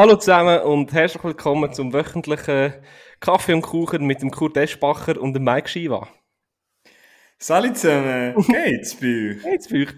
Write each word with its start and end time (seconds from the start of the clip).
Hallo 0.00 0.16
zusammen 0.16 0.62
und 0.62 0.94
herzlich 0.94 1.22
willkommen 1.22 1.74
zum 1.74 1.92
wöchentlichen 1.92 2.72
Kaffee 3.20 3.52
und 3.52 3.60
Kuchen 3.60 4.06
mit 4.06 4.22
dem 4.22 4.30
Kurt 4.30 4.56
Eschbacher 4.56 5.20
und 5.20 5.34
dem 5.34 5.44
Mike 5.44 5.68
Shiva. 5.68 6.08
Salut 7.36 7.76
zusammen, 7.76 8.34
geht's 8.48 8.94
bei 8.94 9.32
euch? 9.36 9.42
Geht's 9.42 9.68
bei 9.68 9.82
euch? 9.82 9.92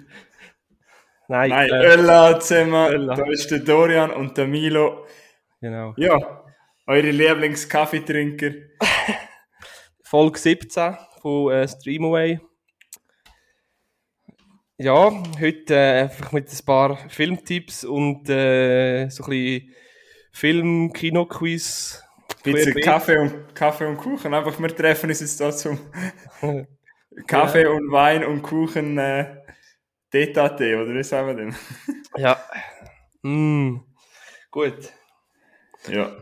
Nein, 1.28 1.50
Nein 1.50 1.68
äh, 1.68 1.86
Ölla 1.86 2.41
zusammen, 2.41 2.92
Ölla. 2.92 3.14
da 3.14 3.27
ist 3.30 3.48
der 3.52 3.60
Dorian 3.60 4.10
und 4.10 4.36
der 4.36 4.48
Milo. 4.48 5.06
Genau. 5.60 5.94
Ja, 5.96 6.46
eure 6.88 7.10
Lieblingskaffeetrinker. 7.12 8.50
Folge 10.02 10.36
17 10.36 10.96
von 11.20 11.52
äh, 11.52 11.69
Streamaway. 11.69 12.41
Ja, 14.78 15.12
heute 15.41 15.74
äh, 15.77 16.00
einfach 16.02 16.32
mit 16.32 16.52
ein 16.52 16.66
paar 16.66 16.96
Filmtipps 17.08 17.84
und 17.84 18.28
äh, 18.28 19.08
so 19.08 19.22
ein 19.22 19.30
bisschen 19.30 19.72
Film-Kino-Quiz. 20.32 22.02
Bisschen 22.42 22.80
Kaffee 22.80 23.18
und, 23.18 23.54
Kaffee 23.54 23.86
und 23.86 23.98
Kuchen. 23.98 24.34
Einfach, 24.34 24.58
wir 24.58 24.74
treffen 24.74 25.10
uns 25.10 25.20
jetzt 25.20 25.41
da 25.41 25.52
zum 25.52 25.78
Kaffee 27.27 27.62
ja. 27.62 27.70
und 27.70 27.92
Wein 27.92 28.24
und 28.24 28.42
Kuchen 28.42 28.98
äh, 28.98 29.36
DTT, 30.12 30.60
oder 30.60 30.94
wie 30.94 31.05
sagen 31.05 31.28
wir 31.28 31.34
denn? 31.34 31.55
ja. 32.16 32.42
Mm. 33.22 33.80
Gut. 34.50 34.92
Ja. 35.88 36.16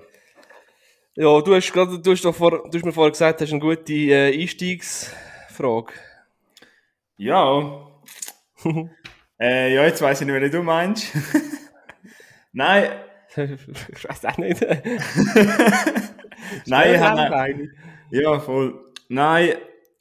Ja, 1.16 1.40
du 1.40 1.54
hast, 1.54 1.72
grad, 1.72 1.88
du 2.04 2.10
hast, 2.12 2.24
doch 2.24 2.34
vor, 2.34 2.68
du 2.70 2.78
hast 2.78 2.84
mir 2.84 2.92
vorher 2.92 3.10
gesagt, 3.10 3.40
du 3.40 3.44
hast 3.44 3.52
eine 3.52 3.60
gute 3.60 3.92
äh, 3.92 4.40
Einstiegsfrage. 4.40 5.92
Ja. 7.16 7.86
äh, 9.40 9.74
ja, 9.74 9.84
jetzt 9.84 10.02
weiss 10.02 10.20
ich 10.20 10.26
nicht, 10.26 10.40
was 10.40 10.50
du 10.50 10.62
meinst. 10.62 11.12
Nein. 12.52 12.90
Ich 13.36 14.08
weiß 14.08 14.24
auch 14.24 14.38
nicht. 14.38 14.60
Nein, 16.66 16.94
ich 16.94 17.00
habe... 17.00 17.68
Ja, 18.10 18.40
voll. 18.40 18.92
Nein, 19.08 19.54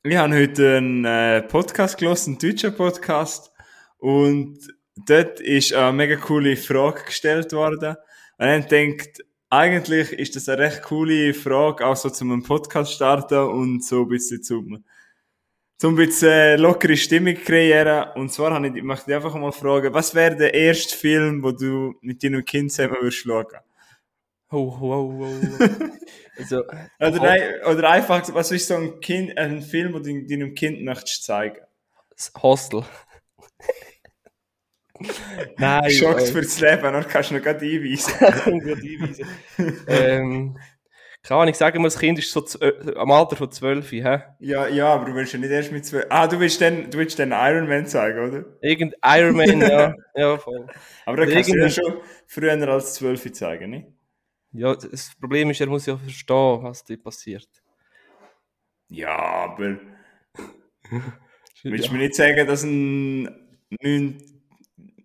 ich 0.03 0.15
habe 0.17 0.35
heute 0.35 0.77
einen 0.77 1.05
äh, 1.05 1.41
Podcast 1.43 1.97
gelesen, 1.97 2.37
einen 2.39 2.39
deutschen 2.39 2.75
Podcast. 2.75 3.51
Und 3.97 4.57
dort 5.05 5.39
ist 5.41 5.73
eine 5.73 5.93
mega 5.93 6.15
coole 6.15 6.55
Frage 6.55 7.03
gestellt 7.05 7.53
worden. 7.53 7.95
Und 8.37 8.45
dann 8.47 8.67
denkt, 8.67 9.19
eigentlich 9.49 10.13
ist 10.13 10.35
das 10.35 10.47
eine 10.49 10.63
recht 10.63 10.83
coole 10.83 11.33
Frage, 11.33 11.85
auch 11.85 11.95
so 11.95 12.09
zum 12.09 12.43
Podcast 12.43 12.93
starten 12.93 13.39
und 13.49 13.83
so 13.83 14.03
ein 14.03 14.07
bisschen 14.07 14.41
zum, 14.41 14.83
zum 15.79 15.93
ein 15.93 15.95
bisschen 15.95 16.59
lockere 16.59 16.97
Stimmung 16.97 17.35
kreieren. 17.35 18.11
Und 18.15 18.31
zwar 18.33 18.53
habe 18.53 18.67
ich, 18.67 18.75
ich 18.75 18.83
möchte 18.83 19.05
dich 19.05 19.15
einfach 19.15 19.33
mal 19.35 19.53
fragen, 19.53 19.93
was 19.93 20.13
wäre 20.13 20.35
der 20.35 20.53
erste 20.53 20.95
Film, 20.95 21.41
wo 21.41 21.51
du 21.51 21.95
mit 22.01 22.21
deinem 22.21 22.43
Kind 22.43 22.71
zusammen 22.71 22.97
würdest 22.99 23.19
schauen? 23.19 23.45
Oh, 24.51 24.75
wow, 24.79 25.13
wow. 25.19 25.91
also, 26.37 26.63
oder, 26.99 27.21
nein, 27.21 27.41
oder 27.65 27.89
einfach, 27.91 28.33
was 28.33 28.51
ist 28.51 28.67
so 28.67 28.75
ein, 28.75 28.99
kind, 28.99 29.37
ein 29.37 29.61
Film, 29.61 29.93
den 30.03 30.27
du 30.27 30.27
deinem 30.27 30.53
Kind 30.53 30.83
möchtest 30.83 31.23
zeigen? 31.23 31.61
Das 32.09 32.33
Hostel. 32.41 32.83
Nein. 35.57 35.89
Schockt 35.91 36.23
äh, 36.23 36.25
fürs 36.25 36.59
Leben, 36.59 36.81
dann 36.81 37.07
kannst 37.07 37.31
du 37.31 37.35
noch 37.35 37.41
gerade 37.41 37.65
einweisen. 37.65 38.13
einweisen. 38.19 39.25
ähm, 39.87 40.57
kann 41.37 41.47
ich 41.47 41.57
sagen, 41.57 41.83
das 41.83 41.99
Kind 41.99 42.17
ist 42.17 42.31
so 42.31 42.43
äh, 42.59 42.95
am 42.95 43.11
Alter 43.11 43.35
von 43.35 43.51
12, 43.51 43.91
hä? 43.91 44.21
Ja, 44.39 44.67
ja, 44.67 44.93
aber 44.93 45.05
du 45.05 45.13
willst 45.13 45.33
ja 45.33 45.39
nicht 45.39 45.51
erst 45.51 45.71
mit 45.71 45.85
12. 45.85 46.07
Ah, 46.09 46.25
du 46.25 46.39
willst 46.39 46.59
dann, 46.59 46.89
du 46.89 46.97
willst 46.97 47.19
dann 47.19 47.31
Iron 47.31 47.67
Man 47.67 47.85
zeigen, 47.85 48.27
oder? 48.27 48.45
Irgend 48.61 48.95
Iron 49.05 49.35
Man, 49.35 49.61
ja. 49.61 49.93
ja, 50.15 50.37
voll. 50.37 50.65
Aber 51.05 51.17
dann 51.17 51.29
kannst 51.29 51.51
du 51.51 51.57
ja 51.57 51.69
schon 51.69 51.97
früher 52.25 52.67
als 52.67 52.95
12 52.95 53.31
zeigen, 53.33 53.69
nicht? 53.69 53.87
Ja, 54.53 54.73
das 54.75 55.11
Problem 55.19 55.51
ist, 55.51 55.61
er 55.61 55.67
muss 55.67 55.85
ja 55.85 55.97
verstehen, 55.97 56.63
was 56.63 56.83
da 56.83 56.95
passiert. 56.95 57.47
Ja, 58.87 59.15
aber. 59.15 59.77
willst 61.63 61.89
du 61.89 61.91
mir 61.93 61.99
nicht 61.99 62.15
sagen, 62.15 62.47
dass 62.47 62.63
ein 62.63 63.23
9, 63.81 64.17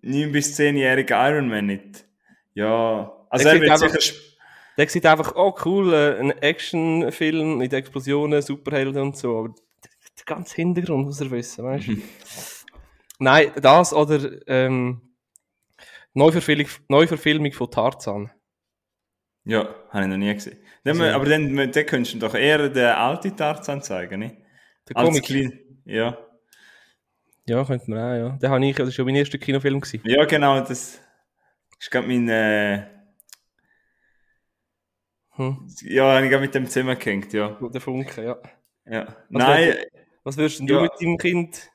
9 0.00 0.32
bis 0.32 0.58
10-jähriger 0.58 1.30
Ironman 1.30 1.66
nicht? 1.66 2.06
Ja, 2.54 3.12
also 3.28 3.48
er 3.48 3.60
wird 3.60 3.78
sicher. 3.78 4.33
Der 4.76 4.88
sieht 4.88 5.06
einfach, 5.06 5.34
oh 5.36 5.54
cool, 5.64 5.92
äh, 5.94 6.18
ein 6.18 6.30
Actionfilm 6.30 7.58
mit 7.58 7.72
Explosionen, 7.72 8.42
Superhelden 8.42 9.02
und 9.02 9.16
so, 9.16 9.38
aber 9.38 9.48
der 9.48 10.24
ganze 10.24 10.56
Hintergrund 10.56 11.06
muss 11.06 11.20
er 11.20 11.30
wissen, 11.30 11.64
weißt 11.64 11.88
du? 11.88 11.96
Nein, 13.18 13.52
das 13.60 13.92
oder 13.92 14.30
ähm, 14.48 15.00
Neuverfilmung, 16.12 16.68
Neuverfilmung 16.88 17.52
von 17.52 17.70
Tarzan. 17.70 18.30
Ja, 19.44 19.74
habe 19.90 20.04
ich 20.04 20.10
noch 20.10 20.16
nie 20.16 20.32
gesehen. 20.34 20.58
Dann, 20.84 21.00
also, 21.00 21.14
aber 21.14 21.26
dann, 21.26 21.54
dann 21.56 21.86
könntest 21.86 22.14
du 22.14 22.18
doch 22.18 22.34
eher 22.34 22.68
den 22.68 22.86
alten 22.86 23.36
Tarzan 23.36 23.82
zeigen, 23.82 24.20
nicht? 24.20 24.36
Der 24.88 24.96
Comic? 24.96 25.24
Klein, 25.24 25.60
ja. 25.84 26.18
Ja, 27.46 27.64
könnte 27.64 27.90
man 27.90 27.98
auch, 27.98 28.16
ja. 28.16 28.38
Den 28.38 28.50
habe 28.50 28.66
ich, 28.66 28.76
das 28.76 28.86
war 28.86 28.92
schon 28.92 29.04
mein 29.04 29.16
erster 29.16 29.38
Kinofilm. 29.38 29.80
Gewesen. 29.80 30.02
Ja, 30.04 30.24
genau, 30.24 30.60
das 30.60 31.00
ist 31.78 31.90
gerade 31.90 32.06
mein, 32.06 32.28
äh... 32.28 32.93
hm. 35.36 35.66
Ja, 35.82 36.14
habe 36.14 36.24
ich 36.24 36.30
gerade 36.30 36.44
mit 36.44 36.54
dem 36.54 36.66
Zimmer 36.66 36.96
gehängt, 36.96 37.32
ja. 37.32 37.58
Der 37.60 37.80
Funke, 37.80 38.24
ja. 38.24 38.36
Ja. 38.86 39.06
Was 39.06 39.14
Nein. 39.30 39.66
Würdest, 39.66 39.86
was 40.22 40.36
würdest 40.36 40.58
denn 40.60 40.66
du 40.66 40.74
ja. 40.74 40.82
mit 40.82 40.92
deinem 41.00 41.18
Kind? 41.18 41.70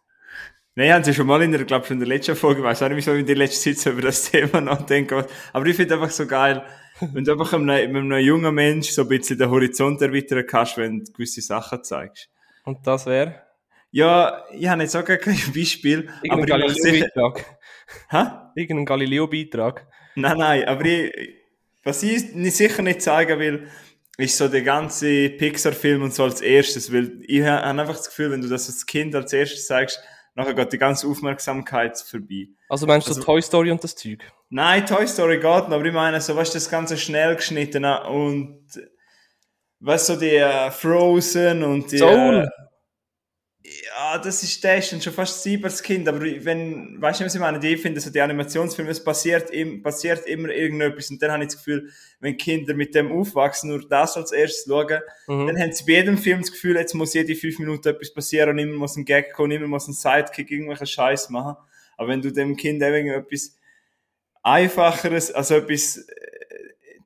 Nein, 0.75 0.93
haben 0.93 1.03
sie 1.03 1.13
schon 1.13 1.27
mal 1.27 1.41
in 1.41 1.51
der, 1.51 1.65
glaube 1.65 1.85
ich, 1.85 1.91
in 1.91 1.99
der 1.99 2.07
letzten 2.07 2.35
Folge, 2.35 2.63
weiß 2.63 2.83
auch 2.83 2.87
nicht, 2.87 2.97
wieso 2.97 3.13
ich 3.13 3.19
in 3.19 3.25
der 3.25 3.35
letzten 3.35 3.75
Zeit 3.75 3.93
über 3.93 4.03
das 4.03 4.23
Thema 4.31 4.61
nachdenke. 4.61 5.27
Aber 5.51 5.65
ich 5.65 5.75
finde 5.75 5.95
einfach 5.95 6.09
so 6.09 6.25
geil, 6.25 6.63
wenn 7.01 7.23
du 7.23 7.33
einfach 7.33 7.53
einem, 7.53 7.69
einem 7.69 8.11
jungen 8.19 8.53
Mensch 8.55 8.89
so 8.89 9.01
ein 9.01 9.09
bisschen 9.09 9.37
den 9.37 9.49
Horizont 9.49 10.01
erweitern 10.01 10.45
kannst, 10.47 10.77
wenn 10.77 11.03
du 11.03 11.11
gewisse 11.11 11.41
Sachen 11.41 11.83
zeigst. 11.83 12.29
Und 12.63 12.85
das 12.87 13.05
wäre? 13.05 13.43
Ja, 13.91 14.45
ich 14.51 14.67
habe 14.67 14.83
jetzt 14.83 14.95
auch 14.95 15.03
gar 15.03 15.17
kein 15.17 15.37
Beispiel. 15.53 16.09
Irgendein 16.23 16.45
Galileo-Beitrag. 16.45 17.45
Hä? 18.09 18.23
Irgendein 18.55 18.85
Galileo-Beitrag. 18.85 19.87
Nein, 20.15 20.37
nein, 20.37 20.65
aber 20.65 20.85
ich, 20.85 21.38
was 21.89 22.03
ich 22.03 22.31
sicher 22.55 22.81
nicht 22.81 23.01
zeigen 23.01 23.39
will, 23.39 23.67
ist 24.17 24.37
so 24.37 24.47
der 24.47 24.61
ganze 24.61 25.29
Pixar-Film 25.29 26.03
und 26.03 26.13
so 26.13 26.23
als 26.23 26.41
erstes, 26.41 26.93
weil 26.93 27.21
ich 27.25 27.41
habe 27.41 27.63
einfach 27.63 27.95
das 27.95 28.09
Gefühl, 28.09 28.31
wenn 28.31 28.41
du 28.41 28.47
das 28.47 28.67
als 28.67 28.85
Kind 28.85 29.15
als 29.15 29.33
erstes 29.33 29.65
zeigst, 29.65 29.99
nachher 30.35 30.53
geht 30.53 30.73
die 30.73 30.77
ganze 30.77 31.07
Aufmerksamkeit 31.07 31.97
vorbei. 31.97 32.49
Also 32.67 32.85
meinst 32.85 33.07
du 33.07 33.11
also, 33.11 33.23
Toy 33.23 33.41
Story 33.41 33.71
und 33.71 33.83
das 33.83 33.95
Zeug? 33.95 34.23
Nein, 34.49 34.85
Toy 34.85 35.07
Story 35.07 35.35
geht 35.37 35.43
noch, 35.43 35.71
aber 35.71 35.85
ich 35.85 35.93
meine, 35.93 36.19
so, 36.21 36.35
was 36.35 36.51
das 36.51 36.69
Ganze 36.69 36.97
schnell 36.97 37.35
geschnitten 37.35 37.85
und 37.85 38.65
was 39.79 40.07
so 40.07 40.15
die 40.15 40.37
uh, 40.37 40.69
Frozen 40.69 41.63
und 41.63 41.91
die. 41.91 41.97
Soul. 41.97 42.43
Uh, 42.45 42.68
ja, 43.85 44.17
das 44.17 44.43
ist, 44.43 44.63
der 44.63 44.77
ist 44.77 44.91
dann 44.91 45.01
schon 45.01 45.13
fast 45.13 45.43
siebers 45.43 45.83
Kind, 45.83 46.07
aber 46.07 46.21
wenn, 46.21 47.01
weißt 47.01 47.19
du, 47.19 47.25
was 47.25 47.35
ich 47.35 47.41
meine? 47.41 47.65
Ich 47.65 47.81
finde, 47.81 47.99
so 47.99 48.09
die 48.09 48.21
Animationsfilme, 48.21 48.91
es 48.91 49.03
passiert, 49.03 49.49
im, 49.51 49.81
passiert 49.83 50.25
immer 50.27 50.49
irgendetwas 50.49 51.09
und 51.09 51.21
dann 51.21 51.31
habe 51.31 51.43
ich 51.43 51.49
das 51.49 51.57
Gefühl, 51.57 51.89
wenn 52.19 52.37
Kinder 52.37 52.73
mit 52.73 52.95
dem 52.95 53.11
aufwachsen, 53.11 53.69
nur 53.69 53.87
das 53.87 54.17
als 54.17 54.31
erstes 54.31 54.65
schauen, 54.67 55.01
mhm. 55.27 55.47
dann 55.47 55.59
haben 55.59 55.71
sie 55.71 55.85
bei 55.85 55.93
jedem 55.93 56.17
Film 56.17 56.41
das 56.41 56.51
Gefühl, 56.51 56.77
jetzt 56.77 56.93
muss 56.93 57.13
jede 57.13 57.35
fünf 57.35 57.59
Minuten 57.59 57.87
etwas 57.87 58.13
passieren 58.13 58.51
und 58.51 58.59
immer 58.59 58.77
muss 58.77 58.95
ein 58.95 59.05
Gag 59.05 59.33
kommen, 59.33 59.51
immer 59.51 59.67
muss 59.67 59.87
ein 59.87 59.93
Sidekick 59.93 60.49
irgendwelchen 60.51 60.87
Scheiß 60.87 61.29
machen. 61.29 61.55
Aber 61.97 62.09
wenn 62.09 62.21
du 62.21 62.31
dem 62.31 62.55
Kind 62.55 62.81
etwas 62.81 63.57
einfacheres, 64.41 65.31
also 65.31 65.55
etwas 65.55 65.97
äh, 65.97 66.03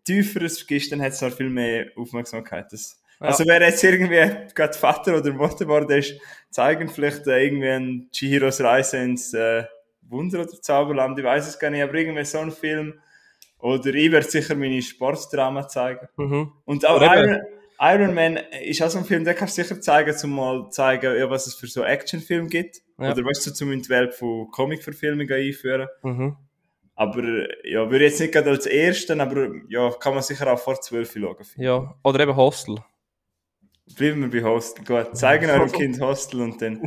tieferes 0.06 0.66
gibst, 0.68 0.92
dann 0.92 1.02
hat 1.02 1.14
es 1.14 1.22
halt 1.22 1.34
viel 1.34 1.50
mehr 1.50 1.88
Aufmerksamkeit. 1.96 2.72
Das, 2.72 3.03
ja. 3.24 3.30
Also 3.30 3.46
wer 3.48 3.62
jetzt 3.62 3.84
irgendwie 3.84 4.54
gerade 4.54 4.78
Vater 4.78 5.18
oder 5.18 5.32
Mutter 5.32 5.66
geworden 5.66 5.98
ist, 5.98 6.20
zeigen 6.50 6.90
vielleicht 6.90 7.26
äh, 7.28 7.44
irgendwie 7.44 7.70
ein 7.70 8.10
Chihiros 8.12 8.62
Reise 8.62 8.98
ins 8.98 9.34
äh, 9.34 9.64
Wunder 10.02 10.42
oder 10.42 10.62
Zauberland, 10.62 11.18
ich 11.18 11.26
weiß 11.26 11.48
es 11.48 11.58
gar 11.58 11.70
nicht, 11.70 11.82
aber 11.82 11.94
irgendwie 11.96 12.26
so 12.26 12.40
ein 12.40 12.52
Film. 12.52 13.00
Oder 13.60 13.94
ich 13.94 14.12
werde 14.12 14.30
sicher 14.30 14.56
meine 14.56 14.82
Sportdrama 14.82 15.68
zeigen. 15.70 16.08
Mhm. 16.18 16.52
Und 16.66 16.86
auch 16.86 17.02
Iron, 17.02 17.42
Iron, 17.80 18.14
Man 18.14 18.38
ist 18.66 18.82
auch 18.84 18.90
so 18.90 19.00
ein 19.00 19.06
Film, 19.06 19.24
den 19.24 19.36
kannst 19.36 19.58
du 19.58 19.64
sicher 19.64 19.80
zeigen, 19.80 20.14
um 20.24 20.36
mal 20.36 20.70
zeigen, 20.70 21.18
ja, 21.18 21.30
was 21.30 21.48
es 21.48 21.56
für 21.56 21.68
so 21.68 21.84
Actionfilme 21.84 22.50
gibt. 22.50 22.82
Ja. 23.00 23.12
Oder 23.12 23.24
weißt 23.24 23.48
du, 23.48 23.54
zum 23.54 23.70
Welt 23.90 24.14
von 24.14 24.52
Comicverfilmungen 24.52 25.32
einführen. 25.32 25.88
Mhm. 26.02 26.36
Aber 26.96 27.24
ja, 27.66 27.90
würde 27.90 28.04
jetzt 28.04 28.20
nicht 28.20 28.34
gerade 28.34 28.52
als 28.52 28.66
ersten, 28.66 29.20
aber 29.20 29.48
ja, 29.70 29.90
kann 29.92 30.14
man 30.14 30.24
sicher 30.24 30.52
auch 30.52 30.60
vor 30.60 30.80
12 30.80 31.14
schauen. 31.14 31.38
Ja, 31.56 31.96
oder 32.04 32.20
eben 32.20 32.36
Hostel. 32.36 32.78
Bleiben 33.96 34.32
wir 34.32 34.42
bei 34.42 34.48
Hostel. 34.48 34.86
Gut, 34.86 35.16
zeigen 35.18 35.50
eurem 35.50 35.72
Kind 35.72 36.00
Hostel 36.00 36.42
und 36.42 36.62
dann. 36.62 36.82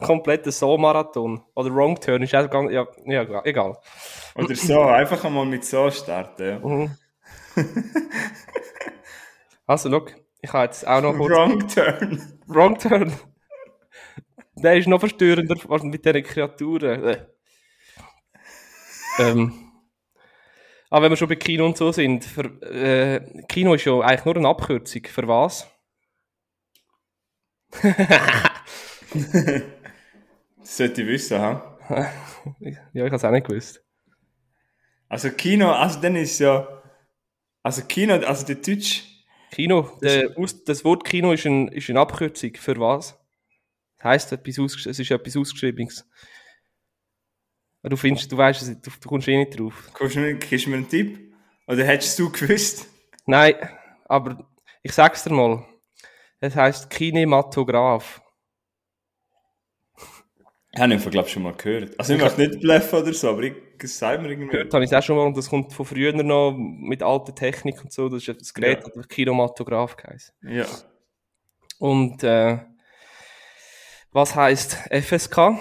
Kompletter 0.00 0.52
So-Marathon. 0.52 1.42
Oder 1.54 1.74
Wrong 1.74 1.98
Turn 2.00 2.22
ist 2.22 2.34
auch 2.34 2.48
ganz, 2.48 2.72
ja, 2.72 2.86
ja, 3.04 3.44
egal. 3.44 3.76
Oder 4.34 4.54
so, 4.54 4.80
einfach 4.82 5.24
einmal 5.24 5.46
mit 5.46 5.64
so 5.64 5.90
starten. 5.90 6.42
Ja. 6.42 6.58
Mhm. 6.58 6.96
also, 9.66 9.88
look, 9.88 10.14
ich 10.40 10.52
habe 10.52 10.64
jetzt 10.64 10.86
auch 10.86 11.02
noch 11.02 11.16
kurz... 11.16 11.30
Wrong 11.30 11.68
Turn. 11.68 12.40
Wrong 12.46 12.78
Turn. 12.78 13.12
Der 14.56 14.76
ist 14.76 14.88
noch 14.88 15.00
verstörender 15.00 15.56
als 15.68 15.82
mit 15.82 16.04
diesen 16.04 16.22
Kreaturen. 16.22 17.16
ähm, 19.18 19.52
Aber 20.90 21.04
wenn 21.04 21.12
wir 21.12 21.16
schon 21.16 21.28
bei 21.28 21.36
Kino 21.36 21.66
und 21.66 21.76
so 21.76 21.92
sind, 21.92 22.24
für, 22.24 22.44
äh, 22.62 23.42
Kino 23.48 23.74
ist 23.74 23.84
ja 23.84 23.98
eigentlich 24.00 24.24
nur 24.24 24.36
eine 24.36 24.48
Abkürzung. 24.48 25.02
Für 25.06 25.26
was? 25.28 25.69
Das 30.58 30.76
sollte 30.76 31.02
ich 31.02 31.08
wissen, 31.08 31.40
ha? 31.40 31.78
ja, 32.60 32.70
ich 32.92 33.00
habe 33.00 33.16
es 33.16 33.24
auch 33.24 33.30
nicht 33.30 33.46
gewusst. 33.46 33.84
Also 35.08 35.30
Kino, 35.30 35.72
also 35.72 36.00
dann 36.00 36.14
ist 36.16 36.38
ja, 36.38 36.82
also 37.62 37.82
Kino, 37.82 38.14
also 38.14 38.46
der 38.46 38.56
Deutsch, 38.56 39.04
Kino, 39.50 39.98
der, 40.00 40.30
das 40.64 40.84
Wort 40.84 41.04
Kino 41.04 41.32
ist, 41.32 41.44
ein, 41.44 41.68
ist 41.68 41.90
eine 41.90 42.00
Abkürzung. 42.00 42.52
Für 42.54 42.78
was? 42.78 43.18
Das 43.98 44.04
heisst, 44.04 44.32
etwas 44.32 44.86
es 44.86 44.98
ist 44.98 45.10
etwas 45.10 45.36
Ausgeschriebenes. 45.36 46.08
Du 47.82 47.96
findest, 47.96 48.30
du 48.30 48.36
weißt 48.36 48.62
es, 48.62 48.80
du, 48.80 48.90
du 49.00 49.08
kommst 49.08 49.26
eh 49.26 49.36
nicht 49.36 49.58
drauf. 49.58 49.90
kommst 49.92 50.14
du 50.16 50.20
mir, 50.20 50.34
gibst 50.34 50.66
du 50.66 50.70
mir 50.70 50.76
einen 50.76 50.88
Tipp? 50.88 51.34
Oder 51.66 51.84
hättest 51.84 52.18
du 52.18 52.30
gewusst? 52.30 52.86
Nein, 53.26 53.54
aber 54.04 54.48
ich 54.82 54.92
sag's 54.92 55.24
dir 55.24 55.32
mal. 55.32 55.66
Es 56.40 56.56
heisst 56.56 56.88
Kinematograph. 56.90 58.22
Ich 60.72 60.80
habe 60.80 60.94
ihn, 60.94 61.00
glaube 61.00 61.26
ich, 61.26 61.32
schon 61.32 61.42
mal 61.42 61.52
gehört. 61.52 61.98
Also 61.98 62.14
ich 62.14 62.20
möchte 62.20 62.40
nicht 62.40 62.60
bluffen 62.60 63.02
oder 63.02 63.12
so, 63.12 63.28
aber 63.30 63.42
ich, 63.42 63.54
sagt 63.82 64.22
mir 64.22 64.28
irgendwie. 64.30 64.48
Gehört 64.50 64.72
habe 64.72 64.84
ich 64.84 64.90
es 64.92 64.96
auch 64.96 65.02
schon 65.02 65.16
mal 65.16 65.26
und 65.26 65.36
das 65.36 65.50
kommt 65.50 65.72
von 65.72 65.84
früher 65.84 66.12
noch 66.12 66.52
mit 66.56 67.02
alter 67.02 67.34
Technik 67.34 67.82
und 67.82 67.92
so. 67.92 68.08
Das 68.08 68.26
ist 68.26 68.40
das 68.40 68.54
Gerät, 68.54 68.84
Ja. 68.84 68.90
das 68.94 69.08
Kinematograph 69.08 69.96
geheißen. 69.96 70.34
Ja. 70.42 70.66
Und 71.78 72.22
äh, 72.22 72.58
was 74.12 74.34
heisst 74.36 74.74
FSK? 74.90 75.58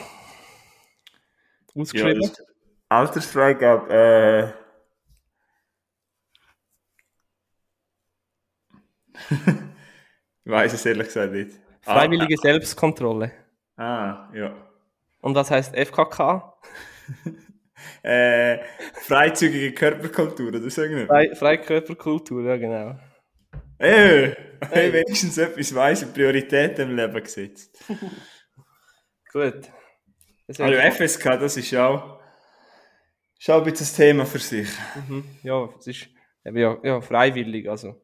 Ausgeschrieben? 1.75 2.21
Ja, 2.21 2.29
Altersfreigabe, 2.89 4.53
äh. 4.53 4.53
ich 10.49 10.55
weiß 10.55 10.73
es 10.73 10.85
ehrlich 10.87 11.05
gesagt 11.05 11.31
nicht. 11.31 11.51
Freiwillige 11.81 12.35
Selbstkontrolle. 12.35 13.31
Ah, 13.75 13.83
ah, 13.83 14.31
ja. 14.33 14.55
Und 15.21 15.35
was 15.35 15.51
heisst 15.51 15.75
FKK? 15.75 16.53
Äh, 18.03 18.59
freizügige 18.93 19.73
Körperkultur, 19.73 20.49
oder 20.49 20.69
so 20.69 20.81
irgendwie. 20.81 21.05
Frei, 21.05 21.33
Freikörperkultur, 21.33 22.43
ja 22.43 22.57
genau. 22.57 22.99
Ey, 23.77 24.35
hey, 24.71 24.93
wenigstens 24.93 25.37
etwas 25.37 25.73
weiss 25.73 26.03
und 26.03 26.13
Prioritäten 26.13 26.89
im 26.89 26.95
Leben 26.97 27.23
gesetzt. 27.23 27.81
Gut. 29.31 29.71
Das 30.45 30.59
Also 30.59 30.77
FSK, 30.77 31.23
das 31.39 31.55
ist 31.55 31.73
auch, 31.75 32.19
ist 33.39 33.49
auch 33.49 33.65
ein 33.65 33.71
bisschen 33.71 33.87
ein 33.87 33.95
Thema 33.95 34.25
für 34.25 34.39
sich. 34.39 34.69
Mhm. 35.07 35.23
Ja, 35.43 35.69
es 35.79 35.87
ist 35.87 36.09
eben 36.45 36.57
ja, 36.57 36.77
ja, 36.83 36.99
freiwillig, 36.99 37.69
also. 37.69 38.01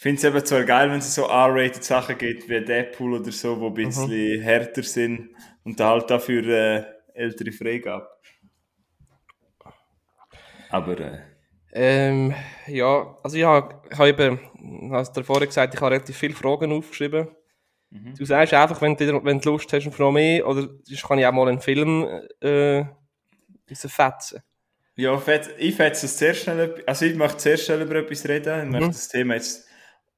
Ich 0.00 0.02
finde 0.02 0.16
es 0.16 0.24
eben 0.24 0.46
zwar 0.46 0.64
geil, 0.64 0.90
wenn 0.90 1.00
es 1.00 1.14
so 1.14 1.26
R-rated 1.26 1.84
Sachen 1.84 2.16
gibt, 2.16 2.48
wie 2.48 2.64
Deadpool 2.64 3.20
oder 3.20 3.30
so, 3.30 3.54
die 3.56 3.66
ein 3.66 3.88
bisschen 3.88 4.40
härter 4.40 4.82
sind 4.82 5.28
und 5.62 5.78
da 5.78 5.90
halt 5.90 6.08
dafür 6.08 6.46
äh, 6.46 6.84
ältere 7.12 7.52
Freigabe. 7.52 8.08
Aber 10.70 10.98
äh, 10.98 11.18
Ähm, 11.74 12.34
ja, 12.66 13.14
also 13.22 13.36
ich 13.36 13.44
habe, 13.44 13.82
ich 13.90 13.98
habe 13.98 14.08
eben, 14.08 14.40
hast 14.90 15.14
du 15.14 15.22
vorher 15.22 15.46
gesagt, 15.46 15.74
ich 15.74 15.80
habe 15.82 15.90
relativ 15.90 16.16
viele 16.16 16.32
Fragen 16.32 16.72
aufgeschrieben. 16.72 17.28
Du 18.16 18.24
sagst 18.24 18.54
einfach, 18.54 18.80
wenn 18.80 18.96
du, 18.96 19.22
wenn 19.22 19.38
du 19.38 19.50
Lust 19.50 19.70
hast, 19.70 19.98
noch 19.98 20.12
mehr, 20.12 20.48
oder 20.48 20.66
sonst 20.84 21.06
kann 21.06 21.18
ich 21.18 21.26
auch 21.26 21.32
mal 21.32 21.46
einen 21.46 21.60
Film 21.60 22.08
äh, 22.40 22.86
fetzen. 23.66 24.40
ja, 24.96 25.22
ich 25.58 25.74
fetze 25.76 26.06
es 26.06 26.16
sehr 26.16 26.32
schnell, 26.32 26.82
also 26.86 27.04
ich 27.04 27.14
möchte 27.16 27.40
sehr 27.40 27.58
schnell 27.58 27.82
über 27.82 27.96
etwas 27.96 28.26
reden. 28.26 28.64
Ich 28.64 28.70
möchte 28.70 28.88
das 28.88 29.08
Thema 29.08 29.34
jetzt, 29.34 29.66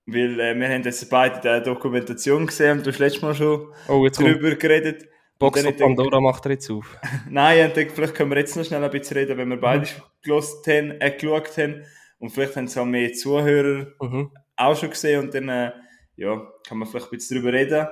weil 0.06 0.40
äh, 0.40 0.54
wir 0.58 0.68
haben 0.68 0.82
jetzt 0.82 1.08
beide 1.10 1.40
die 1.60 1.64
Dokumentation 1.64 2.46
gesehen 2.46 2.78
und 2.78 2.86
du 2.86 2.90
hast 2.90 2.98
letztes 2.98 3.22
Mal 3.22 3.34
schon 3.34 3.68
Oh, 3.88 4.00
kommt 4.02 4.18
darüber 4.20 4.54
geredet. 4.56 5.06
Box 5.38 5.62
denke- 5.62 5.82
Pandora 5.82 6.20
macht 6.20 6.44
er 6.46 6.52
jetzt 6.52 6.70
auf. 6.70 6.96
Nein, 7.30 7.66
ich 7.68 7.72
denke, 7.74 7.92
vielleicht 7.94 8.14
können 8.14 8.30
wir 8.30 8.38
jetzt 8.38 8.56
noch 8.56 8.64
schnell 8.64 8.82
ein 8.84 8.90
bisschen 8.90 9.16
reden, 9.16 9.36
wenn 9.38 9.48
wir 9.48 9.60
beide 9.60 9.86
gelost 10.22 10.66
haben, 10.66 10.92
äh, 11.00 11.10
geschaut 11.10 11.56
haben. 11.58 11.84
Und 12.18 12.30
vielleicht 12.30 12.54
haben 12.56 12.64
es 12.66 12.78
auch 12.78 12.84
mehr 12.84 13.12
Zuhörer 13.12 13.86
Mhm. 14.00 14.30
auch 14.56 14.76
schon 14.78 14.90
gesehen 14.90 15.20
und 15.24 15.34
dann 15.34 15.48
äh, 15.48 15.72
ja, 16.16 16.40
kann 16.68 16.78
man 16.78 16.86
vielleicht 16.86 17.06
ein 17.06 17.10
bisschen 17.18 17.38
drüber 17.42 17.52
reden. 17.52 17.86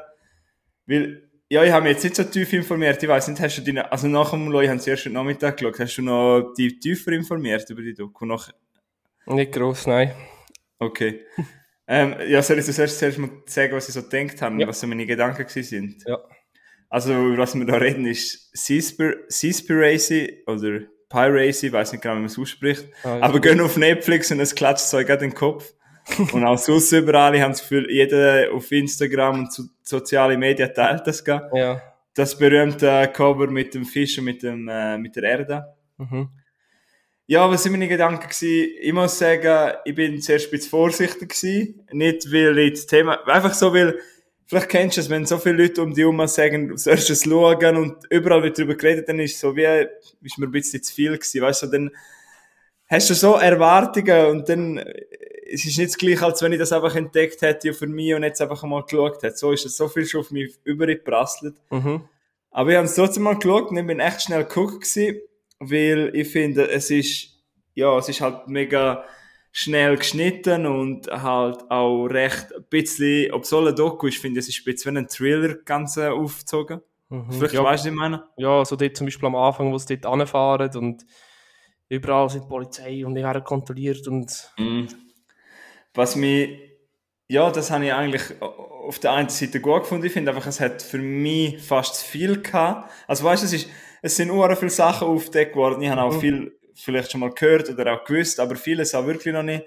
Weil, 0.86 1.28
ja, 1.48 1.64
ich 1.64 1.72
habe 1.72 1.82
mich 1.84 1.94
jetzt 1.94 2.04
nicht 2.04 2.14
so 2.16 2.22
tief 2.24 2.52
informiert. 2.52 3.02
Ich 3.02 3.08
weiß 3.08 3.26
nicht, 3.28 3.40
hast 3.40 3.56
du 3.58 3.62
deine, 3.62 3.90
also 3.90 4.06
nach 4.06 4.30
dem 4.30 4.48
Loi 4.50 4.68
haben 4.68 4.78
sie 4.78 4.90
erst 4.90 5.04
heute 5.06 5.14
Nachmittag 5.14 5.56
geschaut, 5.56 5.80
hast 5.80 5.96
du 5.96 6.02
noch 6.02 6.52
die 6.56 6.78
tiefer 6.78 7.10
informiert 7.12 7.68
über 7.70 7.82
die 7.82 7.94
Doku? 7.94 8.24
Nach, 8.26 8.48
Nicht 9.26 9.50
gross, 9.52 9.86
nein. 9.88 10.12
okay. 10.78 11.24
ähm, 11.90 12.14
ja, 12.28 12.40
soll 12.40 12.58
ich 12.58 12.64
zuerst, 12.64 12.98
zuerst 13.00 13.18
mal 13.18 13.30
sagen, 13.46 13.74
was 13.74 13.88
ich 13.88 13.94
so 13.94 14.02
gedacht 14.02 14.40
habe, 14.40 14.60
Ja. 14.60 14.68
was 14.68 14.78
so 14.80 14.86
meine 14.86 15.04
Gedanken 15.04 15.46
sind? 15.48 16.04
Ja. 16.06 16.18
Also, 16.88 17.12
über 17.12 17.38
was 17.38 17.54
wir 17.54 17.66
da 17.66 17.76
reden, 17.76 18.06
ist 18.06 18.50
Seaspir 18.56 19.16
Seaspiracy 19.28 20.44
oder 20.46 20.80
Piracy, 21.08 21.66
ich 21.66 21.72
weiß 21.72 21.92
nicht 21.92 22.02
genau, 22.02 22.14
wie 22.14 22.20
man 22.20 22.26
es 22.26 22.38
ausspricht. 22.38 22.86
Ah, 23.02 23.16
ja. 23.16 23.22
Aber 23.22 23.40
gehen 23.40 23.60
auf 23.60 23.76
Netflix 23.76 24.30
und 24.30 24.38
es 24.40 24.54
klatscht 24.54 24.84
so 24.86 24.98
gerade 24.98 25.24
in 25.24 25.30
den 25.30 25.36
Kopf. 25.36 25.72
und 26.32 26.44
auch 26.44 26.58
sonst 26.58 26.92
überall, 26.92 27.34
ich 27.34 27.40
habe 27.42 27.52
das 27.52 27.60
Gefühl, 27.60 27.90
jeder 27.90 28.52
auf 28.52 28.70
Instagram 28.72 29.40
und 29.40 29.52
so, 29.52 29.64
soziale 29.82 30.36
Medien 30.38 30.72
teilt 30.72 31.06
das 31.06 31.24
gar. 31.24 31.54
Ja. 31.54 31.82
Das 32.14 32.36
berühmte 32.38 33.10
Cover 33.12 33.48
mit 33.48 33.74
dem 33.74 33.84
Fisch 33.84 34.18
und 34.18 34.24
mit, 34.24 34.42
dem, 34.42 34.68
äh, 34.68 34.96
mit 34.98 35.14
der 35.16 35.22
Erde. 35.24 35.64
Mhm. 35.98 36.28
Ja, 37.30 37.48
was 37.48 37.62
sind 37.62 37.70
meine 37.70 37.86
Gedanken 37.86 38.28
gewesen? 38.28 38.74
Ich 38.80 38.92
muss 38.92 39.16
sagen, 39.16 39.74
ich 39.84 39.94
bin 39.94 40.20
zuerst 40.20 40.46
ein 40.46 40.50
bisschen 40.50 40.68
vorsichtig 40.68 41.28
gewesen. 41.28 41.86
Nicht, 41.92 42.32
weil 42.32 42.58
ich 42.58 42.72
das 42.72 42.86
Thema, 42.86 43.24
einfach 43.24 43.54
so, 43.54 43.72
weil, 43.72 44.00
vielleicht 44.46 44.68
kennst 44.68 44.96
du 44.96 45.02
es, 45.02 45.10
wenn 45.10 45.26
so 45.26 45.38
viele 45.38 45.62
Leute 45.62 45.80
um 45.80 45.94
dich 45.94 46.02
herum 46.02 46.26
sagen, 46.26 46.70
du 46.70 46.76
sollst 46.76 47.08
es 47.08 47.22
schauen 47.22 47.76
und 47.76 47.98
überall 48.10 48.42
wird 48.42 48.58
darüber 48.58 48.74
geredet, 48.74 49.08
dann 49.08 49.20
ist 49.20 49.36
es 49.36 49.40
so 49.40 49.54
wie, 49.54 49.62
ist 50.22 50.38
mir 50.38 50.46
ein 50.46 50.50
bisschen 50.50 50.82
zu 50.82 50.92
viel 50.92 51.12
gewesen, 51.12 51.40
weißt 51.40 51.62
du, 51.62 51.66
dann 51.68 51.90
hast 52.88 53.10
du 53.10 53.14
so 53.14 53.34
Erwartungen 53.34 54.26
und 54.26 54.48
dann, 54.48 54.78
es 54.78 55.64
ist 55.64 55.78
nicht 55.78 55.90
das 55.90 55.98
gleiche, 55.98 56.26
als 56.26 56.42
wenn 56.42 56.50
ich 56.50 56.58
das 56.58 56.72
einfach 56.72 56.96
entdeckt 56.96 57.42
hätte 57.42 57.72
für 57.74 57.86
mich 57.86 58.12
und 58.12 58.24
jetzt 58.24 58.42
einfach 58.42 58.64
mal 58.64 58.82
geschaut 58.82 59.22
hätte. 59.22 59.36
So 59.36 59.52
ist 59.52 59.64
es 59.64 59.76
so 59.76 59.86
viel 59.86 60.04
schon 60.04 60.22
auf 60.22 60.32
mich 60.32 60.58
übergeprasselt. 60.64 61.54
Mhm. 61.70 62.08
Aber 62.50 62.70
ich 62.70 62.76
habe 62.76 62.86
es 62.86 62.96
trotzdem 62.96 63.22
mal 63.22 63.38
geschaut 63.38 63.70
und 63.70 63.76
ich 63.76 63.86
bin 63.86 64.00
echt 64.00 64.22
schnell 64.22 64.42
geguckt 64.42 64.80
gewesen, 64.80 65.20
weil 65.60 66.10
ich 66.14 66.28
finde, 66.28 66.68
es 66.68 66.90
ist, 66.90 67.28
ja, 67.74 67.96
es 67.98 68.08
ist 68.08 68.20
halt 68.20 68.48
mega 68.48 69.04
schnell 69.52 69.96
geschnitten 69.96 70.66
und 70.66 71.08
halt 71.08 71.70
auch 71.70 72.06
recht 72.06 72.54
ein 72.54 72.64
bisschen, 72.70 73.32
ob 73.32 73.42
es 73.42 73.50
so 73.50 73.64
ein 73.64 73.74
Doku 73.74 74.06
ist, 74.06 74.18
finde 74.18 74.40
ich, 74.40 74.46
es 74.46 74.56
ist 74.56 74.60
ein 74.60 74.72
bisschen 74.72 74.94
wie 74.94 74.98
ein 74.98 75.08
Thriller 75.08 75.54
ganz 75.64 75.98
aufgezogen. 75.98 76.80
Mhm. 77.08 77.32
Vielleicht 77.32 77.54
ja, 77.54 77.64
weißt 77.64 77.84
du, 77.84 77.88
was 77.88 77.92
ich 77.92 77.98
meine? 77.98 78.24
ja, 78.36 78.64
so 78.64 78.76
dort 78.76 78.96
zum 78.96 79.06
Beispiel 79.06 79.26
am 79.26 79.36
Anfang, 79.36 79.72
wo 79.72 79.78
sie 79.78 79.98
dort 79.98 80.20
anfahren 80.20 80.76
und 80.76 81.04
überall 81.88 82.30
sind 82.30 82.44
die 82.44 82.48
Polizei 82.48 83.04
und 83.04 83.14
die 83.14 83.22
werden 83.22 83.44
kontrolliert 83.44 84.06
und 84.08 84.52
Was 85.94 86.14
mich, 86.14 86.60
ja, 87.26 87.50
das 87.50 87.70
habe 87.70 87.84
ich 87.84 87.92
eigentlich 87.92 88.22
auf 88.40 89.00
der 89.00 89.12
einen 89.12 89.28
Seite 89.28 89.60
gut 89.60 89.82
gefunden. 89.82 90.06
Ich 90.06 90.12
finde 90.12 90.30
einfach, 90.30 90.46
es 90.46 90.60
hat 90.60 90.82
für 90.82 90.98
mich 90.98 91.60
fast 91.60 91.96
zu 91.96 92.06
viel 92.06 92.40
gehabt. 92.40 92.90
Also 93.08 93.24
weißt 93.24 93.42
du, 93.42 93.46
es 93.46 93.52
ist, 93.52 93.68
es 94.02 94.16
sind 94.16 94.28
nur 94.28 94.54
viele 94.56 94.70
Sachen 94.70 95.08
aufgedeckt 95.08 95.56
worden. 95.56 95.82
Ich 95.82 95.88
habe 95.90 96.02
auch 96.02 96.18
viel 96.20 96.56
vielleicht 96.74 97.12
schon 97.12 97.20
mal 97.20 97.30
gehört 97.30 97.68
oder 97.68 97.94
auch 97.94 98.04
gewusst, 98.04 98.40
aber 98.40 98.56
vieles 98.56 98.94
auch 98.94 99.06
wirklich 99.06 99.34
noch 99.34 99.42
nicht. 99.42 99.64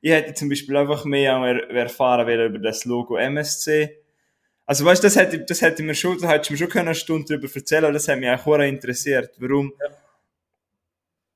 Ich 0.00 0.10
hätte 0.10 0.34
zum 0.34 0.48
Beispiel 0.48 0.76
einfach 0.76 1.04
mehr 1.04 1.32
er 1.32 1.70
erfahren 1.70 2.26
wollen 2.26 2.54
über 2.54 2.58
das 2.58 2.84
Logo 2.84 3.16
MSC. 3.16 4.02
Also 4.66 4.84
weißt 4.84 5.02
du, 5.02 5.06
das 5.06 5.16
hätte, 5.16 5.44
das 5.44 5.62
hätte 5.62 5.82
mir 5.82 5.94
schon, 5.94 6.18
da 6.18 6.28
hättest 6.28 6.50
du 6.50 6.54
mir 6.54 6.58
schon 6.58 6.68
können 6.68 6.88
eine 6.88 6.94
Stunde 6.94 7.38
darüber 7.38 7.54
erzählen, 7.54 7.84
aber 7.84 7.92
das 7.92 8.08
hat 8.08 8.18
mich 8.18 8.28
auch 8.28 8.58
interessiert. 8.58 9.30
Warum, 9.38 9.72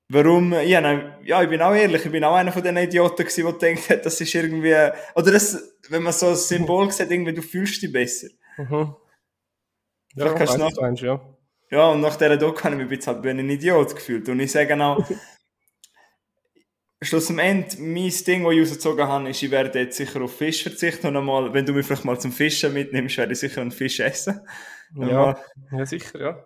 warum, 0.08 0.52
ja, 0.52 1.14
ja, 1.24 1.42
ich 1.42 1.48
bin 1.48 1.62
auch 1.62 1.74
ehrlich, 1.74 2.04
ich 2.04 2.10
bin 2.10 2.24
auch 2.24 2.34
einer 2.34 2.52
von 2.52 2.62
den 2.62 2.76
Idioten 2.76 3.22
gewesen, 3.22 3.44
der 3.44 3.52
denkt 3.52 3.88
hat, 3.88 4.04
das 4.04 4.20
ist 4.20 4.34
irgendwie, 4.34 4.74
oder 5.14 5.30
das, 5.32 5.76
wenn 5.88 6.02
man 6.02 6.12
so 6.12 6.28
ein 6.28 6.36
Symbol 6.36 6.90
sieht, 6.90 7.10
irgendwie, 7.10 7.32
du 7.32 7.42
fühlst 7.42 7.80
dich 7.82 7.92
besser. 7.92 8.28
mhm. 8.56 8.68
ja, 8.68 8.96
Vielleicht 10.14 10.36
kannst 10.36 10.54
du 10.54 10.58
noch- 10.58 10.80
meinst, 10.80 11.02
ja. 11.02 11.20
Ja, 11.70 11.88
und 11.90 12.00
nach 12.00 12.16
dieser 12.16 12.36
Doku 12.36 12.64
habe 12.64 12.74
ich 12.74 12.88
mich 12.88 12.90
ein 12.90 13.22
bisschen 13.22 13.22
wie 13.22 13.28
ein 13.30 13.50
Idiot 13.50 13.94
gefühlt. 13.94 14.28
Und 14.28 14.40
ich 14.40 14.50
sage 14.50 14.74
auch, 14.82 15.04
schlussendlich, 17.02 17.78
mein 17.78 18.10
Ding, 18.26 18.44
das 18.44 18.52
ich 18.52 18.60
rausgezogen 18.60 19.06
habe, 19.06 19.30
ist, 19.30 19.42
ich 19.42 19.50
werde 19.50 19.78
jetzt 19.78 19.96
sicher 19.96 20.20
auf 20.20 20.36
Fisch 20.36 20.62
verzichten 20.62 21.06
und 21.06 21.16
einmal, 21.16 21.52
wenn 21.54 21.64
du 21.64 21.72
mich 21.72 21.86
vielleicht 21.86 22.04
mal 22.04 22.18
zum 22.18 22.32
Fischen 22.32 22.72
mitnimmst, 22.72 23.16
werde 23.16 23.32
ich 23.32 23.38
sicher 23.38 23.60
einen 23.60 23.70
Fisch 23.70 24.00
essen. 24.00 24.40
Ja, 24.96 25.38
ja, 25.70 25.86
sicher, 25.86 26.20
ja. 26.20 26.44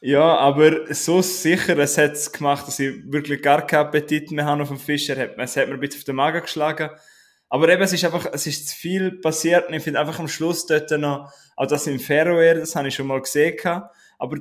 Ja, 0.00 0.36
aber 0.36 0.92
so 0.92 1.22
sicher, 1.22 1.78
es 1.78 1.96
hat 1.96 2.12
es 2.12 2.30
gemacht, 2.30 2.66
dass 2.66 2.78
ich 2.78 3.10
wirklich 3.10 3.40
gar 3.42 3.66
keinen 3.66 3.86
Appetit 3.86 4.30
mehr 4.30 4.44
habe 4.44 4.62
auf 4.62 4.68
den 4.68 4.78
Fisch. 4.78 5.08
Es 5.08 5.56
hat 5.56 5.68
mir 5.68 5.74
ein 5.74 5.80
bisschen 5.80 6.00
auf 6.00 6.04
den 6.04 6.16
Magen 6.16 6.42
geschlagen. 6.42 6.90
Aber 7.48 7.68
eben, 7.68 7.82
es 7.82 7.92
ist 7.92 8.04
einfach, 8.04 8.26
es 8.32 8.46
ist 8.46 8.68
zu 8.68 8.76
viel 8.76 9.12
passiert 9.20 9.68
und 9.68 9.74
ich 9.74 9.82
finde 9.82 10.00
einfach 10.00 10.18
am 10.18 10.28
Schluss 10.28 10.66
dort 10.66 10.90
noch, 10.90 11.32
auch 11.56 11.66
das 11.66 11.86
im 11.86 12.00
Ferroer, 12.00 12.54
das 12.54 12.74
habe 12.74 12.88
ich 12.88 12.94
schon 12.94 13.06
mal 13.06 13.20
gesehen 13.22 13.56
aber 14.18 14.38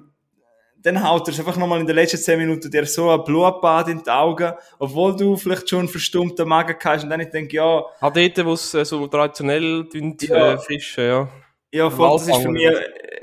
dann 0.85 1.03
haut 1.03 1.27
er 1.27 1.33
es 1.33 1.39
einfach 1.39 1.57
nochmal 1.57 1.79
in 1.79 1.87
den 1.87 1.95
letzten 1.95 2.19
10 2.19 2.37
Minuten 2.37 2.69
dir 2.69 2.85
so 2.85 3.09
ein 3.09 3.23
Blutbad 3.23 3.87
in 3.87 4.03
die 4.03 4.09
Augen, 4.09 4.53
obwohl 4.77 5.15
du 5.15 5.35
vielleicht 5.35 5.67
schon 5.67 5.79
einen 5.79 5.87
verstummten 5.87 6.47
Magen 6.47 6.75
hast. 6.83 7.03
Und 7.03 7.09
dann 7.09 7.21
ich 7.21 7.29
denke, 7.29 7.55
ja. 7.55 7.83
Ah, 7.99 8.11
dort, 8.11 8.45
wo 8.45 8.53
es 8.53 8.71
äh, 8.75 8.85
so 8.85 9.07
traditionell 9.07 9.85
dünnt, 9.85 10.21
ja. 10.21 10.53
äh, 10.53 10.57
fischen, 10.59 11.03
ja. 11.03 11.27
Ja, 11.71 11.89
voll, 11.89 12.11
das 12.11 12.27
ist 12.27 12.37
für 12.37 12.51
mich, 12.51 12.69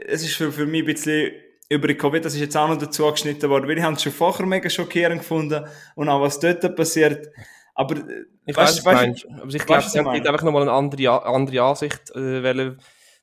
es 0.06 0.22
ist 0.24 0.34
für, 0.34 0.50
für 0.50 0.66
mich 0.66 0.82
ein 0.82 0.86
bisschen 0.86 1.30
über 1.68 1.94
Covid, 1.94 2.24
das 2.24 2.34
ist 2.34 2.40
jetzt 2.40 2.56
auch 2.56 2.68
noch 2.68 2.76
dazu 2.76 3.08
geschnitten 3.10 3.48
worden, 3.48 3.68
weil 3.68 3.78
ich 3.78 3.84
habe 3.84 3.94
es 3.94 4.02
schon 4.02 4.12
vorher 4.12 4.44
mega 4.44 4.68
schockierend 4.68 5.20
gefunden 5.20 5.64
und 5.94 6.08
auch 6.08 6.20
was 6.20 6.40
dort 6.40 6.74
passiert. 6.74 7.28
Aber, 7.76 7.96
äh, 7.96 8.24
ich 8.44 8.56
weiß, 8.56 8.84
weißt, 8.84 9.26
aber 9.40 9.54
ich 9.54 9.64
glaube, 9.64 9.82
es 9.82 9.92
gibt 9.92 10.26
einfach 10.26 10.42
nochmal 10.42 10.62
eine 10.62 10.72
andere, 10.72 11.24
andere 11.24 11.62
Ansicht, 11.62 12.10
äh, 12.10 12.42
weil, 12.42 12.76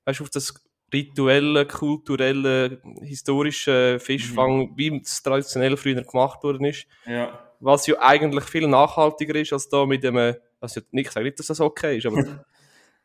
weißt 0.05 0.19
du, 0.21 0.23
auf 0.23 0.29
das 0.29 0.53
rituelle, 0.91 1.65
kulturelle, 1.65 2.81
historische 3.01 3.99
Fischfang, 3.99 4.57
mhm. 4.57 4.71
wie 4.75 5.01
es 5.01 5.21
traditionell 5.21 5.77
früher 5.77 6.01
gemacht 6.03 6.43
worden 6.43 6.65
ist. 6.65 6.87
Ja. 7.05 7.39
Was 7.59 7.87
ja 7.87 7.95
eigentlich 7.99 8.45
viel 8.45 8.67
nachhaltiger 8.67 9.35
ist, 9.35 9.53
als 9.53 9.67
da 9.69 9.85
mit 9.85 10.05
einem, 10.05 10.35
also 10.61 10.81
nicht, 10.91 11.07
ich 11.07 11.11
sage 11.11 11.25
nicht, 11.25 11.39
dass 11.39 11.47
das 11.47 11.59
okay 11.59 11.97
ist, 11.97 12.05
aber 12.05 12.19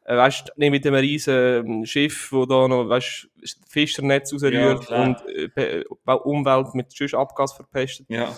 äh, 0.04 0.16
weißt, 0.16 0.52
nicht 0.56 0.70
mit 0.70 0.86
einem 0.86 0.96
riesen 0.96 1.34
ähm, 1.66 1.86
Schiff, 1.86 2.30
wo 2.32 2.46
da 2.46 2.68
noch, 2.68 2.88
weißt, 2.88 3.28
Fischernetz 3.68 4.32
rausrührt 4.32 4.88
ja, 4.88 5.02
und 5.02 5.16
äh, 5.56 5.84
Umwelt 6.24 6.74
mit 6.74 7.14
Abgas 7.14 7.52
verpestet. 7.52 8.06
Ja. 8.08 8.32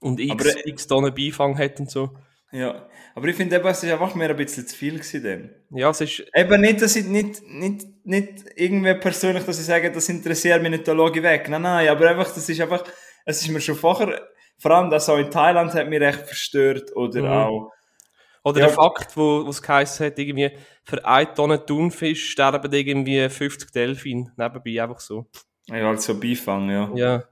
Und 0.00 0.20
x, 0.20 0.32
aber, 0.32 0.46
äh, 0.46 0.68
x 0.68 0.86
Tonnen 0.86 1.14
Beifang 1.14 1.56
hat 1.56 1.80
und 1.80 1.90
so. 1.90 2.10
Ja, 2.54 2.88
aber 3.16 3.26
ich 3.26 3.34
finde 3.34 3.56
eben, 3.56 3.66
es 3.66 3.82
ist 3.82 3.90
einfach 3.90 4.14
mehr 4.14 4.30
ein 4.30 4.36
bisschen 4.36 4.64
zu 4.64 4.76
viel 4.76 4.94
gewesen 5.00 5.24
dann. 5.24 5.50
Ja, 5.76 5.90
es 5.90 6.00
ist... 6.00 6.24
Eben 6.32 6.60
nicht, 6.60 6.80
dass 6.80 6.94
ich 6.94 7.04
nicht, 7.04 7.42
nicht, 7.48 7.84
nicht 8.04 8.44
irgendwie 8.54 8.94
persönlich, 8.94 9.42
dass 9.42 9.58
ich 9.58 9.66
sage, 9.66 9.90
das 9.90 10.08
interessiert 10.08 10.62
mich 10.62 10.70
nicht, 10.70 10.86
da 10.86 10.94
schaue 10.94 11.10
ich 11.10 11.20
weg. 11.20 11.48
Nein, 11.48 11.62
nein, 11.62 11.88
aber 11.88 12.10
einfach, 12.10 12.32
das 12.32 12.48
ist 12.48 12.60
einfach, 12.60 12.84
es 13.24 13.42
ist 13.42 13.48
mir 13.48 13.60
schon 13.60 13.74
vorher, 13.74 14.22
vor 14.56 14.70
allem 14.70 14.88
das 14.88 15.08
auch 15.08 15.18
in 15.18 15.32
Thailand 15.32 15.74
hat 15.74 15.88
mich 15.88 16.00
recht 16.00 16.20
verstört, 16.20 16.94
oder 16.94 17.22
mhm. 17.22 17.28
auch... 17.28 17.72
Oder 18.44 18.60
ja. 18.60 18.66
der 18.66 18.74
Fakt, 18.74 19.16
wo, 19.16 19.48
es 19.48 19.60
geheißen 19.60 20.06
hat, 20.06 20.18
irgendwie, 20.20 20.52
für 20.84 21.04
eine 21.04 21.34
Tonne 21.34 21.66
Thunfisch 21.66 22.30
sterben 22.30 22.72
irgendwie 22.72 23.28
50 23.28 23.72
Delfine, 23.72 24.32
nebenbei, 24.36 24.80
einfach 24.80 25.00
so. 25.00 25.26
Ja, 25.66 25.88
also 25.88 26.20
Beifang, 26.20 26.70
ja. 26.70 26.88
Ja. 26.94 27.24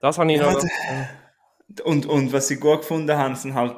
Das 0.00 0.16
habe 0.16 0.32
ich 0.32 0.38
ja, 0.38 0.50
noch... 0.50 0.64
Und, 1.84 2.06
und 2.06 2.32
was 2.32 2.50
ich 2.50 2.60
gut 2.60 2.80
gefunden 2.80 3.16
habe, 3.16 3.36
sind 3.36 3.54
halt, 3.54 3.76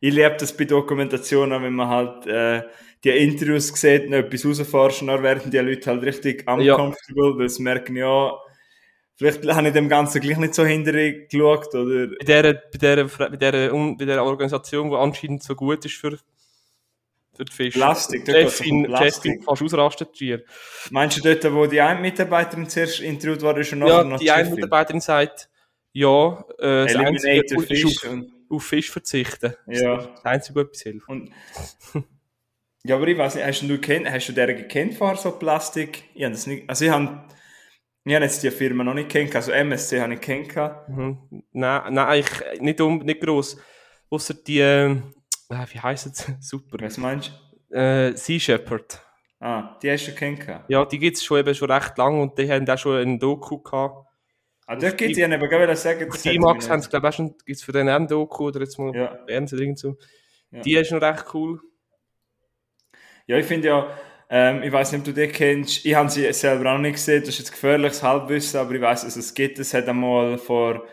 ich 0.00 0.14
liebe 0.14 0.36
das 0.38 0.56
bei 0.56 0.64
Dokumentationen, 0.64 1.62
wenn 1.62 1.74
man 1.74 1.88
halt 1.88 2.26
äh, 2.26 2.62
die 3.04 3.10
Interviews 3.10 3.68
sieht 3.68 4.06
und 4.06 4.14
etwas 4.14 4.44
rausforschen, 4.44 5.08
dann 5.08 5.22
werden 5.22 5.50
die 5.50 5.58
Leute 5.58 5.90
halt 5.90 6.02
richtig 6.02 6.40
uncomfortable, 6.48 7.30
ja. 7.30 7.38
weil 7.38 7.48
sie 7.48 7.62
merken, 7.62 7.96
ja, 7.96 8.32
vielleicht 9.16 9.46
habe 9.46 9.68
ich 9.68 9.74
dem 9.74 9.88
Ganzen 9.88 10.20
gleich 10.20 10.38
nicht 10.38 10.54
so 10.54 10.64
hinterher 10.64 11.26
geschaut, 11.26 11.74
oder? 11.74 12.08
Bei 12.08 12.24
dieser, 12.24 12.54
bei 12.54 12.78
dieser, 12.78 13.04
bei 13.04 13.36
dieser, 13.36 13.70
bei 13.70 14.04
dieser 14.04 14.24
Organisation, 14.24 14.90
die 14.90 14.96
anscheinend 14.96 15.42
so 15.42 15.54
gut 15.54 15.84
ist 15.84 15.94
für, 15.94 16.18
für 17.34 17.44
die 17.44 17.52
Fische. 17.52 17.78
Plastik, 17.78 18.26
Chefin, 18.26 18.92
Chefin 18.96 19.42
fast 19.42 19.62
ausrastet 19.62 20.10
hier. 20.14 20.42
Meinst 20.90 21.18
du 21.18 21.34
dort, 21.34 21.54
wo 21.54 21.66
die 21.66 21.80
eine 21.80 22.00
Mitarbeiterin 22.00 22.68
zuerst 22.68 23.00
interviewt 23.00 23.42
war, 23.42 23.56
ist 23.58 23.68
schon 23.68 23.80
noch 23.80 23.88
Ja, 23.88 24.04
noch 24.04 24.18
die 24.18 24.30
eine 24.30 24.50
Mitarbeiterin 24.50 25.00
sagt, 25.00 25.48
ja, 25.96 26.44
äh, 26.58 26.84
das 26.84 26.96
Einzige 26.96 27.40
ist 27.74 28.04
auf, 28.04 28.16
auf, 28.50 28.64
Fisch 28.64 28.90
verzichten. 28.90 29.54
Ja. 29.66 29.96
Das, 29.96 30.24
Einzige, 30.26 30.68
was 30.68 30.82
hilft. 30.82 31.08
Und, 31.08 31.30
ja, 32.84 32.96
aber 32.96 33.08
ich 33.08 33.16
weiß 33.16 33.36
nicht, 33.36 33.46
hast 33.46 33.62
du, 33.62 33.78
kennt, 33.78 34.10
hast 34.10 34.28
du 34.28 34.34
den 34.34 34.58
gekannt 34.58 34.92
vorher, 34.92 35.16
so 35.16 35.30
Plastik? 35.32 36.04
Ich 36.14 36.22
habe 36.22 36.34
das 36.34 36.46
nicht, 36.46 36.68
also 36.68 36.84
ich 36.84 36.90
habe, 36.90 37.24
ich 38.04 38.14
habe 38.14 38.24
jetzt 38.26 38.42
die 38.42 38.50
Firma 38.50 38.84
noch 38.84 38.92
nicht 38.92 39.08
kennt, 39.08 39.34
also 39.34 39.52
MSC 39.52 40.02
habe 40.02 40.12
ich 40.12 40.20
kennt. 40.20 40.54
Mhm. 40.88 41.18
Nein, 41.52 41.94
nein, 41.94 41.98
eigentlich 41.98 42.60
nicht, 42.60 42.80
um, 42.82 42.98
nicht 42.98 43.22
gross. 43.22 43.56
Außer 44.10 44.34
die, 44.34 44.60
äh, 44.60 44.96
wie 45.48 45.80
heisst 45.80 46.06
es? 46.08 46.26
Super. 46.40 46.76
Was 46.78 46.98
meinst 46.98 47.32
du? 47.70 47.74
Äh, 47.74 48.14
Sea 48.14 48.38
Shepherd. 48.38 49.02
Ah, 49.40 49.78
die 49.82 49.90
hast 49.90 50.06
du 50.06 50.12
kennt? 50.12 50.46
Ja, 50.68 50.84
die 50.84 50.98
gibt 50.98 51.16
es 51.16 51.24
schon 51.24 51.38
eben 51.38 51.54
schon 51.54 51.70
recht 51.70 51.96
lang 51.96 52.20
und 52.20 52.38
die 52.38 52.50
haben 52.50 52.68
auch 52.68 52.76
schon 52.76 52.98
einen 52.98 53.18
Doku 53.18 53.62
gehabt 53.62 54.05
Ah, 54.68 54.74
das 54.74 54.96
geht 54.96 55.16
ja 55.16 55.28
nicht, 55.28 55.40
aber 55.40 55.70
ich 55.70 55.78
sagen, 55.78 56.08
das 56.10 56.22
Die 56.22 56.38
Max 56.40 56.68
haben 56.68 56.80
es, 56.80 56.90
glaube 56.90 57.06
ich, 57.06 57.14
auch 57.14 57.16
schon, 57.16 57.28
gibt 57.44 57.58
es 57.58 57.62
für 57.62 57.70
den 57.70 57.86
M-Doku 57.86 58.48
oder 58.48 58.60
jetzt 58.60 58.78
mal 58.78 58.94
ja. 58.94 59.16
Fernsehen 59.24 59.60
irgend 59.60 59.78
so. 59.78 59.96
Ja. 60.50 60.60
Die 60.60 60.74
ist 60.74 60.90
noch 60.90 61.00
recht 61.00 61.24
cool. 61.34 61.60
Ja, 63.28 63.36
ich 63.36 63.46
finde 63.46 63.68
ja, 63.68 63.96
ähm, 64.28 64.64
ich 64.64 64.72
weiß 64.72 64.90
nicht, 64.90 65.00
ob 65.00 65.04
du 65.04 65.12
die 65.12 65.28
kennst, 65.28 65.86
ich 65.86 65.94
habe 65.94 66.10
sie 66.10 66.32
selber 66.32 66.72
auch 66.72 66.78
nicht 66.78 66.94
gesehen, 66.94 67.20
das 67.20 67.30
ist 67.30 67.38
jetzt 67.38 67.52
gefährliches 67.52 68.02
Halbwissen, 68.02 68.58
aber 68.58 68.74
ich 68.74 68.80
weiß, 68.80 69.04
dass 69.04 69.14
es 69.14 69.34
gibt, 69.34 69.60
es 69.60 69.72
hat 69.72 69.88
einmal 69.88 70.36
vor, 70.36 70.84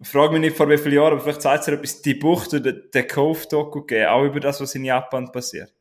ich 0.00 0.08
frage 0.08 0.32
mich 0.32 0.40
nicht 0.40 0.56
vor 0.56 0.68
wie 0.68 0.76
vielen 0.76 0.96
Jahren, 0.96 1.12
aber 1.12 1.20
vielleicht 1.20 1.42
zeigt 1.42 1.60
es 1.60 1.66
dir 1.66 1.72
etwas, 1.74 2.02
die 2.02 2.14
Bucht 2.14 2.52
oder 2.52 2.72
der 2.72 3.06
Cove-Doku 3.06 3.82
gegeben, 3.82 4.08
auch 4.08 4.24
über 4.24 4.40
das, 4.40 4.60
was 4.60 4.74
in 4.74 4.84
Japan 4.84 5.30
passiert. 5.30 5.72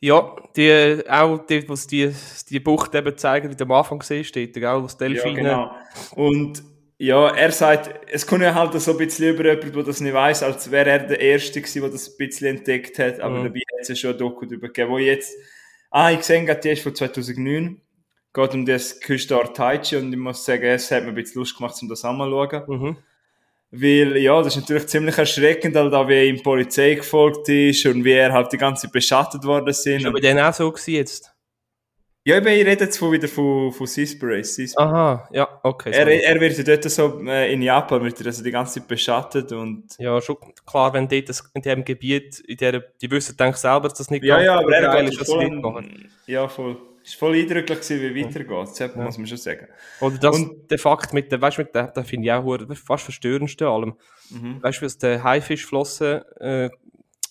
Ja, 0.00 0.36
die, 0.54 1.02
auch 1.08 1.46
die, 1.46 1.66
was 1.68 1.86
die, 1.86 2.14
die 2.50 2.60
Bucht 2.60 2.94
eben 2.94 3.16
zeigen, 3.16 3.50
wie 3.50 3.56
du 3.56 3.64
am 3.64 3.72
Anfang 3.72 4.00
gesehen 4.00 4.24
steht, 4.24 4.54
gell, 4.54 4.82
was 4.82 4.98
Delfine. 4.98 5.42
Ja, 5.42 5.76
genau. 6.14 6.24
Und 6.28 6.62
ja, 6.98 7.28
er 7.28 7.50
sagt, 7.50 7.90
es 8.10 8.26
kommt 8.26 8.42
ja 8.42 8.54
halt 8.54 8.80
so 8.80 8.92
ein 8.92 8.98
bisschen 8.98 9.34
über 9.34 9.44
jemanden, 9.44 9.72
der 9.72 9.82
das 9.82 10.00
nicht 10.00 10.14
weiß, 10.14 10.42
als 10.42 10.70
wäre 10.70 10.90
er 10.90 10.98
der 11.00 11.20
Erste 11.20 11.60
gewesen, 11.60 11.82
der 11.82 11.90
das 11.90 12.08
ein 12.08 12.16
bisschen 12.18 12.56
entdeckt 12.56 12.98
hat, 12.98 13.20
aber 13.20 13.40
mhm. 13.40 13.44
dabei 13.44 13.60
hat 13.60 13.80
es 13.80 13.88
ja 13.88 13.94
schon 13.96 14.12
ein 14.12 14.18
Doku 14.18 14.46
darüber 14.46 14.68
gegeben, 14.68 14.90
wo 14.90 14.98
jetzt, 14.98 15.34
ah, 15.90 16.10
ich 16.10 16.18
gesehen 16.18 16.48
habe, 16.48 16.60
die 16.60 16.70
ist 16.70 16.82
von 16.82 16.94
2009, 16.94 17.80
geht 18.32 18.54
um 18.54 18.66
das 18.66 19.00
Küstenort 19.00 19.56
Taichi 19.56 19.96
und 19.96 20.12
ich 20.12 20.18
muss 20.18 20.44
sagen, 20.44 20.64
es 20.64 20.90
hat 20.90 21.02
mir 21.02 21.10
ein 21.10 21.14
bisschen 21.14 21.40
Lust 21.40 21.56
gemacht, 21.56 21.76
um 21.82 21.88
das 21.88 22.04
einmal 22.04 22.28
zu 22.28 22.48
schauen. 22.50 22.80
Mhm. 22.80 22.96
Weil, 23.76 24.16
ja, 24.18 24.40
das 24.40 24.54
ist 24.54 24.62
natürlich 24.62 24.86
ziemlich 24.86 25.18
erschreckend, 25.18 25.74
halt 25.74 25.92
auch 25.92 26.06
wie 26.06 26.28
ihm 26.28 26.36
die 26.36 26.42
Polizei 26.42 26.94
gefolgt 26.94 27.48
ist 27.48 27.84
und 27.86 28.04
wie 28.04 28.12
er 28.12 28.32
halt 28.32 28.52
die 28.52 28.56
ganze 28.56 28.82
Zeit 28.82 28.92
beschattet 28.92 29.44
worden 29.44 29.72
sind. 29.72 30.00
Ist 30.00 30.06
aber 30.06 30.20
denen 30.20 30.38
auch 30.44 30.54
so 30.54 30.70
gewesen 30.70 30.94
jetzt? 30.94 31.34
Ja, 32.26 32.38
ich 32.38 32.44
rede 32.44 32.84
jetzt 32.84 32.96
von, 32.96 33.12
wieder 33.12 33.26
von, 33.26 33.72
von 33.72 33.86
Seaspray. 33.86 34.42
Aha, 34.76 35.28
ja, 35.32 35.60
okay. 35.62 35.90
Er, 35.92 36.06
er 36.06 36.40
wird 36.40 36.56
ja 36.56 36.64
dort 36.64 36.84
so, 36.84 37.20
äh, 37.26 37.52
in 37.52 37.60
Japan 37.60 38.02
wird 38.02 38.18
er 38.20 38.26
also 38.26 38.44
die 38.44 38.50
ganze 38.50 38.78
Zeit 38.78 38.88
beschattet 38.88 39.52
und... 39.52 39.84
Ja, 39.98 40.20
schon 40.22 40.36
klar, 40.64 40.94
wenn 40.94 41.06
dort 41.08 41.28
das, 41.28 41.42
in 41.52 41.60
diesem 41.60 41.84
Gebiet, 41.84 42.38
in 42.40 42.56
der, 42.56 42.80
die 43.02 43.10
wissen, 43.10 43.36
denke 43.36 43.58
selber, 43.58 43.88
dass 43.88 43.98
das 43.98 44.10
nicht 44.10 44.24
Ja, 44.24 44.40
ja, 44.40 44.58
aber 44.58 44.72
er 44.72 45.02
ist 45.02 45.26
voll, 45.26 45.84
Ja, 46.26 46.48
voll 46.48 46.76
ist 47.04 47.16
voll 47.16 47.34
eindrücklich 47.34 47.88
wie 47.90 48.24
weitergeht. 48.24 48.68
Das 48.68 48.78
ja. 48.78 48.88
muss 48.96 49.18
man 49.18 49.26
schon 49.26 49.36
sagen. 49.36 49.68
Oder 50.00 50.18
das, 50.18 50.36
und, 50.36 50.70
der 50.70 50.78
Fakt 50.78 51.12
mit 51.12 51.30
der, 51.30 51.40
weißt 51.40 51.58
du, 51.58 51.62
mit 51.62 51.74
der, 51.74 51.88
der 51.88 52.04
finde 52.04 52.26
ich 52.26 52.32
auch 52.32 52.76
fast 52.76 53.04
verstörendste 53.04 53.68
allem. 53.68 53.94
Mhm. 54.30 54.62
Weißt 54.62 54.80
du, 54.80 54.86
was 54.86 54.96
der 54.96 55.22
Haifischflossen, 55.22 56.22
äh, 56.40 56.70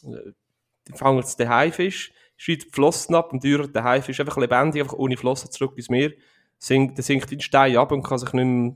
die 0.03 0.93
fangen 0.93 1.17
jetzt 1.17 1.39
den 1.39 1.49
Haifisch, 1.49 2.13
schneidet 2.37 2.67
die 2.67 2.71
Flossen 2.71 3.15
ab 3.15 3.33
und 3.33 3.43
dürrt 3.43 3.75
der 3.75 3.83
Haifisch 3.83 4.19
einfach 4.19 4.37
lebendig, 4.37 4.81
einfach 4.81 4.97
ohne 4.97 5.17
Flossen 5.17 5.49
zurück 5.51 5.73
ins 5.75 5.89
Meer, 5.89 6.11
sinkt, 6.59 6.97
der 6.97 7.03
sinkt 7.03 7.31
in 7.31 7.39
den 7.39 7.43
Stein 7.43 7.75
ab 7.75 7.91
und 7.91 8.03
kann 8.03 8.19
sich 8.19 8.31
nicht 8.31 8.45
mehr, 8.45 8.75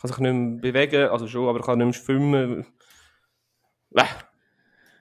kann 0.00 0.08
sich 0.08 0.18
nicht 0.18 0.32
mehr 0.32 0.60
bewegen, 0.60 1.08
also 1.08 1.28
schon, 1.28 1.48
aber 1.48 1.60
kann 1.60 1.78
nicht 1.78 1.86
mehr 1.86 1.94
schwimmen. 1.94 2.66
Bäh. 3.90 4.02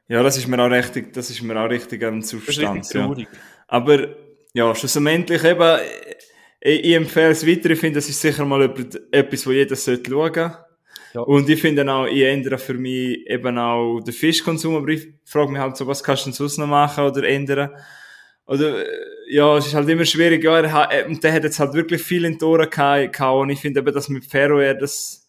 Ja, 0.07 0.23
das 0.23 0.37
ist 0.37 0.47
mir 0.47 0.59
auch 0.59 0.69
richtig, 0.69 1.13
das 1.13 1.29
ist 1.29 1.41
mir 1.41 1.59
auch 1.59 1.69
richtig 1.69 2.03
an 2.03 2.21
Substanz. 2.21 2.93
Ja. 2.93 3.11
Aber 3.67 4.07
ja, 4.53 4.73
schlussendlich 4.75 5.43
eben, 5.43 5.79
ich, 6.61 6.83
ich 6.83 6.93
empfehle 6.93 7.31
es 7.31 7.45
weiter. 7.45 7.69
Ich 7.69 7.79
finde, 7.79 7.99
das 7.99 8.09
ist 8.09 8.19
sicher 8.19 8.45
mal 8.45 8.73
etwas, 9.11 9.47
wo 9.47 9.51
jeder 9.51 9.75
sollte 9.75 10.09
schauen 10.09 10.53
ja. 11.13 11.21
Und 11.21 11.49
ich 11.49 11.59
finde 11.59 11.91
auch, 11.91 12.05
ich 12.05 12.23
ändere 12.23 12.59
für 12.59 12.75
mich 12.75 13.25
eben 13.27 13.57
auch 13.57 13.99
den 13.99 14.13
Fischkonsum, 14.13 14.75
aber 14.75 14.89
ich 14.89 15.07
frage 15.25 15.51
mich 15.51 15.59
halt 15.59 15.75
so, 15.75 15.87
was 15.87 16.03
kannst 16.03 16.23
du 16.23 16.29
denn 16.29 16.33
sonst 16.33 16.57
noch 16.59 16.67
machen 16.67 17.03
oder 17.03 17.23
ändern? 17.23 17.71
Oder, 18.45 18.85
äh, 18.85 18.87
ja, 19.29 19.57
es 19.57 19.67
ist 19.67 19.73
halt 19.73 19.89
immer 19.89 20.05
schwierig, 20.05 20.43
ja, 20.43 20.59
er 20.59 20.71
hat, 20.71 21.07
und 21.07 21.23
der 21.23 21.33
hat 21.33 21.43
jetzt 21.43 21.59
halt 21.59 21.73
wirklich 21.73 22.01
viel 22.01 22.25
in 22.25 22.37
die 22.37 22.45
Ohren 22.45 22.69
gehabt, 22.69 23.19
und 23.21 23.49
ich 23.49 23.59
finde 23.59 23.79
eben, 23.79 23.93
dass 23.93 24.09
mit 24.09 24.25
Ferroer 24.25 24.73
das, 24.75 25.27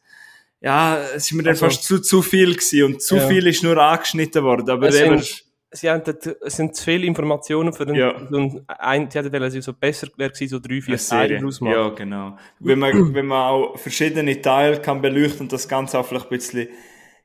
ja, 0.61 1.03
es 1.15 1.27
ist 1.27 1.33
mir 1.33 1.43
dann 1.43 1.51
also, 1.51 1.67
fast 1.67 1.85
zu, 1.85 2.01
zu 2.01 2.23
viel 2.23 2.55
gewesen 2.55 2.85
und 2.85 3.03
zu 3.03 3.17
ja. 3.17 3.29
viel 3.29 3.47
ist 3.47 3.63
nur 3.63 3.77
angeschnitten 3.79 4.43
worden, 4.43 4.69
aber 4.69 4.89
es 4.89 5.01
eben, 5.01 5.23
sie 5.71 5.91
haben 5.91 6.03
es 6.05 6.57
sind 6.57 6.75
zu 6.75 6.85
viele 6.85 7.07
Informationen 7.07 7.73
für 7.73 7.87
den, 7.87 7.95
ja. 7.95 8.11
und 8.11 8.65
ein, 8.67 9.09
die 9.09 9.19
hätten 9.19 9.43
also 9.43 9.61
so 9.61 9.73
besser 9.73 10.09
wäre 10.17 10.31
gewesen, 10.31 10.51
so 10.51 10.59
drei, 10.59 10.81
vier 10.81 10.99
Teile 10.99 11.39
draus 11.39 11.61
machen. 11.61 11.75
Ja, 11.75 11.89
genau. 11.91 12.37
Wenn 12.59 12.79
man, 12.79 12.93
wenn 13.15 13.27
man 13.27 13.51
auch 13.51 13.79
verschiedene 13.79 14.41
Teile 14.41 14.81
kann 14.81 15.01
beleuchten 15.01 15.43
und 15.43 15.53
das 15.53 15.69
Ganze 15.69 15.99
auch 15.99 16.07
vielleicht 16.07 16.27
ein 16.27 16.31
bisschen 16.31 16.69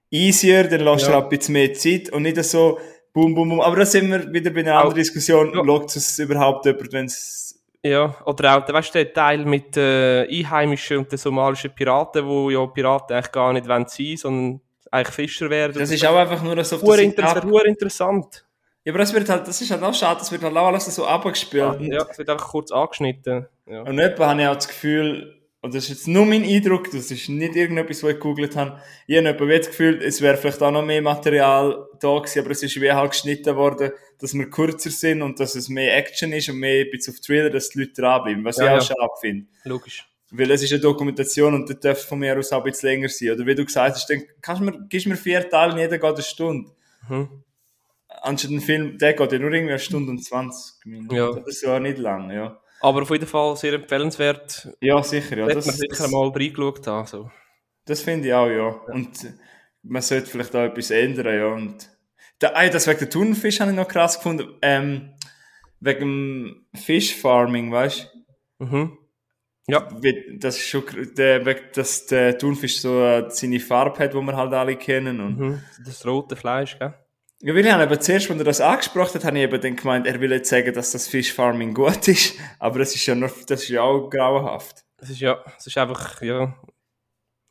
easier, 0.09 0.65
dann 0.65 0.81
lässt 0.81 1.07
ja. 1.07 1.11
du 1.11 1.17
auch 1.17 1.23
ein 1.23 1.29
bisschen 1.29 1.53
mehr 1.53 1.73
Zeit 1.73 2.09
und 2.09 2.23
nicht 2.23 2.41
so, 2.43 2.79
boom, 3.13 3.33
boom, 3.33 3.49
boom. 3.49 3.61
Aber 3.61 3.77
da 3.77 3.85
sind 3.85 4.09
wir 4.09 4.31
wieder 4.31 4.51
bei 4.51 4.59
einer 4.59 4.75
anderen 4.75 4.95
Diskussion. 4.95 5.51
Ja. 5.53 5.63
Schaut 5.65 5.95
es 5.95 6.19
überhaupt 6.19 6.65
jemand, 6.65 6.93
wenn 6.93 7.05
es 7.05 7.45
ja, 7.83 8.15
oder 8.25 8.57
auch, 8.57 8.67
weißt 8.67 8.95
du, 8.95 9.03
der 9.03 9.13
Teil 9.13 9.45
mit 9.45 9.77
äh, 9.77 10.27
Einheimischen 10.27 10.97
und 10.97 11.11
den 11.11 11.19
somalischen 11.19 11.69
Piraten, 11.69 12.25
wo 12.25 12.49
ja 12.49 12.65
Piraten 12.65 13.15
eigentlich 13.15 13.31
gar 13.31 13.53
nicht 13.53 13.65
sein 13.67 13.85
wollen, 13.85 14.17
sondern 14.17 14.61
eigentlich 14.95 15.15
Fischer 15.15 15.49
werden. 15.49 15.77
Das 15.77 15.91
ist 15.91 16.05
auch 16.05 16.15
einfach 16.15 16.41
nur 16.41 16.63
so... 16.63 16.79
Ur 16.81 16.97
inter 16.99 17.45
ur 17.45 17.65
interessant. 17.65 18.45
Ja, 18.83 18.91
aber 18.91 18.99
das 18.99 19.13
wird 19.13 19.27
halt, 19.29 19.47
das 19.47 19.59
ist 19.61 19.71
halt 19.71 19.81
auch 19.81 19.93
schade, 19.95 20.19
das 20.19 20.31
wird 20.31 20.43
halt 20.43 20.55
auch 20.55 20.67
alles 20.67 20.85
so 20.93 21.07
abgespielt. 21.07 21.81
Ja, 21.81 21.93
ja, 21.97 22.07
es 22.09 22.17
wird 22.17 22.29
einfach 22.29 22.49
kurz 22.49 22.71
angeschnitten. 22.71 23.47
Ja. 23.65 23.81
Und 23.81 23.97
etwa 23.97 24.29
habe 24.29 24.41
ich 24.41 24.47
auch 24.47 24.55
das 24.55 24.67
Gefühl, 24.67 25.41
und 25.61 25.73
das 25.73 25.85
ist 25.85 25.89
jetzt 25.89 26.07
nur 26.07 26.27
mein 26.27 26.43
Eindruck, 26.43 26.91
das 26.91 27.09
ist 27.09 27.27
nicht 27.27 27.55
irgendetwas, 27.55 28.03
was 28.03 28.11
ich 28.11 28.17
gegoogelt 28.17 28.55
habe. 28.55 28.79
Ich 29.07 29.17
habe 29.17 29.29
etwa 29.29 29.45
das 29.47 29.67
Gefühl, 29.67 30.03
es 30.03 30.21
wäre 30.21 30.37
vielleicht 30.37 30.61
auch 30.61 30.69
noch 30.69 30.85
mehr 30.85 31.01
Material 31.01 31.87
da 31.99 32.19
gewesen, 32.19 32.39
aber 32.41 32.51
es 32.51 32.61
ist 32.61 32.79
wie 32.79 32.91
halt 32.91 33.11
geschnitten 33.11 33.55
worden, 33.55 33.91
dass 34.19 34.35
wir 34.35 34.47
kürzer 34.51 34.91
sind 34.91 35.23
und 35.23 35.39
dass 35.39 35.55
es 35.55 35.67
mehr 35.67 35.97
Action 35.97 36.31
ist 36.33 36.49
und 36.49 36.57
mehr 36.57 36.85
ein 36.85 36.91
bisschen 36.91 37.15
auf 37.15 37.21
Thriller, 37.21 37.49
dass 37.49 37.69
die 37.69 37.79
Leute 37.79 37.93
dranbleiben, 37.93 38.45
was 38.45 38.57
Ja, 38.57 38.65
ich 38.65 38.69
auch 38.69 38.75
ja. 38.75 38.81
schade 38.81 39.13
finde. 39.19 39.47
Logisch. 39.63 40.07
Weil 40.37 40.51
es 40.51 40.63
ist 40.63 40.71
eine 40.71 40.81
Dokumentation 40.81 41.53
und 41.53 41.69
das 41.69 41.79
darf 41.79 42.05
von 42.05 42.19
mir 42.19 42.37
aus 42.37 42.51
auch 42.51 42.63
ein 42.63 42.71
bisschen 42.71 42.89
länger 42.89 43.09
sein. 43.09 43.31
Oder 43.31 43.45
wie 43.45 43.55
du 43.55 43.65
gesagt 43.65 43.95
hast, 43.95 44.09
dann 44.09 44.23
kannst 44.41 44.61
du 44.61 44.65
mir, 44.65 44.87
gibst 44.87 45.07
mir 45.07 45.15
vier 45.15 45.49
Teile 45.49 45.79
jeder 45.79 45.97
geht 45.97 46.13
eine 46.13 46.23
Stunde. 46.23 46.71
Mhm. 47.07 47.43
Anstatt 48.07 48.51
ein 48.51 48.61
Film, 48.61 48.97
der 48.97 49.13
geht 49.13 49.31
ja 49.31 49.39
nur 49.39 49.51
irgendwie 49.51 49.73
eine 49.73 49.79
Stunde 49.79 50.11
und 50.11 50.23
20 50.23 50.85
Minuten. 50.85 51.15
Ja. 51.15 51.31
Das 51.33 51.47
ist 51.47 51.61
ja 51.61 51.79
nicht 51.79 51.97
lang, 51.97 52.31
ja. 52.31 52.59
Aber 52.81 53.01
auf 53.01 53.09
jeden 53.09 53.27
Fall 53.27 53.55
sehr 53.55 53.73
empfehlenswert. 53.73 54.69
Ja, 54.81 55.01
sicher, 55.03 55.37
ja. 55.37 55.47
Ja, 55.47 55.53
Das, 55.53 55.65
man 55.65 55.75
sicher 55.75 56.03
das, 56.03 56.11
mal 56.11 56.27
reingeschaut 56.29 56.87
haben. 56.87 57.07
So. 57.07 57.31
das 57.85 58.01
finde 58.01 58.27
ich 58.27 58.33
auch, 58.33 58.49
ja. 58.49 58.67
Und 58.67 59.33
man 59.83 60.01
sollte 60.01 60.27
vielleicht 60.27 60.55
auch 60.55 60.63
etwas 60.63 60.91
ändern, 60.91 61.35
ja. 61.35 61.47
Und 61.47 61.89
da, 62.39 62.51
ah, 62.53 62.67
das 62.67 62.87
wegen 62.87 62.99
der 62.99 63.09
Thunfisch 63.09 63.59
habe 63.59 63.71
ich 63.71 63.77
noch 63.77 63.87
krass 63.87 64.17
gefunden. 64.17 64.57
Ähm, 64.61 65.13
wegen 65.79 65.99
dem 65.99 66.65
Fischfarming, 66.73 67.71
weißt 67.71 68.11
du? 68.59 68.65
Mhm. 68.65 68.97
Ja, 69.67 69.87
Das 70.37 70.57
ist 70.57 70.67
schon, 70.67 70.83
der, 71.17 71.39
dass 71.39 72.05
der 72.05 72.37
Thunfisch 72.37 72.79
so 72.79 73.01
äh, 73.03 73.25
seine 73.29 73.59
Farbe 73.59 73.99
hat, 73.99 74.13
die 74.13 74.17
wir 74.17 74.35
halt 74.35 74.53
alle 74.53 74.75
kennen. 74.75 75.19
Und 75.19 75.39
mhm. 75.39 75.63
das 75.83 76.05
rote 76.05 76.35
Fleisch, 76.35 76.77
gell? 76.77 76.93
Ja, 77.41 77.53
weil 77.53 77.65
ich 77.65 77.71
habe 77.71 77.83
eben 77.83 78.01
zuerst, 78.01 78.29
als 78.29 78.39
er 78.39 78.45
das 78.45 78.61
angesprochen 78.61 79.15
hat, 79.15 79.25
habe 79.25 79.37
ich 79.37 79.43
eben 79.43 79.61
dann 79.61 79.75
gemeint, 79.75 80.07
er 80.07 80.19
will 80.21 80.31
jetzt 80.31 80.49
sagen, 80.49 80.73
dass 80.73 80.91
das 80.91 81.07
Fischfarming 81.07 81.73
gut 81.73 82.07
ist, 82.07 82.35
aber 82.59 82.79
das 82.79 82.95
ist 82.95 83.05
ja 83.05 83.15
nur, 83.15 83.31
das 83.47 83.63
ist 83.63 83.69
ja 83.69 83.81
auch 83.81 84.09
grauenhaft. 84.09 84.85
Das 84.97 85.09
ist 85.09 85.19
ja, 85.19 85.43
das 85.43 85.67
ist 85.67 85.77
einfach, 85.77 86.21
ja. 86.21 86.55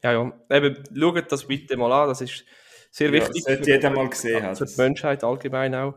Ja, 0.02 0.12
ja. 0.12 0.32
Eben, 0.50 0.82
schaut 0.96 1.32
das 1.32 1.46
bitte 1.46 1.76
mal 1.76 1.92
an, 1.92 2.08
das 2.08 2.20
ist 2.20 2.44
sehr 2.90 3.08
Ja, 3.08 3.14
wichtig. 3.14 3.44
das 3.44 3.54
sollte 3.54 3.70
jeder 3.70 3.90
mal 3.90 4.08
gesehen 4.08 4.42
haben. 4.42 4.56
Für 4.56 4.66
die 4.66 4.76
Menschheit 4.76 5.24
allgemein 5.24 5.74
auch. 5.74 5.94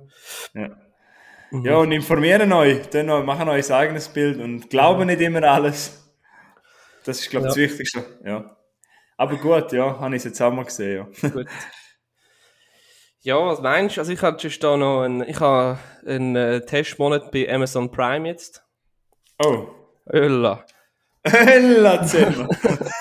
Ja. 0.54 0.70
Mhm. 1.52 1.66
ja, 1.66 1.78
und 1.78 1.92
informieren 1.92 2.52
euch, 2.52 2.88
dann 2.90 3.08
machen 3.26 3.48
euch 3.50 3.70
ein 3.70 3.76
eigenes 3.76 4.10
Bild 4.10 4.40
und 4.40 4.70
glauben 4.70 5.08
nicht 5.08 5.22
immer 5.22 5.44
alles. 5.44 6.07
Das 7.08 7.20
ist, 7.22 7.30
glaube 7.30 7.48
ich, 7.48 7.56
Ja. 7.56 7.62
das 7.64 7.72
Wichtigste. 7.72 8.06
Ja. 8.26 8.58
Aber 9.18 9.38
gut, 9.38 9.72
ja, 9.72 10.00
habe 10.00 10.16
ich 10.16 10.20
es 10.20 10.26
jetzt 10.26 10.42
auch 10.42 10.52
mal 10.54 10.66
gesehen, 10.66 11.08
ja. 11.22 11.30
Gut. 11.30 11.48
Ja, 13.22 13.36
was 13.46 13.62
meinst 13.62 13.98
du? 13.98 14.02
Also 14.02 14.14
ich 14.14 14.22
habe 14.22 14.38
just 14.40 14.64
da 14.64 14.78
noch 14.78 15.02
einen, 15.02 15.22
ich 15.28 15.40
habe 15.40 15.80
einen 16.06 16.36
äh, 16.36 16.62
Testmonat 16.66 17.32
bei 17.32 17.52
Amazon 17.52 17.90
Prime 17.92 18.28
jetzt. 18.28 18.64
Oh. 19.44 19.68
Ölla. 20.14 20.66
Erzähl 21.24 22.30
mal. 22.32 22.48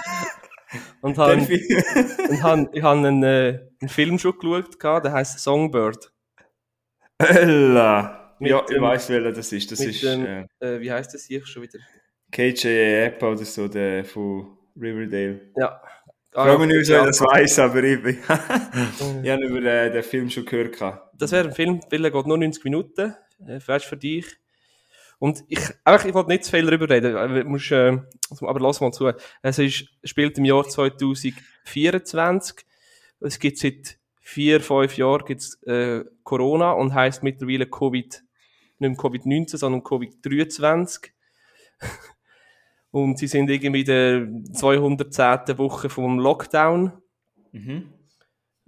Und 1.02 1.18
habe, 1.18 1.34
und 2.30 2.42
habe, 2.42 2.68
ich 2.72 2.82
habe 2.82 2.98
einen, 3.06 3.22
äh, 3.22 3.60
einen 3.80 3.88
Film 3.88 4.18
schon 4.18 4.36
geschaut, 4.38 5.04
der 5.04 5.12
heißt 5.12 5.38
Songbird. 5.38 6.10
Ella. 7.18 8.34
Mit 8.40 8.50
Ja, 8.50 8.64
ich 8.68 8.80
weiß, 8.80 9.10
welcher 9.10 9.30
das 9.32 9.52
ist. 9.52 9.70
Das 9.70 9.78
mit 9.78 9.90
ist 9.90 10.02
dem- 10.02 10.26
äh, 10.26 10.46
Äh, 10.58 10.80
wie 10.80 10.90
heißt 10.90 11.14
das 11.14 11.25
hier 11.25 11.46
schon 11.46 11.62
wieder? 11.62 11.78
KJ 12.30 13.06
Appa 13.06 13.33
oder 13.33 13.45
so, 13.45 13.68
der 13.68 14.04
von 14.04 14.56
Riverdale. 14.76 15.52
Ja. 15.56 15.81
Ich 16.29 16.42
frage 16.42 16.59
mich 16.59 16.70
ja, 16.70 16.79
nicht, 16.79 16.88
wer 16.90 16.98
ja. 16.98 17.07
das 17.07 17.20
weiß, 17.22 17.59
aber 17.61 17.83
ich, 17.83 18.05
ich, 18.05 18.16
ich 19.22 19.31
habe 19.31 19.46
über 19.46 19.62
äh, 19.62 19.90
den 19.90 20.03
Film 20.03 20.29
schon 20.29 20.44
gehört. 20.44 21.00
Das 21.14 21.33
wäre 21.33 21.48
ein 21.48 21.55
Film, 21.55 21.81
weil 21.90 22.05
er 22.05 22.11
geht 22.11 22.27
nur 22.27 22.37
90 22.37 22.62
Minuten. 22.64 23.14
Äh, 23.46 23.59
weißt 23.64 23.87
für 23.87 23.96
dich. 23.96 24.27
Und 25.18 25.44
ich, 25.48 25.61
ich 25.61 26.14
wollte 26.14 26.29
nicht 26.29 26.44
zu 26.44 26.50
viel 26.50 26.66
darüber 26.66 26.90
reden. 26.90 27.16
äh, 27.16 27.44
Musst, 27.44 27.72
äh, 27.72 27.98
aber 28.40 28.61
lass 28.61 28.81
mal 28.81 28.92
zu. 28.92 29.11
Es 29.42 29.59
ist, 29.59 29.87
spielt 30.05 30.37
im 30.37 30.44
Jahr 30.44 30.68
2024. 30.68 32.66
Es 33.20 33.38
gibt 33.38 33.59
seit 33.59 33.98
vier, 34.20 34.61
fünf 34.61 34.96
Jahren 34.98 35.24
gibt's, 35.24 35.62
äh, 35.62 36.05
Corona 36.22 36.72
und 36.72 36.92
heißt 36.92 37.22
mittlerweile 37.22 37.66
Covid, 37.66 38.24
nicht 38.79 38.90
mehr 38.90 38.90
Covid-19, 38.90 39.57
sondern 39.57 39.83
Covid-23. 39.83 41.11
Und 42.96 43.18
sie 43.18 43.26
sind 43.26 43.50
irgendwie 43.50 43.80
in 43.80 43.87
der 43.87 44.54
210. 44.54 45.59
Woche 45.59 45.90
vom 45.90 46.18
Lockdown. 46.18 46.92
Mhm. 47.52 47.92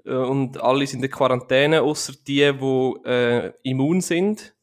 Äh, 0.04 0.12
und 0.12 0.60
alle 0.60 0.86
sind 0.86 1.02
in 1.02 1.10
Quarantäne, 1.10 1.80
außer 1.80 2.12
die, 2.26 2.52
die 2.52 3.08
äh, 3.08 3.52
immun 3.62 4.02
sind. 4.02 4.54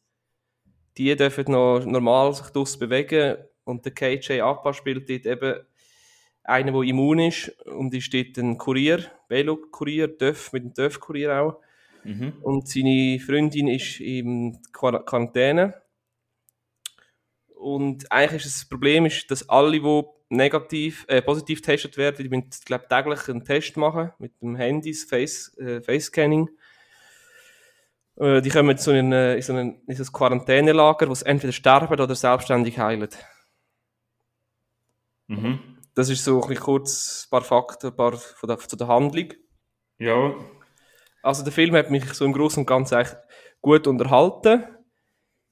Die 0.96 1.14
dürfen 1.16 1.50
noch 1.50 1.84
normal 1.84 2.32
sich 2.32 2.46
draussen 2.46 2.78
bewegen. 2.78 3.38
Und 3.64 3.84
der 3.84 3.92
KJ 3.92 4.40
Appa 4.40 4.72
spielt 4.72 5.10
dort 5.10 5.26
eben 5.26 5.60
einen, 6.44 6.72
der 6.72 6.82
immun 6.82 7.18
ist. 7.18 7.48
Und 7.66 7.92
ist 7.92 8.14
dort 8.14 8.38
ein 8.38 8.58
Kurier, 8.58 9.04
Velo-Kurier, 9.28 10.06
Döf, 10.06 10.52
mit 10.52 10.62
dem 10.62 10.74
Döf-Kurier 10.74 11.40
auch. 11.40 11.60
Mhm. 12.04 12.34
Und 12.40 12.68
seine 12.68 13.18
Freundin 13.18 13.66
ist 13.66 13.98
in 13.98 14.62
Quar 14.72 15.04
Quarantäne. 15.04 15.74
Und 17.66 18.12
eigentlich 18.12 18.46
ist 18.46 18.60
das 18.60 18.68
Problem, 18.68 19.06
ist, 19.06 19.28
dass 19.28 19.48
alle, 19.48 19.72
die 19.72 20.02
negativ, 20.28 21.04
äh, 21.08 21.20
positiv 21.20 21.60
getestet 21.60 21.96
werden, 21.96 22.22
die 22.22 22.28
müssen, 22.28 22.48
glaub, 22.64 22.88
täglich 22.88 23.28
einen 23.28 23.44
Test 23.44 23.76
machen 23.76 24.12
mit 24.20 24.40
dem 24.40 24.54
Handy, 24.54 24.94
Face, 24.94 25.52
äh, 25.58 25.80
Face-Scanning. 25.80 26.48
Äh, 28.18 28.40
die 28.40 28.50
kommen 28.50 28.78
zu 28.78 28.92
in, 28.92 29.10
in 29.10 29.42
so 29.42 29.52
ein, 29.52 29.82
in 29.84 29.96
so 29.96 30.12
Quarantänelager, 30.12 31.08
wo 31.08 31.14
sie 31.16 31.26
entweder 31.26 31.52
sterben 31.52 31.92
oder 31.92 32.14
selbstständig 32.14 32.78
heilen. 32.78 33.08
Mhm. 35.26 35.58
Das 35.96 36.08
ist 36.08 36.22
so 36.22 36.40
ein 36.40 36.54
kurz 36.54 37.26
ein 37.26 37.30
paar 37.30 37.42
Fakten 37.42 37.88
ein 37.88 37.96
paar 37.96 38.12
von 38.12 38.48
der, 38.48 38.58
zu 38.58 38.76
der 38.76 38.86
Handlung. 38.86 39.32
Ja, 39.98 40.36
Also 41.20 41.42
der 41.42 41.52
Film 41.52 41.74
hat 41.74 41.90
mich 41.90 42.04
so 42.14 42.26
im 42.26 42.32
Großen 42.32 42.60
und 42.60 42.66
Ganzen 42.66 43.04
gut 43.60 43.88
unterhalten. 43.88 44.75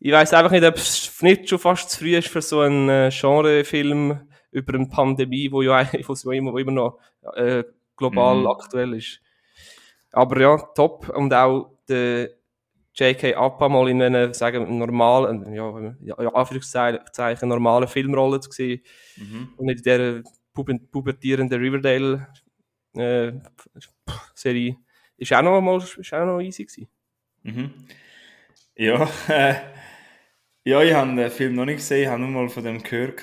Ich 0.06 0.12
weiß 0.12 0.34
einfach 0.34 0.50
nicht, 0.50 0.62
ob 0.64 0.74
es 0.76 1.22
nicht 1.22 1.48
schon 1.48 1.58
fast 1.58 1.88
zu 1.88 2.00
früh 2.00 2.14
ist 2.14 2.28
für 2.28 2.42
so 2.42 2.60
einen 2.60 2.90
äh, 2.90 3.10
Genrefilm 3.10 4.28
über 4.50 4.74
eine 4.74 4.86
Pandemie, 4.86 5.50
wo 5.50 5.62
ja 5.62 5.80
wo 6.06 6.30
immer, 6.30 6.52
wo 6.52 6.58
immer 6.58 6.72
noch 6.72 6.98
äh, 7.34 7.64
global 7.96 8.40
Mhm. 8.40 8.46
aktuell 8.48 8.92
ist. 8.92 9.22
Aber 10.12 10.38
ja, 10.38 10.58
top. 10.74 11.08
Und 11.08 11.32
auch 11.32 11.78
der 11.88 12.28
J.K. 12.94 13.34
Appa 13.34 13.66
mal 13.70 13.88
in 13.88 14.02
einer, 14.02 14.34
sagen 14.34 14.76
normalen, 14.76 15.54
ja, 15.54 15.94
ja, 16.02 16.22
ja, 16.22 16.28
Anführungszeichen, 16.34 17.48
normalen 17.48 17.88
Filmrolle 17.88 18.40
zu 18.40 18.52
sehen 18.52 18.82
mhm. 19.16 19.54
und 19.56 19.64
nicht 19.64 19.78
in 19.78 19.82
dieser 19.84 20.22
puber- 20.54 20.78
pubertierenden 20.92 21.58
Riverdale 21.58 22.28
äh. 22.94 23.32
Ist 25.16 25.32
auch 25.32 25.40
noch 25.40 25.62
mal 25.62 25.78
ist 25.78 26.12
auch 26.12 26.26
noch 26.26 26.40
easy 26.40 26.66
gewesen. 26.66 26.88
Mhm. 27.42 27.70
Ja, 28.76 29.08
äh, 29.28 29.54
ja, 30.64 30.82
ich 30.82 30.94
habe 30.94 31.14
den 31.14 31.30
Film 31.30 31.54
noch 31.54 31.66
nicht 31.66 31.76
gesehen, 31.76 32.02
ich 32.02 32.08
habe 32.08 32.20
nur 32.20 32.30
mal 32.30 32.48
von 32.48 32.64
dem 32.64 32.82
gehört. 32.82 33.22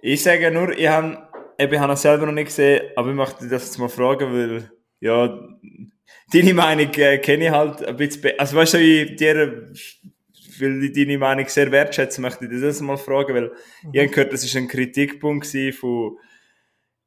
Ich 0.00 0.22
sage 0.22 0.50
nur, 0.50 0.70
ich 0.78 0.86
habe, 0.86 1.28
ich 1.58 1.78
habe 1.78 1.92
ihn 1.92 1.96
selber 1.96 2.26
noch 2.26 2.32
nicht 2.32 2.46
gesehen, 2.46 2.82
aber 2.94 3.10
ich 3.10 3.16
möchte 3.16 3.48
das 3.48 3.64
jetzt 3.64 3.78
mal 3.78 3.88
fragen, 3.88 4.32
weil, 4.32 4.70
ja, 5.00 5.38
deine 6.32 6.54
Meinung 6.54 6.92
äh, 6.94 7.18
kenne 7.18 7.46
ich 7.46 7.50
halt 7.50 7.84
ein 7.84 7.96
bisschen, 7.96 8.38
also 8.38 8.56
weißt 8.56 8.74
du, 8.74 8.78
ich 8.78 9.16
dir, 9.16 9.72
weil 10.60 10.84
ich 10.84 10.92
deine 10.92 11.18
Meinung 11.18 11.48
sehr 11.48 11.72
wertschätze, 11.72 12.20
möchte 12.20 12.44
ich 12.44 12.50
dir 12.50 12.60
das 12.60 12.80
mal 12.80 12.96
fragen, 12.96 13.34
weil 13.34 13.52
ich 13.92 14.00
habe 14.00 14.10
gehört, 14.10 14.32
das 14.32 14.44
ist 14.44 14.56
ein 14.56 14.68
Kritikpunkt 14.68 15.46
von, 15.46 16.18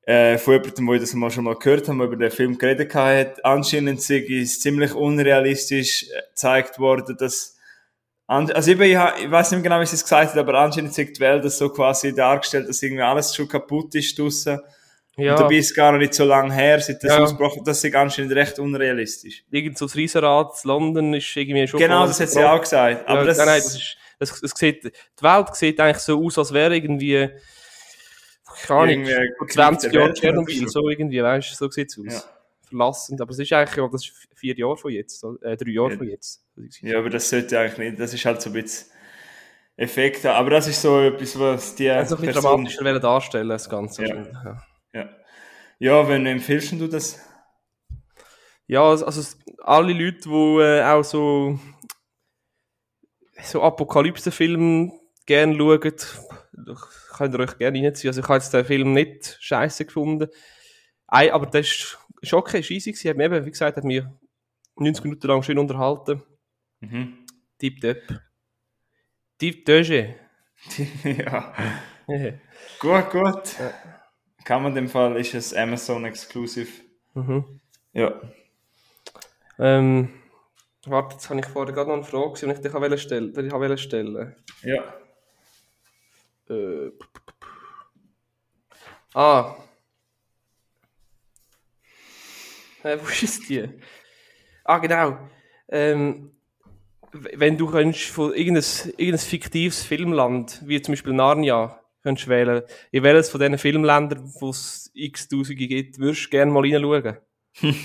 äh, 0.06 0.38
von 0.38 0.54
jemandem, 0.54 0.88
der 0.88 1.00
das 1.00 1.13
mal 1.13 1.32
schon 1.32 1.46
mal 1.46 1.56
gehört 1.56 1.88
haben, 1.88 2.02
über 2.02 2.17
den 2.17 2.32
Film 2.32 2.58
geredet 2.58 2.93
hat. 2.93 3.46
Anscheinend 3.46 4.02
sei 4.02 4.26
es 4.30 4.60
ziemlich 4.60 4.93
unrealistisch 4.93 6.04
äh, 6.10 6.22
gezeigt 6.30 6.78
worden, 6.80 7.15
dass 7.17 7.57
also 8.28 8.72
eben, 8.72 8.82
ich, 8.82 8.90
ich 8.92 9.32
weiß 9.32 9.52
nicht 9.52 9.62
mehr 9.62 9.70
genau, 9.70 9.82
wie 9.82 9.86
sie 9.86 9.96
es 9.96 10.04
gesagt 10.04 10.32
hat, 10.32 10.38
aber 10.38 10.54
anscheinend 10.56 10.94
sagt 10.94 11.16
die 11.18 11.20
Welt 11.22 11.44
das 11.46 11.58
so 11.58 11.70
quasi 11.70 12.13
dargestellt, 12.13 12.68
dass 12.68 12.82
irgendwie 12.84 13.04
alles 13.04 13.34
schon 13.34 13.48
kaputt 13.48 13.96
ist 13.96 14.20
draussen. 14.20 14.60
Ja, 15.16 15.32
Und 15.32 15.40
dabei 15.40 15.56
ist 15.56 15.76
gar 15.76 15.98
nicht 15.98 16.13
so 16.13 16.26
lange 16.26 16.54
her, 16.54 16.80
seit 16.80 17.04
das 17.04 17.12
Ja. 17.12 17.24
ausgebrochen 17.24 17.63
das 17.66 17.84
ist 17.84 17.96
anscheinend 17.96 18.34
recht 18.34 18.60
unrealistisch. 18.60 19.44
irgend 19.50 19.78
so 19.78 19.86
das 19.86 19.96
Riesenrad 19.96 20.52
in 20.63 20.68
London 20.68 21.13
ist 21.16 21.36
irgendwie 21.36 21.68
schon 21.68 21.80
genau, 21.80 22.06
das 22.06 22.20
hat 22.20 22.30
sie 22.30 22.44
auch 22.44 22.60
gesagt. 22.62 23.08
Aber 23.08 23.22
ja, 23.22 23.26
das, 23.26 23.38
nein, 23.40 23.48
nein, 23.48 23.62
das 23.63 23.76
ist, 23.76 23.98
das, 24.20 24.42
das 24.42 24.52
sieht, 24.56 24.84
die 24.84 24.92
Welt 25.24 25.56
sieht 25.56 25.80
eigentlich 25.80 25.98
so 26.04 26.24
aus, 26.24 26.38
als 26.38 26.54
wäre 26.54 26.76
irgendwie, 26.76 27.30
keine 28.66 28.80
Ahnung, 28.80 28.90
Irgendwie 29.06 29.30
vor 29.38 29.48
Krieg 29.48 29.54
20 29.56 29.92
der 29.92 30.02
Jahre 30.02 30.13
Tschernobyl, 30.13 30.68
so. 30.68 30.90
irgendwie, 30.90 31.24
weißt 31.24 31.52
du, 31.52 31.56
so 31.56 31.70
sieht 31.72 31.90
es 31.90 31.98
aus. 31.98 32.13
Ja. 32.13 32.24
Verlassend, 32.70 33.22
aber 33.22 33.32
es 33.32 33.40
ist 33.40 33.54
eigentlich, 33.54 33.90
das 33.92 34.06
ist 34.06 34.13
vier 34.36 34.56
Jahre 34.56 34.78
von 34.78 34.92
jetzt, 34.92 35.24
äh, 35.42 35.56
drei 35.58 35.72
Jahre 35.72 35.92
Ja. 35.94 35.98
von 35.98 36.10
jetzt. 36.10 36.44
Ja, 36.82 37.00
aber 37.00 37.10
das 37.10 37.30
sollte 37.30 37.60
eigentlich 37.60 37.78
nicht, 37.78 38.00
das 38.00 38.13
ist 38.13 38.26
halt 38.26 38.41
so 38.41 38.50
ein 38.50 38.54
bisschen 38.54 38.91
Effekt. 39.78 40.26
Aber 40.26 40.50
das 40.50 40.67
ist 40.67 40.82
so 40.82 41.00
etwas, 41.02 41.39
was 41.39 41.76
die 41.76 41.89
Also 41.89 42.15
ein 42.15 42.22
bisschen 42.22 42.41
dramatischer 42.41 42.84
wollen 42.84 43.02
darstellen, 43.02 43.50
das 43.50 43.70
Ganze. 43.70 44.06
Ja. 44.06 44.15
Ja. 44.15 44.63
Ja. 44.93 45.10
Ja, 45.80 46.08
wenn 46.08 46.26
empfiehlst 46.26 46.72
du 46.74 46.88
das? 46.88 47.20
Ja, 48.65 48.82
also 48.82 49.06
also 49.06 49.38
alle 49.63 49.93
Leute, 49.93 50.22
die 50.28 50.62
äh, 50.62 50.84
auch 50.84 51.04
so, 51.04 51.60
so 53.43 53.62
Apokalypse-Filme 53.62 54.91
gerne 55.28 55.56
schauen, 55.56 55.80
könnt 55.80 57.34
ihr 57.36 57.39
euch 57.39 57.58
gerne 57.60 57.84
reinziehen. 57.84 58.10
Also 58.10 58.22
ich 58.22 58.28
habe 58.28 58.39
jetzt 58.39 58.54
den 58.54 58.65
Film 58.65 58.93
nicht 58.93 59.38
scheiße 59.39 59.86
gefunden. 59.86 60.30
Ei, 61.06 61.32
aber 61.32 61.46
das 61.46 61.67
ist, 61.67 61.98
ist 62.22 62.34
okay, 62.34 62.60
ist 62.60 62.72
easy 62.72 62.91
gewesen. 62.91 63.10
Hat 63.10 63.17
mich 63.17 63.26
eben, 63.26 63.46
wie 63.46 63.52
gesagt, 63.52 63.78
hat 63.78 63.84
mich 63.84 64.04
90 64.76 65.04
Minuten 65.04 65.28
lang 65.28 65.43
schön 65.43 65.60
unterhalten. 65.60 66.24
Mhm. 66.80 67.26
Deep 67.62 67.82
Döge. 69.66 70.16
ja. 71.04 71.54
gut, 72.80 73.10
gut. 73.12 73.56
Kann 74.44 74.63
man 74.63 74.72
in 74.72 74.76
dem 74.76 74.90
Fall, 74.90 75.18
ist 75.18 75.34
es 75.34 75.54
Amazon 75.54 76.06
Exclusive. 76.06 76.72
mhm. 77.13 77.60
Ja. 77.94 78.22
ähm, 79.58 80.13
warte, 80.86 81.16
jetzt 81.16 81.30
habe 81.30 81.40
ich 81.40 81.46
vorher 81.48 81.74
gerade 81.74 81.90
noch 81.90 81.98
eine 81.98 82.06
Frage, 82.06 82.46
die 82.46 82.52
ich 82.52 82.60
dich 82.60 82.74
wollte 82.74 82.98
stellen. 82.98 83.34
Die 83.34 83.42
ich 83.42 83.52
wollte 83.52 83.78
stellen. 83.78 84.36
Ja. 84.62 84.94
Äh, 86.50 86.92
ah. 89.13 89.56
Äh, 92.84 92.98
wo 93.02 93.08
ist 93.08 93.50
die? 93.50 93.68
Ah, 94.63 94.78
genau. 94.78 95.30
Ähm, 95.70 96.37
wenn 97.12 97.58
du 97.58 97.67
könntest 97.67 98.10
von 98.10 98.34
irgendein, 98.34 98.63
irgendein 98.98 99.20
fiktives 99.20 99.84
Filmland, 99.84 100.62
wie 100.65 100.82
zum 100.82 100.93
Beispiel 100.93 101.13
Narnia, 101.13 101.80
könntest 102.04 102.28
wählen, 102.28 102.63
in 102.91 103.04
welches 103.04 103.30
von 103.30 103.39
diesen 103.39 103.58
Filmländern, 103.58 104.32
wo 104.39 104.50
es 104.50 104.91
x 104.93 105.28
Tausende 105.28 105.67
gibt, 105.67 106.00
würdest 106.00 106.26
du 106.26 106.30
gerne 106.30 106.52
mal 106.52 106.62
reinschauen? 106.62 107.17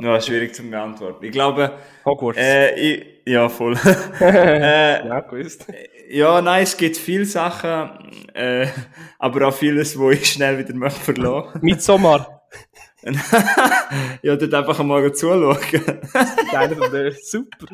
Ja, 0.00 0.20
schwierig 0.20 0.54
zu 0.54 0.62
beantworten. 0.62 1.24
Ich 1.24 1.32
glaube, 1.32 1.72
Hogwarts. 2.04 2.38
äh, 2.38 2.74
ich, 2.78 3.04
ja, 3.26 3.48
voll. 3.48 3.76
äh, 4.20 5.08
ja, 5.08 5.18
gewusst. 5.18 5.66
ja, 6.08 6.40
nein, 6.40 6.62
es 6.62 6.76
gibt 6.76 6.96
viele 6.96 7.24
Sachen, 7.24 8.08
äh, 8.32 8.68
aber 9.18 9.48
auch 9.48 9.54
vieles, 9.54 9.98
wo 9.98 10.10
ich 10.10 10.24
schnell 10.24 10.56
wieder 10.56 10.72
möchte 10.72 11.00
verlassen. 11.00 11.58
Midsommar. 11.62 12.37
ja, 14.22 14.36
dort 14.36 14.54
einfach 14.54 14.80
einmal 14.80 15.12
zuschauen. 15.12 15.56
Einer 16.52 16.76
von 16.76 16.90
denen. 16.90 17.16
Super. 17.22 17.66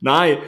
Nein, 0.00 0.38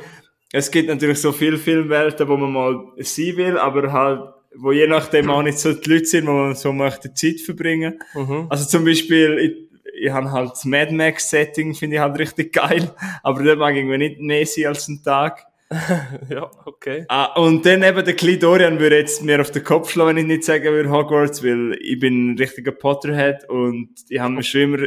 es 0.52 0.70
gibt 0.70 0.88
natürlich 0.88 1.20
so 1.20 1.32
viele 1.32 1.58
Filmwelten, 1.58 2.28
wo 2.28 2.36
man 2.36 2.52
mal 2.52 2.92
sein 2.98 3.36
will, 3.36 3.58
aber 3.58 3.92
halt, 3.92 4.20
wo 4.56 4.70
je 4.70 4.86
nachdem 4.86 5.30
auch 5.30 5.42
nicht 5.42 5.58
so 5.58 5.72
die 5.72 5.90
Leute 5.90 6.04
sind, 6.04 6.26
wo 6.26 6.32
man 6.32 6.54
so 6.54 6.72
möchte 6.72 7.12
Zeit 7.12 7.40
verbringen. 7.40 7.98
Mhm. 8.14 8.46
Also 8.48 8.66
zum 8.66 8.84
Beispiel, 8.84 9.38
ich, 9.38 9.80
ich 10.00 10.10
habe 10.12 10.30
halt 10.30 10.52
das 10.52 10.64
Mad 10.64 10.92
Max 10.92 11.28
Setting, 11.28 11.74
finde 11.74 11.96
ich 11.96 12.02
halt 12.02 12.18
richtig 12.18 12.52
geil, 12.52 12.94
aber 13.22 13.42
dort 13.42 13.58
mag 13.58 13.72
ich 13.72 13.78
irgendwie 13.78 13.98
nicht 13.98 14.20
mehr 14.20 14.46
sein 14.46 14.66
als 14.66 14.88
einen 14.88 15.02
Tag. 15.02 15.44
Ja, 16.30 16.50
okay. 16.64 17.04
Ah, 17.08 17.34
und 17.40 17.64
dann 17.66 17.82
eben 17.82 18.04
der 18.04 18.14
kleine 18.14 18.38
Dorian 18.38 18.78
würde 18.80 18.98
jetzt 18.98 19.22
mir 19.22 19.40
auf 19.40 19.50
den 19.50 19.64
Kopf 19.64 19.90
schlagen, 19.90 20.10
wenn 20.10 20.16
ich 20.18 20.24
nicht 20.26 20.44
sagen 20.44 20.64
würde 20.64 20.90
Hogwarts, 20.90 21.42
weil 21.44 21.76
ich 21.80 21.98
bin 21.98 22.32
ein 22.32 22.38
richtiger 22.38 22.72
Potterhead 22.72 23.48
und 23.48 23.90
ich 24.08 24.18
habe 24.20 24.32
mir 24.34 24.42
schon 24.42 24.60
immer, 24.62 24.78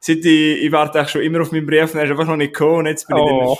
seit 0.00 0.18
ich, 0.24 0.62
ich 0.62 0.72
warte 0.72 1.00
auch 1.02 1.08
schon 1.08 1.22
immer 1.22 1.40
auf 1.42 1.52
meinen 1.52 1.66
Brief 1.66 1.92
und 1.92 1.98
er 2.00 2.04
ist 2.04 2.10
einfach 2.10 2.26
noch 2.26 2.36
nicht 2.36 2.52
gekommen 2.54 2.78
und 2.80 2.86
jetzt 2.86 3.06
bin 3.08 3.16
Oh. 3.16 3.56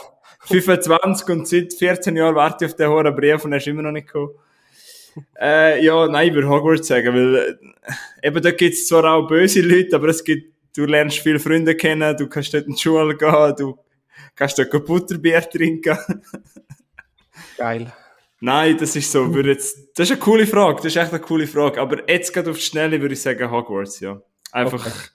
ich 0.51 0.65
dann 0.65 0.79
25 0.81 1.29
und 1.29 1.49
seit 1.49 1.75
14 1.75 2.17
Jahren 2.17 2.35
warte 2.35 2.65
ich 2.65 2.71
auf 2.71 2.77
den 2.77 2.89
hohen 2.91 3.15
Brief 3.17 3.45
und 3.45 3.53
er 3.53 3.59
ist 3.59 3.67
immer 3.67 3.83
noch 3.83 3.93
nicht 3.93 4.07
gekommen. 4.07 4.33
äh, 5.41 5.83
ja, 5.85 6.07
nein, 6.07 6.29
ich 6.29 6.35
würde 6.35 6.49
Hogwarts 6.49 6.89
sagen, 6.89 7.15
weil 7.15 7.59
äh, 8.23 8.29
eben 8.29 8.43
da 8.43 8.51
gibt 8.53 8.75
es 8.75 8.87
zwar 8.87 9.05
auch 9.13 9.27
böse 9.27 9.61
Leute, 9.63 9.97
aber 9.97 10.09
es 10.09 10.23
gibt, 10.23 10.55
du 10.77 10.85
lernst 10.85 11.19
viele 11.19 11.39
Freunde 11.41 11.75
kennen, 11.75 12.17
du 12.17 12.29
kannst 12.29 12.55
dort 12.55 12.67
in 12.67 12.75
die 12.75 12.81
Schule 12.81 13.17
gehen, 13.17 13.55
du 13.59 13.79
kannst 14.35 14.59
dort 14.59 14.85
Butterbier 14.85 15.41
trinken. 15.43 15.99
Geil. 17.57 17.93
Nein, 18.41 18.77
das 18.79 18.95
ist 18.95 19.11
so, 19.11 19.35
würde 19.35 19.51
jetzt, 19.51 19.99
das 19.99 20.09
ist 20.09 20.13
eine 20.13 20.21
coole 20.21 20.47
Frage, 20.47 20.77
das 20.77 20.87
ist 20.87 20.97
echt 20.97 21.13
eine 21.13 21.21
coole 21.21 21.47
Frage, 21.47 21.81
aber 21.81 22.09
jetzt 22.09 22.33
gerade 22.33 22.51
auf 22.51 22.57
die 22.57 22.63
Schnelle 22.63 23.01
würde 23.01 23.15
ich 23.15 23.21
sagen 23.21 23.51
Hogwarts, 23.51 23.99
ja. 23.99 24.23
Einfach 24.53 25.11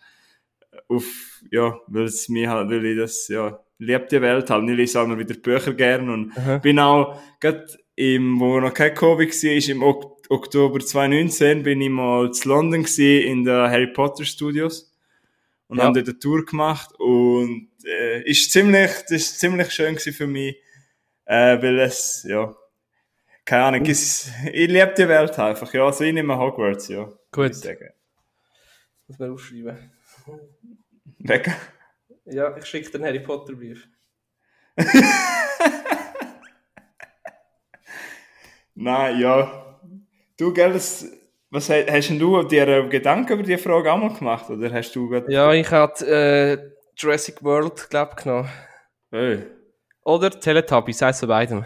auf, 0.90 1.06
ja, 1.50 1.78
weil 1.88 2.04
es 2.04 2.28
mir 2.28 2.50
halt, 2.50 2.70
weil 2.70 2.86
ich 2.86 2.98
das, 2.98 3.28
ja, 3.30 3.60
liebe 3.78 4.08
die 4.12 4.22
Welt 4.22 4.50
halt, 4.50 4.70
ich 4.70 4.76
lese 4.76 5.00
auch 5.00 5.06
immer 5.06 5.18
wieder 5.18 5.36
Bücher 5.36 5.74
gern 5.74 6.10
und 6.10 6.38
Aha. 6.38 6.58
bin 6.58 6.80
auch, 6.80 7.18
gerade 7.40 7.66
im, 7.96 8.40
wo 8.40 8.60
noch 8.60 8.74
kein 8.74 8.94
Covid 8.94 9.30
war, 9.32 9.70
im 9.70 9.84
Ok 9.84 10.14
Oktober 10.30 10.80
2019 10.80 11.64
bin 11.64 11.82
ich 11.82 11.90
mal 11.90 12.32
zu 12.32 12.48
London 12.48 12.84
gewesen, 12.84 13.28
in 13.28 13.44
den 13.44 13.70
Harry 13.70 13.88
Potter 13.88 14.24
Studios 14.24 14.92
und 15.68 15.78
Ja. 15.78 15.84
haben 15.84 15.94
dort 15.94 16.08
eine 16.08 16.18
Tour 16.18 16.46
gemacht 16.46 16.90
und 16.98 17.70
äh, 17.86 18.22
ist 18.24 18.52
ziemlich, 18.52 18.92
das 19.04 19.12
ist 19.12 19.40
ziemlich 19.40 19.72
schön 19.72 19.98
für 19.98 20.28
mich, 20.28 20.56
äh, 21.26 21.62
weil 21.62 21.80
es, 21.80 22.24
ja, 22.28 22.54
keine 23.46 23.64
Ahnung, 23.66 23.86
es, 23.86 24.30
ich 24.52 24.68
liebe 24.70 24.94
die 24.98 25.08
Welt 25.08 25.38
einfach, 25.40 25.74
ja, 25.74 25.86
also 25.86 26.04
ich 26.04 26.14
nehme 26.14 26.38
Hogwarts, 26.38 26.88
ja. 26.88 27.12
Gut. 27.32 27.54
ich. 27.64 27.94
Muss 29.08 29.20
man 29.20 29.32
aufschreiben. 29.32 29.92
Weg. 31.20 31.52
Ja, 32.26 32.56
ich 32.58 32.66
schicke 32.66 32.90
den 32.92 33.04
Harry 33.04 33.20
Potter 33.20 33.54
Brief. 33.54 33.88
Nein, 38.76 39.20
ja. 39.20 39.80
Du, 40.38 40.54
gell, 40.54 40.74
das, 40.74 41.06
was 41.52 41.70
ha- 41.70 41.86
hast 41.88 42.10
denn 42.10 42.18
du 42.20 42.42
dir 42.44 42.68
äh, 42.68 42.90
Gedanken 42.90 43.34
über 43.34 43.44
die 43.44 43.58
Frage 43.58 43.92
auch 43.92 43.98
mal 43.98 44.14
gemacht, 44.14 44.50
oder 44.50 44.72
hast 44.72 44.96
du 44.96 45.14
Ja, 45.28 45.54
ich 45.54 45.70
hatte 45.70 46.08
äh, 46.08 46.72
Jurassic 46.98 47.44
World, 47.44 47.90
glaub 47.90 48.16
ich, 48.18 48.24
genommen. 48.24 48.50
hey, 49.12 49.44
Oder 50.04 50.30
Teletubbies, 50.32 51.02
eins 51.02 51.20
von 51.20 51.30
beidem. 51.30 51.66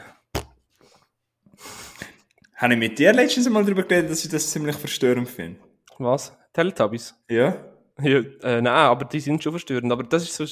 habe 2.55 2.73
ich 2.73 2.79
mit 2.79 2.97
dir 2.97 3.13
letztens 3.13 3.49
mal 3.49 3.63
darüber 3.63 3.83
geredet, 3.83 4.09
dass 4.11 4.23
ich 4.23 4.31
das 4.31 4.49
ziemlich 4.51 4.75
verstörend 4.75 5.29
finde? 5.29 5.59
Was? 5.99 6.35
Teletubbies? 6.53 7.13
Ja? 7.29 7.57
Ja, 7.99 8.19
äh, 8.19 8.61
nein, 8.61 8.67
aber 8.67 9.05
die 9.05 9.19
sind 9.19 9.41
schon 9.43 9.53
verstörend. 9.53 9.91
Aber 9.91 10.03
das 10.03 10.23
ist 10.23 10.35
so, 10.35 10.43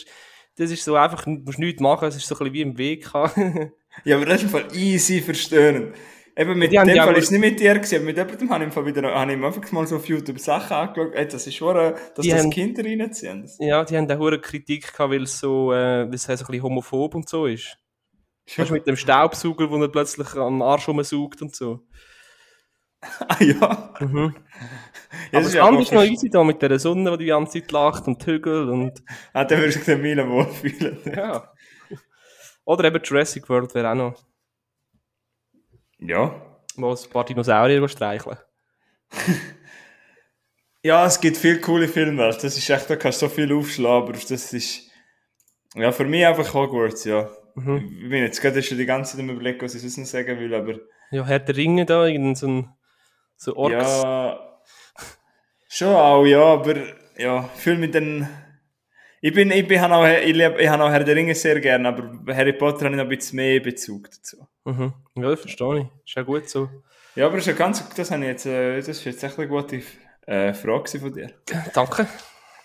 das 0.58 0.72
ist 0.72 0.84
so 0.84 0.96
einfach, 0.96 1.24
du 1.26 1.32
musst 1.32 1.60
nichts 1.60 1.82
machen, 1.82 2.08
es 2.08 2.16
ist 2.16 2.28
so 2.28 2.36
ein 2.36 2.40
bisschen 2.40 2.54
wie 2.54 2.62
im 2.62 2.78
Weg. 2.78 3.08
Ja, 4.04 4.18
aber 4.18 4.26
das 4.26 4.44
ist 4.44 4.44
im 4.44 4.50
Fall 4.50 4.68
easy 4.76 5.22
verstörend. 5.22 5.96
Eben 6.38 6.58
mit 6.60 6.72
Die 6.72 6.76
dem 6.76 6.98
Fall 6.98 7.16
ist 7.18 7.26
es 7.26 7.32
nicht 7.32 7.40
mit 7.40 7.60
dir 7.62 7.76
gewesen, 7.76 7.96
aber 7.96 8.06
mit 8.06 8.18
jemandem 8.18 8.50
habe 8.50 8.66
ich 8.66 8.74
Fall 8.74 8.86
wieder, 8.86 9.16
habe 9.16 9.34
ich 9.34 9.42
einfach 9.44 9.72
mal 9.72 9.88
so 9.88 9.96
auf 9.96 10.06
YouTube 10.08 10.38
Sachen 10.40 10.74
angeschaut, 10.76 11.14
ey, 11.16 11.28
das 11.28 11.48
ist 11.48 11.56
schon, 11.56 11.74
dass 11.76 11.96
das 12.16 12.28
haben- 12.34 12.50
Kinder 12.50 12.84
reinziehen. 12.84 13.44
Das- 13.44 13.58
ja, 13.60 13.84
die 13.86 13.96
haben 13.96 14.08
da 14.08 14.18
hohe 14.18 14.40
Kritik 14.42 14.92
gehabt, 14.92 15.12
weil 15.12 15.24
es 15.24 15.40
so, 15.40 15.72
äh, 15.72 16.06
weil 16.08 16.14
es 16.14 16.24
so 16.24 16.32
ein 16.34 16.38
bisschen 16.38 16.64
homophob 16.64 17.16
und 17.16 17.30
so 17.30 17.46
ist. 17.46 17.78
Weißt 18.58 18.70
mit 18.72 18.86
dem 18.86 18.96
Staubsauger, 18.98 19.72
wo 19.72 19.82
er 19.82 19.88
plötzlich 19.88 20.36
am 20.36 20.62
Arsch 20.62 20.88
rumsaugt 20.88 21.42
und 21.42 21.56
so. 21.56 21.80
Ah 23.28 23.38
ja. 23.44 23.94
Mhm. 24.00 24.36
ja 25.32 25.40
Aber 25.40 25.42
das 25.44 25.56
andere 25.56 25.84
ist 25.84 25.92
noch 25.94 26.04
easy 26.04 26.30
da 26.30 26.44
mit 26.44 26.62
der 26.62 26.80
Sonne, 26.80 27.12
die 27.12 27.26
die 27.26 27.30
ganze 27.30 27.62
Zeit 27.62 27.72
lacht 27.72 28.08
und 28.08 28.26
Hügel 28.26 28.68
und, 28.70 29.04
Ah, 29.32 29.46
dann 29.46 29.60
würdest 29.60 29.76
du 29.78 29.80
dich 29.80 29.86
den 29.86 30.02
Milan 30.02 30.30
wohlfühlen. 30.30 30.98
ja. 31.16 31.52
Oder 32.66 32.86
eben 32.86 33.02
Jurassic 33.04 33.48
World 33.48 33.74
wäre 33.76 33.92
auch 33.92 33.96
noch, 33.96 34.24
Ja. 36.08 36.36
wo 36.76 36.92
ein 36.92 37.10
paar 37.12 37.26
Dinosaurier 37.26 37.88
streicheln. 37.88 38.38
Ja, 40.86 41.04
es 41.08 41.20
gibt 41.20 41.38
viele 41.38 41.60
coole 41.62 41.88
Filme, 41.88 42.22
das 42.28 42.44
ist 42.44 42.70
echt, 42.70 42.88
da 42.88 42.96
kannst 42.96 43.20
du 43.20 43.26
so 43.26 43.34
viel 43.34 43.52
aufschlagen, 43.52 44.04
aber 44.04 44.14
das 44.14 44.54
ist, 44.54 44.92
ja, 45.74 45.92
für 45.92 46.06
mich 46.06 46.24
einfach 46.24 46.54
Hogwarts, 46.54 47.06
ja. 47.06 47.28
Mhm. 47.56 47.78
Ich 48.04 48.10
bin 48.10 48.22
jetzt 48.22 48.40
gerade 48.40 48.62
schon 48.62 48.78
die 48.78 48.86
ganze 48.86 49.14
Zeit 49.14 49.22
am 49.22 49.32
überlegen, 49.32 49.60
was 49.62 49.74
ich 49.74 49.82
sonst 49.82 49.98
noch 49.98 50.06
sagen 50.06 50.40
will, 50.40 50.54
aber, 50.54 50.76
Ja, 51.10 51.26
Herr 51.26 51.40
der 51.40 51.58
Ringe 51.58 51.88
da, 51.88 52.06
irgendein 52.06 52.36
so 52.36 52.48
ein, 52.48 52.70
so 53.36 53.56
Orks. 53.56 54.04
ja, 54.04 54.60
schon 55.68 55.88
auch, 55.96 56.24
ja, 56.24 56.44
aber, 56.44 56.76
ja, 57.18 57.50
viel 57.56 57.78
mit 57.78 57.96
den, 57.96 58.28
ich 59.22 59.34
bin, 59.34 59.50
ich 59.50 59.68
bin, 59.68 59.80
auch, 59.82 60.06
ich 60.06 60.38
ich 60.38 60.68
habe 60.70 60.84
auch 60.84 60.92
Herr 60.92 61.04
der 61.04 61.16
Ringe 61.16 61.34
sehr 61.34 61.60
gern, 61.62 61.88
aber 61.88 62.32
Harry 62.32 62.54
Potter 62.54 62.86
habe 62.86 62.94
ich 62.94 62.98
noch 62.98 63.06
ein 63.06 63.10
bisschen 63.10 63.38
mehr 63.38 63.60
Bezug 63.60 64.12
dazu. 64.12 64.46
Mhm. 64.66 64.94
Ja, 65.16 65.30
das 65.30 65.42
verstehe 65.42 65.80
ich. 65.80 65.88
Ist 66.06 66.16
ja 66.16 66.24
gut 66.24 66.50
so. 66.50 66.70
Ja, 67.16 67.28
aber 67.28 67.38
das 67.38 67.48
ist 67.48 67.54
ja 67.54 67.58
ganz, 67.58 67.88
das 67.96 68.12
habe 68.12 68.24
ich 68.24 68.28
jetzt, 68.28 68.46
äh, 68.46 68.78
das 68.78 68.90
ist 68.90 69.06
jetzt 69.06 69.24
echt 69.24 69.40
eine 69.40 69.48
gute 69.48 69.82
äh, 70.26 70.54
Frage 70.54 71.00
von 71.00 71.14
dir. 71.14 71.32
Danke. 71.74 72.08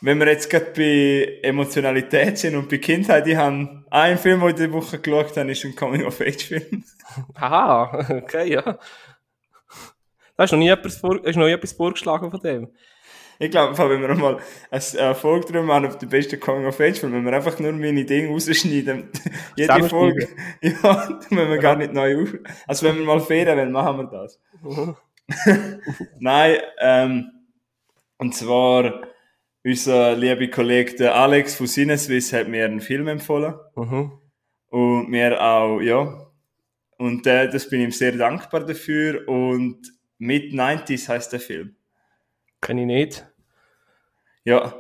Wenn 0.01 0.19
wir 0.19 0.29
jetzt 0.29 0.49
gerade 0.49 0.73
bei 0.75 1.41
Emotionalität 1.43 2.39
sind 2.39 2.57
und 2.57 2.71
bei 2.71 2.79
Kindheit, 2.79 3.27
ich 3.27 3.37
habe 3.37 3.85
einen 3.91 4.19
Film, 4.19 4.41
den 4.41 4.49
ich 4.49 4.55
diese 4.55 4.73
Woche 4.73 4.99
geschaut 4.99 5.37
habe, 5.37 5.53
ist 5.53 5.65
ein 5.65 5.77
Coming-of-Age-Film. 5.77 6.85
Aha, 7.35 8.07
okay, 8.23 8.51
ja. 8.51 8.79
Da 10.37 10.45
ist 10.45 10.53
noch 10.53 10.59
nie 10.59 10.71
etwas, 10.71 10.97
vor, 10.97 11.23
ist 11.23 11.37
noch 11.37 11.45
nie 11.45 11.53
etwas 11.53 11.73
vorgeschlagen 11.73 12.31
von 12.31 12.41
dem. 12.41 12.69
Ich 13.43 13.51
glaube, 13.51 13.77
wenn 13.79 14.03
wir 14.03 14.15
mal 14.17 14.39
eine 14.71 15.15
Folge 15.15 15.47
drüber 15.47 15.63
machen 15.63 15.87
auf 15.87 15.97
den 15.97 16.11
besten 16.11 16.39
Coming-of-Age-Film, 16.39 17.15
wenn 17.15 17.25
wir 17.25 17.33
einfach 17.33 17.59
nur 17.59 17.73
meine 17.73 18.05
Dinge 18.05 18.29
rausschneiden, 18.29 19.09
jede. 19.57 19.89
Folge, 19.89 20.29
ja, 20.61 20.73
dann 20.83 21.19
müssen 21.31 21.51
wir 21.51 21.59
gar 21.59 21.75
nicht 21.75 21.95
neu 21.95 22.23
auf. 22.23 22.35
Also 22.67 22.87
wenn 22.87 22.99
wir 22.99 23.05
mal 23.07 23.19
Ferien 23.21 23.57
wollen, 23.57 23.73
machen 23.73 23.97
wir 23.97 24.05
das. 24.05 24.39
Nein, 26.19 26.59
ähm, 26.81 27.31
und 28.19 28.35
zwar, 28.35 29.07
unser 29.65 30.17
lieber 30.17 30.47
Kollege 30.49 31.11
Alex 31.11 31.55
von 31.55 31.67
Cineswiss 31.67 32.35
hat 32.35 32.47
mir 32.47 32.67
einen 32.67 32.83
Film 32.83 33.09
empfohlen. 33.09 33.55
Mhm. 33.75 34.13
Und 34.69 35.09
mir 35.09 35.43
auch, 35.43 35.81
ja. 35.81 36.27
Und 36.99 37.27
äh, 37.27 37.49
das 37.49 37.71
bin 37.71 37.81
ich 37.81 37.87
ihm 37.87 37.93
sehr 37.93 38.13
dankbar 38.13 38.67
dafür. 38.67 39.27
Und 39.27 39.79
Mid-90s 40.19 41.09
heißt 41.09 41.33
der 41.33 41.41
Film. 41.41 41.77
Kenne 42.61 42.83
ich 42.83 42.87
nicht. 42.87 43.30
Ja, 44.45 44.75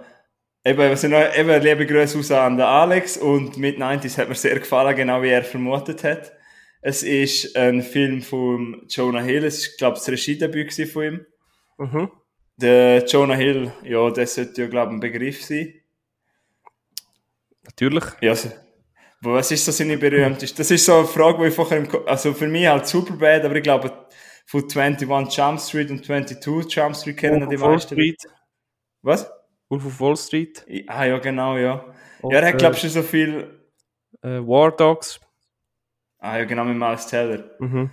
eben, 0.64 0.80
also 0.80 1.08
noch, 1.08 1.36
eben 1.36 1.62
liebe 1.62 1.86
Grüße 1.86 2.16
raus 2.16 2.30
an 2.30 2.56
den 2.56 2.66
Alex 2.66 3.16
und 3.16 3.56
Mid-90s 3.56 4.18
hat 4.18 4.28
mir 4.28 4.34
sehr 4.34 4.58
gefallen, 4.58 4.96
genau 4.96 5.22
wie 5.22 5.28
er 5.28 5.44
vermutet 5.44 6.02
hat. 6.04 6.32
Es 6.82 7.02
ist 7.02 7.56
ein 7.56 7.82
Film 7.82 8.22
von 8.22 8.86
Jonah 8.88 9.20
Hill, 9.20 9.44
es 9.44 9.58
ist, 9.58 9.78
glaube 9.78 9.98
ich, 9.98 10.04
das 10.04 10.08
Regiedebüt 10.08 10.72
von 10.90 11.02
ihm. 11.02 11.26
Mhm. 11.78 12.10
Der 12.56 13.04
Jonah 13.04 13.34
Hill, 13.34 13.72
ja, 13.84 14.10
das 14.10 14.34
sollte 14.34 14.62
ja, 14.62 14.68
glaube 14.68 14.92
ich, 14.92 14.96
ein 14.96 15.00
Begriff 15.00 15.44
sein. 15.44 15.74
Natürlich. 17.64 18.04
Ja, 18.20 18.34
so. 18.34 18.50
Aber 19.22 19.34
was 19.34 19.50
ist 19.50 19.64
so 19.64 19.72
seine 19.72 19.98
berühmteste? 19.98 20.56
Das 20.58 20.70
ist 20.70 20.84
so 20.84 20.94
eine 20.94 21.06
Frage, 21.06 21.42
die 21.42 21.48
ich 21.48 21.54
vorher 21.54 21.78
im 21.78 21.88
Ko 21.88 21.98
also 22.04 22.32
für 22.32 22.48
mich 22.48 22.66
halt 22.66 22.86
Superbad, 22.86 23.44
aber 23.44 23.56
ich 23.56 23.62
glaube, 23.62 24.06
von 24.46 24.64
21 24.64 25.36
Jump 25.36 25.60
Street 25.60 25.90
und 25.90 26.04
22 26.04 26.74
Jump 26.74 26.96
Street 26.96 27.16
kennen 27.18 27.40
Wolf 27.40 27.50
die 27.50 27.56
meisten. 27.56 27.94
Street. 27.94 28.22
Was? 29.02 29.30
Wolf 29.70 29.86
of 29.86 30.00
Wall 30.00 30.16
Street. 30.16 30.64
Ah, 30.88 31.04
ja, 31.04 31.18
genau, 31.18 31.56
ja. 31.56 31.84
Und, 32.20 32.32
ja, 32.32 32.40
er 32.40 32.48
hat, 32.48 32.54
äh, 32.54 32.58
glaube 32.58 32.74
ich, 32.74 32.80
schon 32.82 32.90
so 32.90 33.02
viel. 33.02 33.60
Äh, 34.22 34.40
War 34.40 34.72
Dogs. 34.72 35.18
Ah, 36.18 36.36
ja, 36.38 36.44
genau, 36.44 36.64
mit 36.64 36.76
Miles 36.76 37.06
Teller. 37.06 37.50
Mhm. 37.60 37.90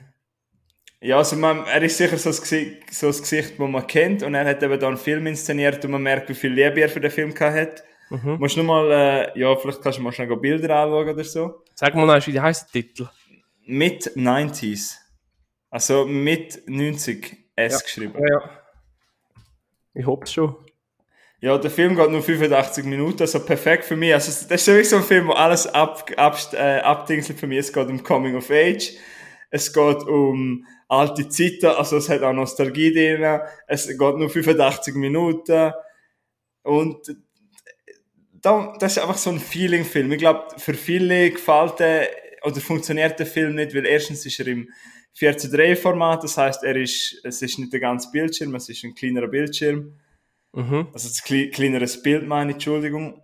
Ja, 1.00 1.20
also 1.20 1.36
man, 1.36 1.66
er 1.68 1.82
ist 1.84 1.98
sicher 1.98 2.18
so 2.18 2.30
das, 2.30 2.42
Gesicht, 2.42 2.92
so 2.94 3.08
das 3.08 3.22
Gesicht, 3.22 3.52
das 3.60 3.70
man 3.70 3.86
kennt 3.86 4.24
und 4.24 4.34
er 4.34 4.46
hat 4.46 4.64
eben 4.64 4.80
da 4.80 4.88
einen 4.88 4.98
Film 4.98 5.28
inszeniert 5.28 5.86
und 5.86 5.92
man 5.92 6.02
merkt, 6.02 6.28
wie 6.30 6.34
viel 6.34 6.52
Liebe 6.52 6.82
er 6.82 6.90
für 6.90 7.00
den 7.00 7.12
Film 7.12 7.34
gehabt 7.36 7.56
hat. 7.56 7.84
Mhm. 8.10 8.38
Musst 8.40 8.58
du 8.58 8.64
mal, 8.64 8.92
äh, 8.92 9.40
ja, 9.40 9.56
vielleicht 9.56 9.82
kannst 9.82 10.00
du 10.00 10.02
mal 10.02 10.12
schnell 10.12 10.36
Bilder 10.36 10.76
anschauen 10.76 11.10
oder 11.10 11.24
so. 11.24 11.64
Sag 11.76 11.94
mal 11.94 12.06
noch, 12.08 12.26
wie 12.26 12.40
heißt 12.40 12.74
der 12.74 12.82
Titel? 12.82 13.08
Mit 13.68 14.08
90s. 14.16 14.96
Also 15.70 16.06
mit 16.06 16.64
90 16.68 17.38
S 17.56 17.74
Ja. 17.74 17.80
geschrieben. 17.80 18.24
ja. 18.28 18.50
Ich 19.94 20.06
hoffe 20.06 20.26
schon. 20.28 20.56
Ja, 21.40 21.56
der 21.60 21.70
Film 21.70 21.96
geht 21.96 22.10
nur 22.10 22.24
85 22.24 22.84
Minuten, 22.86 23.22
also 23.22 23.40
perfekt 23.46 23.86
für 23.86 23.96
mich. 23.96 24.12
Also, 24.12 24.32
das 24.50 24.62
ist 24.62 24.68
wirklich 24.68 24.90
so 24.90 24.96
ein 24.96 25.04
Film, 25.04 25.28
wo 25.28 25.34
alles 25.34 25.68
ab, 25.68 26.10
ab, 26.18 26.36
äh, 26.54 26.80
abdingselt 26.80 27.40
für 27.40 27.46
mich. 27.46 27.60
Es 27.60 27.72
geht 27.74 27.88
um 27.88 28.02
Coming 28.02 28.36
of 28.36 28.50
Age, 28.50 28.94
es 29.52 29.72
geht 29.72 30.04
um 30.08 30.66
alte 30.88 31.30
Zeiten, 31.30 31.68
also 31.68 31.98
es 31.98 32.10
hat 32.10 32.24
auch 32.24 32.34
Nostalgie 32.34 32.92
drin, 32.92 33.40
es 33.68 33.88
geht 33.88 34.00
nur 34.00 34.30
85 34.30 34.96
Minuten 34.96 35.74
und 36.64 37.16
da, 38.42 38.74
das 38.80 38.94
ist 38.94 39.04
einfach 39.04 39.18
so 39.18 39.30
ein 39.30 39.40
Feeling-Film. 39.40 40.12
Ich 40.14 40.20
glaube, 40.20 40.48
für 40.58 40.74
viele 40.74 41.30
gefällt 41.32 41.80
der 41.80 42.10
oder 42.44 42.62
funktioniert 42.62 43.20
der 43.20 43.26
Film 43.26 43.56
nicht, 43.56 43.76
weil 43.76 43.86
erstens 43.86 44.26
ist 44.26 44.40
er 44.40 44.48
im 44.48 44.70
4 45.14 45.38
zu 45.38 45.50
3 45.50 45.76
Format, 45.76 46.24
das 46.24 46.38
heißt, 46.38 46.64
er 46.64 46.76
ist, 46.78 47.20
es 47.24 47.42
ist 47.42 47.60
nicht 47.60 47.74
der 47.74 47.80
ganze 47.80 48.10
Bildschirm, 48.12 48.56
es 48.56 48.70
ist 48.70 48.84
ein 48.84 48.96
kleinerer 48.96 49.28
Bildschirm. 49.28 49.94
Mhm. 50.54 50.88
Also 50.94 51.10
das 51.10 51.24
kle- 51.24 51.52
kleineres 51.52 52.02
Bild 52.02 52.28
meine 52.28 52.54
Entschuldigung. 52.54 53.22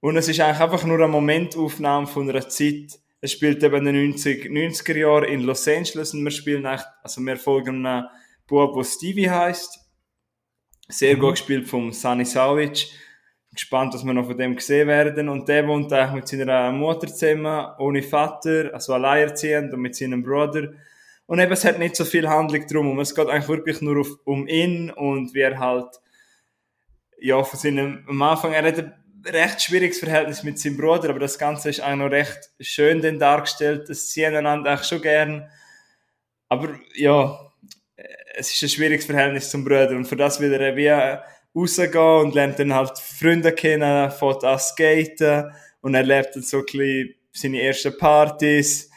Und 0.00 0.16
es 0.16 0.28
ist 0.28 0.40
eigentlich 0.40 0.60
einfach 0.60 0.84
nur 0.84 0.98
eine 0.98 1.08
Momentaufnahme 1.08 2.06
von 2.06 2.28
einer 2.28 2.48
Zeit. 2.48 2.98
Es 3.20 3.32
spielt 3.32 3.62
eben 3.62 3.86
in 3.86 3.94
den 3.94 4.10
90, 4.10 4.46
90er 4.50 4.98
Jahren 4.98 5.24
in 5.24 5.40
Los 5.42 5.66
Angeles 5.66 6.12
und 6.12 6.24
wir 6.24 6.30
spielen 6.30 6.66
eigentlich, 6.66 6.86
also 7.02 7.20
wir 7.22 7.36
folgen 7.36 7.86
einem 7.86 8.06
Bub, 8.46 8.76
der 8.76 8.84
Stevie 8.84 9.30
heißt. 9.30 9.80
Sehr 10.88 11.16
gut 11.16 11.32
gespielt 11.36 11.66
vom 11.66 11.92
Sunny 11.92 12.26
Savic. 12.26 12.86
Gespannt, 13.54 13.94
was 13.94 14.04
wir 14.04 14.12
noch 14.12 14.26
von 14.26 14.36
dem 14.36 14.56
gesehen 14.56 14.88
werden. 14.88 15.28
Und 15.30 15.48
der 15.48 15.66
wohnt 15.66 15.90
eigentlich 15.92 16.14
mit 16.16 16.28
seiner 16.28 16.70
Mutter 16.72 17.06
zusammen, 17.06 17.66
ohne 17.78 18.02
Vater, 18.02 18.70
also 18.74 18.92
alleinerziehend 18.92 19.72
und 19.72 19.80
mit 19.80 19.94
seinem 19.94 20.22
Bruder. 20.22 20.72
Und 21.26 21.38
eben, 21.38 21.52
es 21.52 21.64
hat 21.64 21.78
nicht 21.78 21.96
so 21.96 22.04
viel 22.04 22.28
Handlung 22.28 22.66
drum. 22.66 22.98
Es 22.98 23.14
geht 23.14 23.28
eigentlich 23.28 23.48
wirklich 23.48 23.80
nur 23.80 24.00
auf, 24.00 24.08
um 24.24 24.46
ihn 24.46 24.90
und 24.90 25.32
wie 25.32 25.40
er 25.40 25.58
halt 25.58 25.88
ja, 27.24 27.42
von 27.42 27.58
seinem, 27.58 28.04
am 28.06 28.20
Anfang, 28.20 28.52
er 28.52 28.62
hat 28.64 28.78
ein 28.78 28.92
recht 29.24 29.62
schwieriges 29.62 29.98
Verhältnis 29.98 30.42
mit 30.42 30.58
seinem 30.58 30.76
Bruder, 30.76 31.08
aber 31.08 31.20
das 31.20 31.38
Ganze 31.38 31.70
ist 31.70 31.80
eigentlich 31.80 31.98
noch 31.98 32.10
recht 32.10 32.50
schön 32.60 33.00
denn 33.00 33.18
dargestellt. 33.18 33.88
Das 33.88 34.08
ziehen 34.08 34.36
einander 34.36 34.72
eigentlich 34.72 34.86
schon 34.86 35.00
gern. 35.00 35.48
Aber 36.50 36.78
ja, 36.94 37.50
es 38.36 38.52
ist 38.52 38.62
ein 38.62 38.68
schwieriges 38.68 39.06
Verhältnis 39.06 39.48
zum 39.48 39.64
Bruder 39.64 39.96
und 39.96 40.04
für 40.04 40.16
das 40.16 40.38
will 40.38 40.52
er 40.52 40.76
wie 40.76 40.90
rausgehen 41.58 42.26
und 42.26 42.34
lernt 42.34 42.58
dann 42.58 42.74
halt 42.74 42.98
Freunde 42.98 43.52
kennen, 43.52 44.10
fährt 44.10 44.44
an 44.44 44.58
Skaten 44.58 45.50
und 45.80 45.94
erlebt 45.94 46.36
dann 46.36 46.42
so 46.42 46.58
ein 46.58 46.64
bisschen 46.64 47.14
seine 47.32 47.62
ersten 47.62 47.96
Partys. 47.96 48.90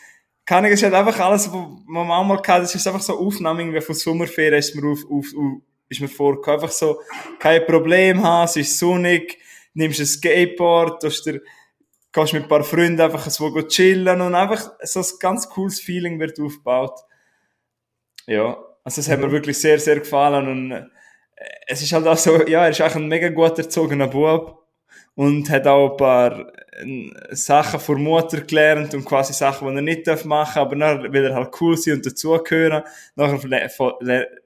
Kann 0.46 0.66
ich, 0.66 0.72
es 0.72 0.80
ist 0.80 0.84
halt 0.84 0.96
einfach 0.96 1.18
alles, 1.22 1.48
was 1.48 1.62
man 1.86 2.08
manchmal 2.08 2.42
kann, 2.42 2.62
das 2.62 2.76
ist 2.76 2.88
einfach 2.88 3.02
so 3.02 3.18
Aufnahmen 3.18 3.74
wie 3.74 3.80
von 3.80 3.96
Sommerferien 3.96 4.60
ist 4.60 4.76
mir 4.76 4.86
auf, 4.86 5.00
auf, 5.10 5.28
auf 5.28 5.62
ist 5.90 6.02
mir 6.02 6.08
vorgekommen. 6.08 6.62
Einfach 6.62 6.74
so, 6.74 7.00
kein 7.40 7.66
Problem 7.66 8.24
haben, 8.24 8.46
es 8.46 8.56
ist 8.56 8.80
sonnig, 8.80 9.40
nimmst 9.74 10.00
ein 10.00 10.06
Skateboard, 10.06 11.02
tust 11.02 11.26
dir, 11.26 11.42
gehst 12.12 12.34
mit 12.34 12.44
ein 12.44 12.50
paar 12.50 12.64
Freunden 12.64 13.02
einfach 13.02 13.30
so 13.30 13.62
chillen 13.64 14.22
und 14.22 14.36
einfach 14.36 14.72
so 14.84 15.00
ein 15.00 15.06
ganz 15.20 15.50
cooles 15.50 15.80
Feeling 15.80 16.20
wird 16.20 16.40
aufgebaut. 16.40 17.00
Ja, 18.26 18.58
also 18.84 19.02
es 19.02 19.10
hat 19.10 19.20
mir 19.20 19.32
wirklich 19.32 19.58
sehr, 19.58 19.80
sehr 19.80 20.00
gefallen 20.00 20.48
und 20.48 20.72
äh, 20.72 20.86
es 21.68 21.82
ist 21.82 21.94
halt 21.94 22.08
auch 22.08 22.18
so, 22.18 22.46
ja, 22.48 22.64
er 22.64 22.70
ist 22.70 22.82
eigentlich 22.82 22.96
ein 22.96 23.08
mega 23.08 23.30
gut 23.30 23.58
erzogener 23.58 24.08
Bub 24.08 24.67
und 25.18 25.50
hat 25.50 25.66
auch 25.66 25.92
ein 25.92 25.98
paar 25.98 26.54
äh, 26.74 27.12
Sachen 27.32 27.80
von 27.80 28.04
Mutter 28.04 28.42
gelernt 28.42 28.94
und 28.94 29.04
quasi 29.04 29.34
Sachen, 29.34 29.68
die 29.68 29.76
er 29.76 29.82
nicht 29.82 30.06
darf 30.06 30.24
machen 30.26 30.60
aber 30.60 30.76
dann 30.76 31.12
will 31.12 31.26
er 31.26 31.34
halt 31.34 31.50
cool 31.60 31.76
sein 31.76 31.96
und 31.96 32.06
dazugehören. 32.06 32.84
Nachher 33.16 33.80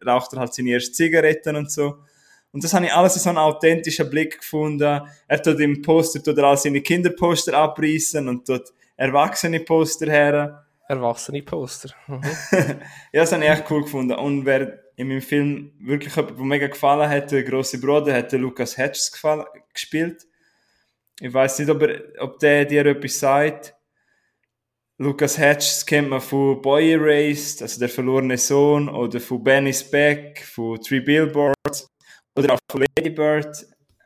raucht 0.05 0.33
er 0.33 0.39
halt 0.39 0.53
seine 0.53 0.71
ersten 0.71 0.93
Zigaretten 0.93 1.57
und 1.57 1.69
so. 1.69 1.97
Und 2.53 2.63
das 2.63 2.73
habe 2.73 2.85
ich 2.85 2.93
alles 2.93 3.17
in 3.17 3.21
so 3.21 3.29
einem 3.29 3.39
authentischen 3.39 4.09
Blick 4.09 4.39
gefunden. 4.39 5.01
Er 5.27 5.41
tut 5.41 5.59
im 5.59 5.81
Poster, 5.81 6.23
tut 6.23 6.37
er 6.37 6.45
all 6.45 6.57
seine 6.57 6.79
Kinderposter 6.79 7.53
abreißen 7.53 8.25
und 8.29 8.47
tut 8.47 8.71
erwachsene 8.95 9.59
Poster 9.59 10.09
her. 10.09 10.65
Erwachsene 10.87 11.43
Poster. 11.43 11.89
Mhm. 12.07 12.21
Ja, 13.11 13.21
das 13.21 13.33
habe 13.33 13.43
ich 13.43 13.49
echt 13.49 13.69
cool 13.69 13.81
gefunden. 13.81 14.13
Und 14.13 14.45
wer 14.45 14.79
in 14.95 15.09
meinem 15.09 15.21
Film 15.21 15.73
wirklich 15.81 16.15
jemand, 16.15 16.37
der 16.37 16.45
mega 16.45 16.67
gefallen 16.67 17.09
hat, 17.09 17.29
der 17.31 17.43
grosse 17.43 17.79
Bruder, 17.81 18.13
hat 18.13 18.31
der 18.31 18.39
Lucas 18.39 18.77
Hedges 18.77 19.11
gespielt. 19.73 20.27
Ich 21.23 21.31
weiß 21.31 21.59
nicht, 21.59 21.69
ob, 21.69 21.83
er, 21.83 22.01
ob 22.17 22.39
der 22.39 22.65
dir 22.65 22.83
etwas 22.83 23.19
sagt. 23.19 23.75
Lucas 24.97 25.37
Hedges 25.37 25.85
kennt 25.85 26.09
man 26.09 26.19
von 26.19 26.59
Boy 26.59 26.93
Erased, 26.93 27.61
also 27.61 27.79
der 27.79 27.89
verlorene 27.89 28.39
Sohn, 28.39 28.89
oder 28.89 29.19
von 29.19 29.43
Benny's 29.43 29.83
Back, 29.83 30.43
von 30.43 30.81
Three 30.81 30.99
Billboards, 30.99 31.87
oder 32.35 32.53
auch 32.53 32.59
von 32.71 32.83
Lady 32.97 33.11
Bird. 33.11 33.55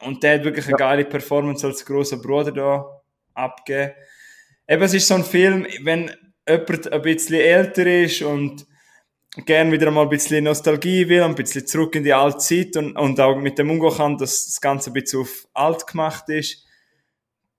Und 0.01 0.21
der 0.21 0.36
hat 0.36 0.43
wirklich 0.43 0.67
eine 0.67 0.75
geile 0.75 1.06
Performance 1.06 1.65
als 1.65 1.86
grosser 1.86 2.17
Bruder 2.17 2.51
da 2.51 3.01
abgegeben. 3.34 3.93
Eben, 4.67 4.84
es 4.84 4.93
ist 4.93 5.08
so 5.08 5.15
ein 5.15 5.23
Film, 5.23 5.65
wenn 5.84 6.12
jemand 6.45 6.91
ein 6.91 7.01
bisschen 7.01 7.36
älter 7.36 7.86
ist 7.86 8.21
und 8.23 8.65
gern 9.45 9.71
wieder 9.71 9.89
mal 9.89 10.04
ein 10.04 10.10
bisschen 10.10 10.43
Nostalgie 10.43 11.08
will, 11.08 11.23
ein 11.23 11.36
bisschen 11.36 11.65
zurück 11.65 11.95
in 11.95 12.04
die 12.04 12.13
alte 12.13 12.39
Zeit 12.39 12.75
und, 12.75 12.97
und 12.97 13.21
auch 13.21 13.38
mit 13.38 13.58
dem 13.58 13.69
umgehen 13.69 13.95
kann, 13.95 14.17
dass 14.17 14.47
das 14.47 14.60
Ganze 14.60 14.89
ein 14.89 14.93
bisschen 14.93 15.21
auf 15.21 15.47
alt 15.54 15.88
gemacht 15.88 16.28
ist, 16.28 16.64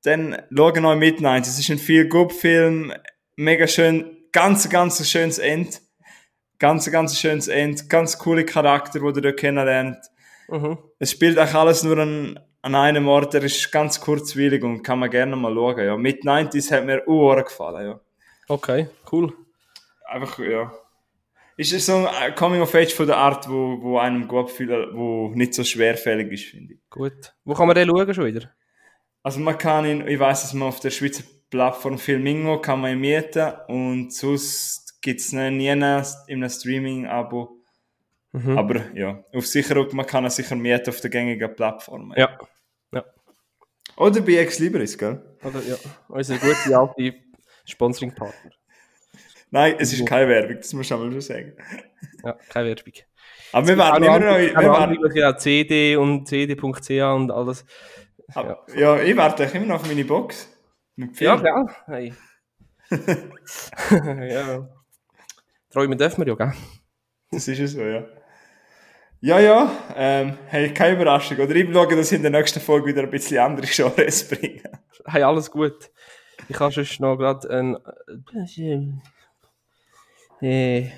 dann 0.07 0.41
schauen 0.55 0.85
euch 0.85 0.99
Midnight. 0.99 1.47
Es 1.47 1.59
ist 1.59 1.71
ein 1.71 1.79
viel 1.79 2.09
good 2.09 2.33
Film, 2.33 2.93
mega 3.35 3.67
schön, 3.67 4.17
ganz, 4.33 4.69
ganz 4.69 5.07
schönes 5.09 5.39
End. 5.39 5.81
Ganz, 6.59 6.91
ganz 6.91 7.19
schönes 7.19 7.49
End, 7.49 7.91
ganz 7.91 8.19
coole 8.19 8.47
Charakter, 8.47 9.01
die 9.01 9.19
ihr 9.19 9.23
da 9.23 9.33
kennenlernt. 9.33 9.99
Mhm. 10.49 10.79
Es 10.99 11.11
spielt 11.11 11.37
eigentlich 11.39 11.55
alles 11.55 11.83
nur 11.83 11.99
an, 11.99 12.41
an 12.63 12.75
einem 12.75 13.09
Ort, 13.09 13.35
er 13.35 13.43
ist 13.43 13.71
ganz 13.71 14.01
kurzweilig 14.01 14.63
und 14.63 14.83
kann 14.83 14.99
man 14.99 15.11
gerne 15.11 15.37
mal 15.37 15.53
schauen. 15.55 15.85
Ja. 15.85 15.97
Mid-90s 15.97 16.71
hat 16.71 16.87
mir 16.87 17.07
auch 17.07 17.37
gefallen, 17.45 17.87
ja. 17.87 18.01
Okay, 18.49 18.89
cool. 19.13 19.35
einfach, 20.07 20.39
ja. 20.39 20.73
Ist 21.59 21.73
es 21.73 21.87
so 21.87 22.07
ein 22.07 22.35
Coming 22.35 22.61
of 22.61 22.75
Age 22.75 22.95
von 22.95 23.07
der 23.07 23.17
Art, 23.17 23.49
wo, 23.49 23.83
wo 23.83 23.99
einem 23.99 24.29
gut 24.29 24.51
fühlt, 24.51 24.95
wo 24.95 25.33
nicht 25.35 25.53
so 25.53 25.65
schwerfällig 25.65 26.31
ist, 26.33 26.45
finde 26.45 26.75
ich. 26.75 26.81
Gut. 26.91 27.35
Wo 27.45 27.55
kann 27.55 27.67
man 27.67 27.75
den 27.75 27.89
schauen 27.89 28.15
schon 28.15 28.27
wieder? 28.27 28.51
Also 29.27 29.41
man 29.41 29.59
kann 29.59 29.85
ihn, 29.85 30.07
ich 30.07 30.21
weiß, 30.21 30.43
dass 30.43 30.55
man 30.55 30.69
auf 30.69 30.79
der 30.79 30.91
Schweizer 30.91 31.25
Plattform 31.51 31.99
Filmingo 31.99 32.61
kann 32.61 32.81
man 32.81 32.93
ihn 32.93 33.01
mieten 33.01 33.53
und 33.67 34.13
sonst 34.13 35.03
gibt's 35.03 35.33
ihn 35.33 35.57
nie 35.57 35.67
in 35.67 35.83
einem 35.83 36.49
Streaming-Abo. 36.49 37.61
Mhm. 38.31 38.57
Aber 38.57 38.83
ja, 38.95 39.25
auf 39.35 39.45
sicher, 39.45 39.85
man 39.91 40.07
kann 40.07 40.23
ihn 40.23 40.31
sicher 40.31 40.55
mieten 40.55 40.91
auf 40.91 41.01
der 41.01 41.11
gängigen 41.11 41.53
Plattform. 41.57 42.15
Ja. 42.17 42.39
ja. 42.93 43.05
Oder 43.97 44.21
bei 44.21 44.35
Ex 44.35 44.61
Libris, 44.61 44.97
gell? 44.97 45.21
Oder, 45.43 45.61
ja. 45.61 45.75
Unser 46.07 46.39
guter 46.39 46.79
alte 46.79 47.15
Sponsoring-Partner. 47.65 48.53
Nein, 49.51 49.75
es 49.81 49.93
ist 49.93 50.07
keine 50.07 50.29
Werbung, 50.29 50.59
das 50.59 50.73
muss 50.73 50.89
man 50.89 51.11
schon 51.11 51.21
sagen. 51.21 51.57
Ja, 52.25 52.39
keine 52.49 52.69
Werbung. 52.69 52.93
Aber 53.51 53.67
wir 53.67 53.77
werden 53.77 54.05
immer 54.05 54.19
noch, 54.21 55.03
wir 55.03 55.15
werden, 55.15 55.39
CD 55.41 55.97
und 55.97 56.29
CD.ch 56.29 56.91
und 56.91 57.33
alles. 57.33 57.65
Ja. 58.35 58.59
ja, 58.75 59.01
ich 59.01 59.17
warte 59.17 59.45
immer 59.45 59.67
noch 59.67 59.81
auf 59.81 59.87
meine 59.87 60.05
Box. 60.05 60.49
Mit 60.97 61.19
Ja, 61.21 61.37
klar. 61.37 61.71
Hey. 61.87 62.15
ja. 63.91 64.69
träumen 65.71 65.99
dürfen 65.99 66.25
wir 66.25 66.29
ja, 66.29 66.35
gell? 66.35 66.53
Das 67.31 67.49
ist 67.49 67.59
ja 67.59 67.67
so, 67.67 67.83
ja. 67.83 68.07
Ja, 69.21 69.41
ja, 69.41 69.71
ähm, 69.97 70.39
hey, 70.47 70.73
keine 70.73 70.97
Überraschung. 70.97 71.39
Oder 71.39 71.55
ich 71.55 71.73
schaue, 71.73 71.97
dass 71.97 72.13
ich 72.13 72.17
in 72.17 72.23
der 72.23 72.31
nächsten 72.31 72.61
Folge 72.61 72.87
wieder 72.87 73.03
ein 73.03 73.11
bisschen 73.11 73.39
andere 73.39 73.67
Genres 73.67 74.29
bringe. 74.29 74.63
Hey, 75.07 75.23
alles 75.23 75.51
gut. 75.51 75.91
Ich 76.49 76.61
habe 76.61 76.73
sonst 76.73 77.01
noch 77.01 77.17
gerade 77.17 77.51
ein, 77.51 77.77
äh, 80.41 80.91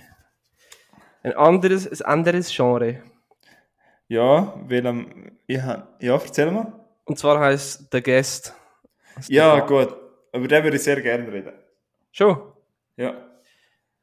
ein 1.22 1.32
anderes, 1.32 1.88
ein 1.88 2.06
anderes 2.06 2.54
Genre. 2.54 3.02
Ja, 4.08 4.54
weil 4.66 4.86
am, 4.86 5.32
ich 5.46 5.56
ja, 5.56 5.88
erzähl 6.00 6.50
mal. 6.50 6.77
Und 7.08 7.18
zwar 7.18 7.40
heißt 7.40 7.88
The 7.90 8.02
Guest. 8.02 8.54
Ja, 9.28 9.60
gut. 9.60 9.96
Über 10.32 10.46
den 10.46 10.62
würde 10.62 10.76
ich 10.76 10.82
sehr 10.82 11.00
gerne 11.00 11.32
reden. 11.32 11.54
Schon? 12.12 12.52
Ja. 12.96 13.14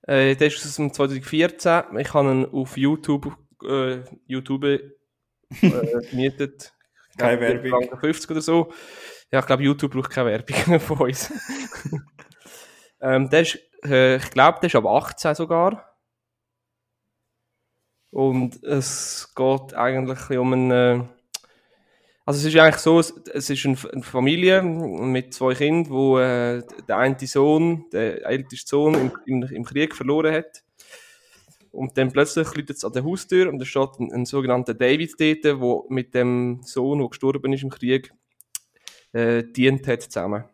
Äh, 0.02 0.36
der 0.36 0.48
ist 0.48 0.66
aus 0.66 0.76
dem 0.76 0.92
2014. 0.92 1.84
Ich 2.00 2.14
habe 2.14 2.32
ihn 2.32 2.46
auf 2.46 2.76
YouTube, 2.76 3.32
äh, 3.64 4.02
YouTube 4.26 4.64
äh, 4.64 4.80
gemietet. 6.10 6.74
Keine 7.16 7.40
Werbung. 7.40 7.84
4,50 7.92 8.00
50 8.00 8.32
oder 8.32 8.42
so. 8.42 8.74
Ja, 9.32 9.40
ich 9.40 9.46
glaube, 9.46 9.64
YouTube 9.64 9.92
braucht 9.94 10.10
keine 10.10 10.32
Werbung 10.32 10.80
von 10.80 10.98
uns. 10.98 11.32
ähm, 13.02 13.30
der 13.30 13.42
ist, 13.42 13.60
äh, 13.84 14.16
ich 14.16 14.32
glaube, 14.32 14.60
der 14.62 14.68
ist 14.68 14.76
ab 14.76 14.88
18 14.88 15.36
sogar. 15.36 15.96
Und 18.10 18.64
es 18.64 19.32
geht 19.36 19.76
eigentlich 19.76 20.40
um 20.40 20.54
einen. 20.54 21.15
Also 22.28 22.40
es 22.40 22.46
ist 22.54 22.60
eigentlich 22.60 22.82
so, 22.82 23.00
es, 23.00 23.50
ist 23.52 23.66
eine, 23.66 23.78
eine 23.94 24.02
Familie 24.02 24.64
mit 24.64 25.32
zwei 25.32 25.54
Kindern, 25.54 25.92
wo 25.92 26.18
äh, 26.18 26.64
der 26.88 26.98
eine 26.98 27.16
Sohn, 27.20 27.86
der 27.92 28.26
älteste 28.26 28.68
Sohn 28.68 28.96
im, 28.96 29.12
im, 29.28 29.44
im 29.44 29.64
Krieg 29.64 29.96
verloren 29.96 30.34
hat. 30.34 30.64
Und 31.72 31.98
dann 31.98 32.12
plötzlich 32.12 32.48
läutet 32.56 32.78
es 32.78 32.86
an 32.86 32.94
der 32.94 33.04
Haustür 33.04 33.48
und 33.48 33.60
da 33.60 33.66
steht 33.66 34.00
ein, 34.00 34.12
ein 34.12 34.26
sogenannter 34.26 34.74
David 34.74 35.14
dort, 35.20 35.44
der 35.44 35.86
mit 35.90 36.16
dem 36.16 36.62
Sohn, 36.64 36.98
der 36.98 37.10
gestorben 37.10 37.54
ist 37.54 37.64
im 37.64 37.70
Krieg, 37.70 38.12
äh, 39.12 39.44
dient 39.44 39.88
hat 39.88 40.02
zusammen. 40.02 40.46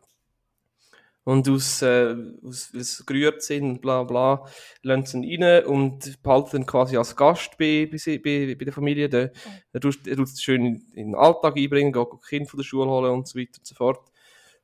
Und 1.24 1.48
aus, 1.50 1.84
äh, 1.84 2.16
aus, 2.44 2.72
sie 2.72 3.06
gerührt 3.06 3.44
sind 3.44 3.64
und 3.64 3.82
bla 3.82 4.04
bla, 4.04 4.44
lassen 4.82 5.22
sie 5.22 5.28
ihn 5.28 5.44
rein 5.44 5.66
und 5.66 6.22
behalten 6.24 6.58
ihn 6.58 6.66
quasi 6.66 6.98
als 6.98 7.16
Gast 7.16 7.58
bei, 7.60 7.88
bei, 7.92 8.18
bei, 8.18 8.56
bei 8.56 8.66
der 8.66 8.74
Familie. 8.74 9.08
Der, 9.08 9.32
er 9.72 9.80
tut 9.80 10.08
es 10.08 10.42
schön 10.42 10.66
in, 10.66 10.76
in 10.94 11.12
den 11.12 11.16
Alltag 11.16 11.58
einbringen, 11.58 11.94
geht 11.94 12.08
die 12.12 12.28
Kinder 12.28 12.50
von 12.50 12.58
der 12.58 12.64
Schule 12.64 12.90
holen 12.90 13.12
und 13.12 13.28
so 13.28 13.40
weiter 13.40 13.60
und 13.60 13.68
so 13.68 13.76
fort. 13.76 14.12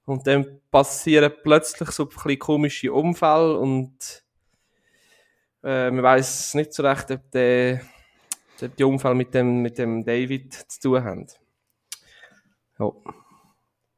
Und 0.06 0.26
dann 0.26 0.62
passieren 0.72 1.32
plötzlich 1.44 1.92
so 1.92 2.04
ein 2.04 2.10
bisschen 2.10 2.40
komische 2.40 2.92
Unfälle 2.92 3.58
und 3.60 4.24
äh, 5.64 5.92
man 5.92 6.02
weiß 6.02 6.56
nicht 6.56 6.74
so 6.74 6.82
recht, 6.82 7.12
ob, 7.12 7.30
der, 7.32 7.82
ob 8.62 8.76
die 8.76 8.84
Unfälle 8.84 9.16
mit 9.16 9.34
dem, 9.34 9.62
mit 9.62 9.78
dem 9.78 10.04
David 10.04 10.54
zu 10.54 10.80
tun 10.80 11.04
haben. 11.04 11.28
Ja. 12.80 12.92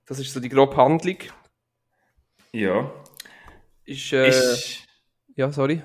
Das 0.08 0.20
ist 0.20 0.34
so 0.34 0.40
die 0.40 0.50
grobe 0.50 0.76
Handlung. 0.76 1.18
Ja. 2.54 2.92
Ist, 3.86 4.14
äh, 4.14 4.28
Ist, 4.30 4.86
ja, 5.36 5.52
sorry. 5.52 5.82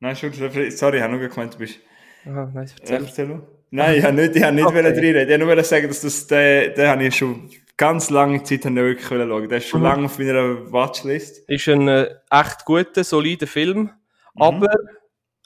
nein, 0.00 0.16
schon, 0.16 0.32
sorry, 0.32 0.66
ich 0.96 1.02
habe 1.02 1.16
nur 1.16 1.28
gemeint, 1.28 1.54
du 1.54 1.58
bist. 1.58 1.78
Aha, 2.26 2.50
nice, 2.54 2.74
erzähl. 2.80 3.04
erzähl. 3.04 3.42
Nein, 3.70 3.98
ich 3.98 4.04
habe 4.04 4.14
nicht, 4.16 4.36
ich 4.36 4.42
habe 4.42 4.54
nicht 4.56 4.66
Okay. 4.66 4.80
reinreden. 4.80 5.22
Ich 5.22 5.40
wollte 5.40 5.54
nur 5.54 5.64
sagen, 5.64 5.88
dass 5.88 6.00
das, 6.00 6.26
den, 6.26 6.74
den 6.74 6.88
habe 6.88 7.04
ich 7.04 7.16
schon 7.16 7.50
ganz 7.76 8.10
lange 8.10 8.42
Zeit 8.42 8.64
ich 8.64 8.74
wirklich 8.74 9.06
schauen. 9.06 9.48
Der 9.48 9.58
ist 9.58 9.68
schon 9.68 9.80
Mhm. 9.80 9.86
lange 9.86 10.04
auf 10.06 10.18
meiner 10.18 10.72
Watchlist. 10.72 11.48
Ist 11.48 11.68
ein 11.68 11.88
äh, 11.88 12.14
echt 12.30 12.64
guter, 12.64 13.04
solider 13.04 13.46
Film, 13.46 13.90
aber, 14.34 14.68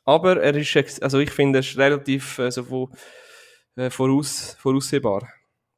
aber 0.04 0.42
er 0.42 0.56
ist, 0.56 1.02
also 1.02 1.18
ich 1.18 1.30
finde, 1.30 1.58
er 1.58 1.60
ist 1.60 1.76
relativ 1.78 2.38
äh, 2.38 2.50
so 2.50 2.64
von, 2.64 2.88
äh, 3.76 3.90
voraus, 3.90 4.56
voraussehbar. 4.58 5.28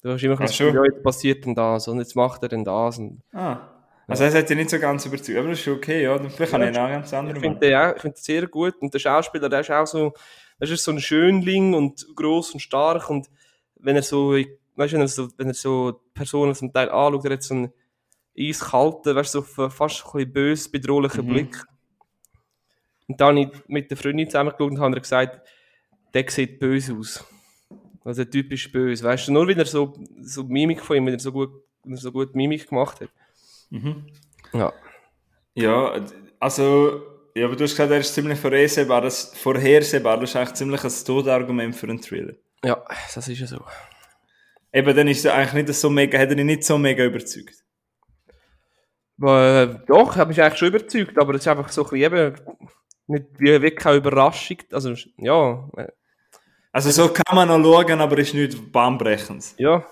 Du 0.02 0.10
hast 0.12 0.22
immer 0.22 0.36
schon? 0.54 0.68
Gefühl, 0.68 0.74
ja, 0.86 0.92
jetzt 0.94 1.02
passiert 1.02 1.44
denn 1.44 1.54
das 1.54 1.88
und 1.88 1.98
jetzt 1.98 2.14
macht 2.14 2.42
er 2.42 2.48
denn 2.48 2.64
das. 2.64 2.98
Und 2.98 3.22
Ah. 3.32 3.75
Also, 4.08 4.24
es 4.24 4.34
hat 4.34 4.48
dich 4.48 4.56
nicht 4.56 4.70
so 4.70 4.78
ganz 4.78 5.04
überzeugt. 5.04 5.36
Aber 5.38 5.48
das 5.48 5.58
ist 5.58 5.64
schon 5.64 5.74
okay, 5.76 6.02
ja. 6.04 6.16
Dann 6.16 6.30
Vielleicht 6.30 6.52
kann 6.52 6.62
Ja, 6.62 6.68
ich 6.70 6.76
noch 6.76 6.88
ganz 6.88 7.12
andere 7.12 7.36
ich 7.36 7.42
finde 7.42 7.70
machen. 7.70 7.90
auch- 7.90 7.96
ich 7.96 8.02
finde 8.02 8.14
den 8.16 8.22
sehr 8.22 8.46
gut 8.46 8.74
und 8.80 8.94
der 8.94 8.98
Schauspieler, 9.00 9.48
der 9.48 9.60
ist 9.60 9.70
auch 9.70 9.86
so, 9.86 10.12
das 10.60 10.70
ist 10.70 10.84
so 10.84 10.92
ein 10.92 11.00
Schönling 11.00 11.74
und 11.74 12.06
groß 12.14 12.52
und 12.52 12.60
stark 12.60 13.10
und 13.10 13.28
wenn 13.76 13.96
er 13.96 14.02
so, 14.02 14.32
weißt 14.76 14.92
wenn 14.94 15.00
er 15.00 15.08
so, 15.08 15.28
wenn 15.36 15.48
er 15.48 15.54
so 15.54 16.00
Personen 16.14 16.54
zum 16.54 16.72
Teil 16.72 16.88
anschaut, 16.88 17.24
er 17.24 17.32
hat 17.32 17.42
so 17.42 17.54
einen 17.54 17.72
eiskalten, 18.38 19.16
weißt 19.16 19.34
du, 19.34 19.40
so 19.42 19.68
fast 19.68 20.04
ein 20.06 20.12
bisschen 20.12 20.32
bös, 20.32 20.68
bedrohlichen 20.70 21.24
Mhm. 21.26 21.28
Blick. 21.32 21.64
Und 23.08 23.20
dann 23.20 23.38
habe 23.38 23.50
ich 23.54 23.68
mit 23.68 23.90
der 23.90 23.96
Freundin 23.96 24.28
zusammengeschaut 24.28 24.70
und 24.70 24.80
habe 24.80 25.00
gesagt, 25.00 25.40
der 26.14 26.24
sieht 26.28 26.58
böse 26.58 26.94
aus. 26.94 27.24
Also 28.04 28.22
der 28.22 28.30
Typ 28.30 28.52
ist 28.52 28.70
böse, 28.72 29.02
weißt 29.04 29.28
du, 29.28 29.32
nur 29.32 29.48
wenn 29.48 29.58
er 29.58 29.64
so, 29.66 29.94
so 30.20 30.44
Mimik 30.44 30.80
von 30.80 30.96
ihm, 30.96 31.06
wenn 31.06 31.14
er 31.14 31.18
so 31.20 31.32
gut, 31.32 31.50
wenn 31.82 31.94
er 31.94 31.98
so 31.98 32.12
gut 32.12 32.34
Mimik 32.34 32.68
gemacht 32.68 33.00
hat. 33.00 33.08
Mhm. 33.70 34.06
Ja. 34.52 34.72
Ja, 35.54 36.04
also, 36.38 37.02
ja, 37.34 37.46
aber 37.46 37.56
du 37.56 37.64
hast 37.64 37.72
gesagt, 37.72 37.90
er 37.90 37.98
ist 37.98 38.14
ziemlich 38.14 38.38
vorhersehbar. 38.38 39.00
Das, 39.00 39.32
vorhersehbar, 39.36 40.18
das 40.20 40.30
ist 40.30 40.36
eigentlich 40.36 40.54
ziemlich 40.54 40.84
ein 40.84 40.92
Todargument 41.04 41.74
für 41.74 41.86
einen 41.88 42.00
Thriller. 42.00 42.34
Ja, 42.64 42.82
das 43.14 43.28
ist 43.28 43.38
ja 43.38 43.46
so. 43.46 43.64
Eben, 44.72 44.94
dann 44.96 45.08
ist 45.08 45.24
er 45.24 45.34
eigentlich 45.34 45.66
nicht 45.66 45.74
so 45.78 45.88
mega, 45.88 46.18
hat 46.18 46.30
er 46.30 46.38
ihn 46.38 46.46
nicht 46.46 46.64
so 46.64 46.76
mega 46.76 47.04
überzeugt. 47.04 47.64
Äh, 49.22 49.68
doch, 49.86 50.16
hat 50.16 50.28
mich 50.28 50.42
eigentlich 50.42 50.58
schon 50.58 50.68
überzeugt, 50.68 51.18
aber 51.18 51.34
es 51.34 51.40
ist 51.40 51.48
einfach 51.48 51.70
so 51.70 51.84
ein 51.84 51.90
bisschen 51.90 52.12
eben 52.12 52.36
nicht 53.06 53.26
wie 53.38 53.62
wirklich 53.62 53.76
keine 53.76 53.96
Überraschung. 53.96 54.58
Also, 54.72 54.94
ja, 55.16 55.68
äh, 55.76 55.88
Also, 56.72 56.90
so 56.90 57.08
kann 57.12 57.34
man 57.34 57.48
noch 57.48 57.62
schauen, 57.62 58.00
aber 58.00 58.18
ist 58.18 58.34
nicht 58.34 58.70
bahnbrechend. 58.72 59.54
ja. 59.58 59.86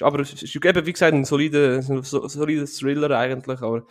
Aber 0.00 0.20
es 0.20 0.32
ist 0.42 0.54
eben, 0.56 0.86
wie 0.86 0.92
gesagt, 0.92 1.12
ein 1.14 1.24
solider, 1.24 1.76
ein 1.76 2.02
so- 2.02 2.26
solider 2.28 2.66
Thriller 2.66 3.10
eigentlich, 3.18 3.60
aber 3.62 3.84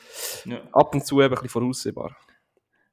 Ja. 0.46 0.58
ab 0.74 0.94
und 0.94 1.06
zu 1.06 1.20
eben 1.22 1.26
ein 1.30 1.32
bisschen 1.36 1.50
voraussehbar. 1.50 2.16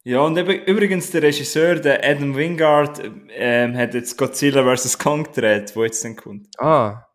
Ja, 0.02 0.20
und 0.20 0.36
eben, 0.36 0.62
übrigens 0.64 1.10
der 1.10 1.22
Regisseur, 1.22 1.76
der 1.76 2.04
Adam 2.04 2.36
Wingard, 2.36 3.00
ähm, 3.30 3.76
hat 3.76 3.94
jetzt 3.94 4.18
Godzilla 4.18 4.62
vs. 4.76 4.98
Kong 4.98 5.24
gedreht, 5.24 5.74
wo 5.74 5.82
jetzt 5.84 6.04
dann 6.04 6.14
kommt. 6.16 6.48
Ah, 6.58 7.06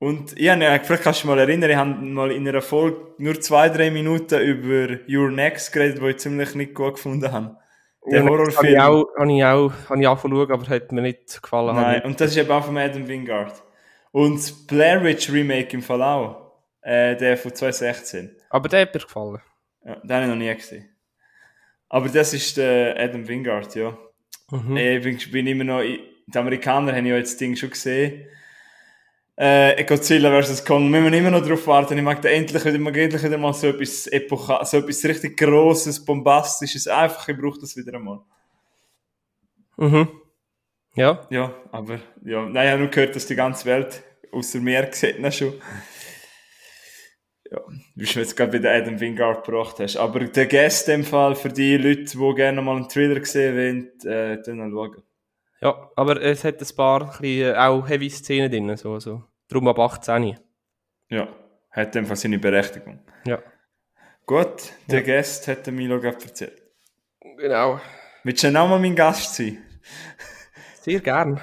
Und 0.00 0.38
ich 0.38 0.48
habe, 0.48 0.62
ja, 0.62 0.78
vielleicht 0.78 1.02
kannst 1.02 1.20
du 1.24 1.26
dich 1.26 1.34
mal 1.36 1.38
erinnern, 1.40 1.70
ich 1.70 1.76
habe 1.76 1.90
mal 1.90 2.30
in 2.30 2.46
einer 2.48 2.62
Folge 2.62 2.98
nur 3.18 3.40
zwei, 3.40 3.68
drei 3.68 3.90
Minuten 3.90 4.40
über 4.40 4.96
Your 5.08 5.28
Next 5.30 5.72
geredet, 5.72 6.00
wo 6.00 6.06
ich 6.06 6.18
ziemlich 6.18 6.54
nicht 6.54 6.72
gut 6.74 6.94
gefunden 6.94 7.30
habe. 7.32 7.56
Der 8.06 8.20
ja, 8.20 8.24
Habe 8.24 8.30
ich 8.34 8.38
Horrorfilm. 8.56 8.80
auch, 8.80 9.06
habe 9.18 9.32
ich 9.32 9.44
auch, 9.44 9.72
habe 9.90 10.00
ich 10.00 10.06
auch 10.06 10.20
schauen, 10.22 10.52
aber 10.52 10.66
hat 10.68 10.92
mir 10.92 11.02
nicht 11.02 11.42
gefallen. 11.42 11.74
Nein, 11.74 12.02
und 12.04 12.20
das 12.20 12.30
ist 12.30 12.36
eben 12.36 12.50
auch 12.50 12.64
von 12.64 12.78
Adam 12.78 13.06
Wingard. 13.08 13.60
Und 14.12 14.36
das 14.36 14.66
Blair 14.66 15.02
Witch 15.04 15.30
Remake 15.30 15.74
im 15.74 15.82
Fall 15.82 16.02
auch. 16.02 16.48
Äh, 16.80 17.16
der 17.16 17.36
von 17.36 17.54
2016. 17.54 18.34
Aber 18.50 18.68
der 18.68 18.82
hat 18.82 18.94
mir 18.94 19.00
gefallen. 19.00 19.40
Ja, 19.84 19.96
den 19.96 20.10
habe 20.10 20.22
ich 20.24 20.28
noch 20.30 20.36
nie 20.36 20.54
gesehen. 20.54 20.88
Aber 21.88 22.08
das 22.08 22.34
ist 22.34 22.56
der 22.56 22.98
Adam 22.98 23.26
Wingard, 23.26 23.74
ja. 23.74 23.96
Mhm. 24.50 24.76
Äh, 24.76 24.96
Ich 24.98 25.02
bin, 25.04 25.32
bin 25.32 25.46
immer 25.46 25.64
noch, 25.64 25.82
die 25.82 26.38
Amerikaner 26.38 26.94
haben 26.94 27.06
ja 27.06 27.16
jetzt 27.16 27.32
das 27.32 27.38
Ding 27.38 27.56
schon 27.56 27.70
gesehen. 27.70 28.26
Äh, 29.36 29.84
Godzilla 29.84 30.42
vs. 30.42 30.64
Kong, 30.64 30.90
müssen 30.90 31.12
wir 31.12 31.18
immer 31.18 31.30
noch 31.30 31.46
drauf 31.46 31.66
warten. 31.66 31.96
Ich 31.96 32.02
mag 32.02 32.20
da 32.20 32.28
endlich 32.28 32.64
wieder, 32.64 32.78
mag 32.78 32.96
endlich 32.96 33.22
wieder 33.22 33.38
mal 33.38 33.54
so 33.54 33.68
etwas 33.68 34.06
Epocha, 34.08 34.64
so 34.64 34.78
etwas 34.78 35.04
richtig 35.04 35.36
Grosses, 35.36 36.04
Bombastisches. 36.04 36.88
Einfach, 36.88 37.28
ich 37.28 37.36
brauche 37.36 37.60
das 37.60 37.76
wieder 37.76 37.94
einmal. 37.94 38.20
Mhm. 39.76 40.08
Ja, 40.98 41.26
Ja, 41.30 41.54
aber, 41.70 42.00
ja, 42.24 42.48
nein, 42.48 42.66
ich 42.66 42.72
habe 42.72 42.82
nur 42.82 42.90
gehört, 42.90 43.14
dass 43.16 43.26
die 43.26 43.36
ganze 43.36 43.64
Welt 43.66 44.02
außer 44.32 44.60
mir 44.60 44.88
sieht 44.92 45.18
ihn 45.18 45.32
schon. 45.32 45.54
Ja, 47.50 47.60
wie 47.94 48.04
du 48.04 48.20
jetzt 48.20 48.36
gerade 48.36 48.60
bei 48.60 48.78
Adam 48.78 49.00
Wingard 49.00 49.44
gebracht 49.46 49.78
hast. 49.78 49.96
Aber 49.96 50.20
der 50.20 50.46
Guest 50.46 50.88
in 50.88 51.00
dem 51.00 51.04
Fall 51.04 51.34
für 51.34 51.48
die 51.48 51.76
Leute, 51.78 52.04
die 52.18 52.34
gerne 52.34 52.60
mal 52.60 52.76
einen 52.76 52.88
Thriller 52.88 53.20
gesehen 53.20 53.56
wollen, 53.56 54.00
äh, 54.12 54.42
dann 54.42 54.70
schauen. 54.70 55.02
ja, 55.62 55.90
aber 55.96 56.20
es 56.20 56.44
hat 56.44 56.60
ein 56.60 56.76
paar 56.76 57.06
bisschen, 57.06 57.54
äh, 57.54 57.56
auch 57.56 57.88
heavy 57.88 58.10
Szenen 58.10 58.50
drin, 58.50 58.76
so, 58.76 58.92
also. 58.92 59.24
Darum 59.48 59.68
ab 59.68 59.78
18. 59.78 60.38
Ja, 61.08 61.28
hat 61.70 61.94
dem 61.94 62.04
Fall 62.04 62.16
seine 62.16 62.38
Berechtigung. 62.38 63.00
Ja. 63.24 63.42
Gut, 64.26 64.72
der 64.90 65.02
Gast 65.02 65.48
hat 65.48 65.64
der 65.64 65.72
Milo 65.72 65.98
gerade 65.98 66.22
erzählt. 66.22 66.62
Genau. 67.38 67.80
Willst 68.24 68.44
du 68.44 68.48
auch 68.48 68.68
mal 68.68 68.78
mein 68.78 68.94
Gast 68.94 69.36
sein? 69.36 69.64
Sehr 70.88 71.00
gern. 71.00 71.40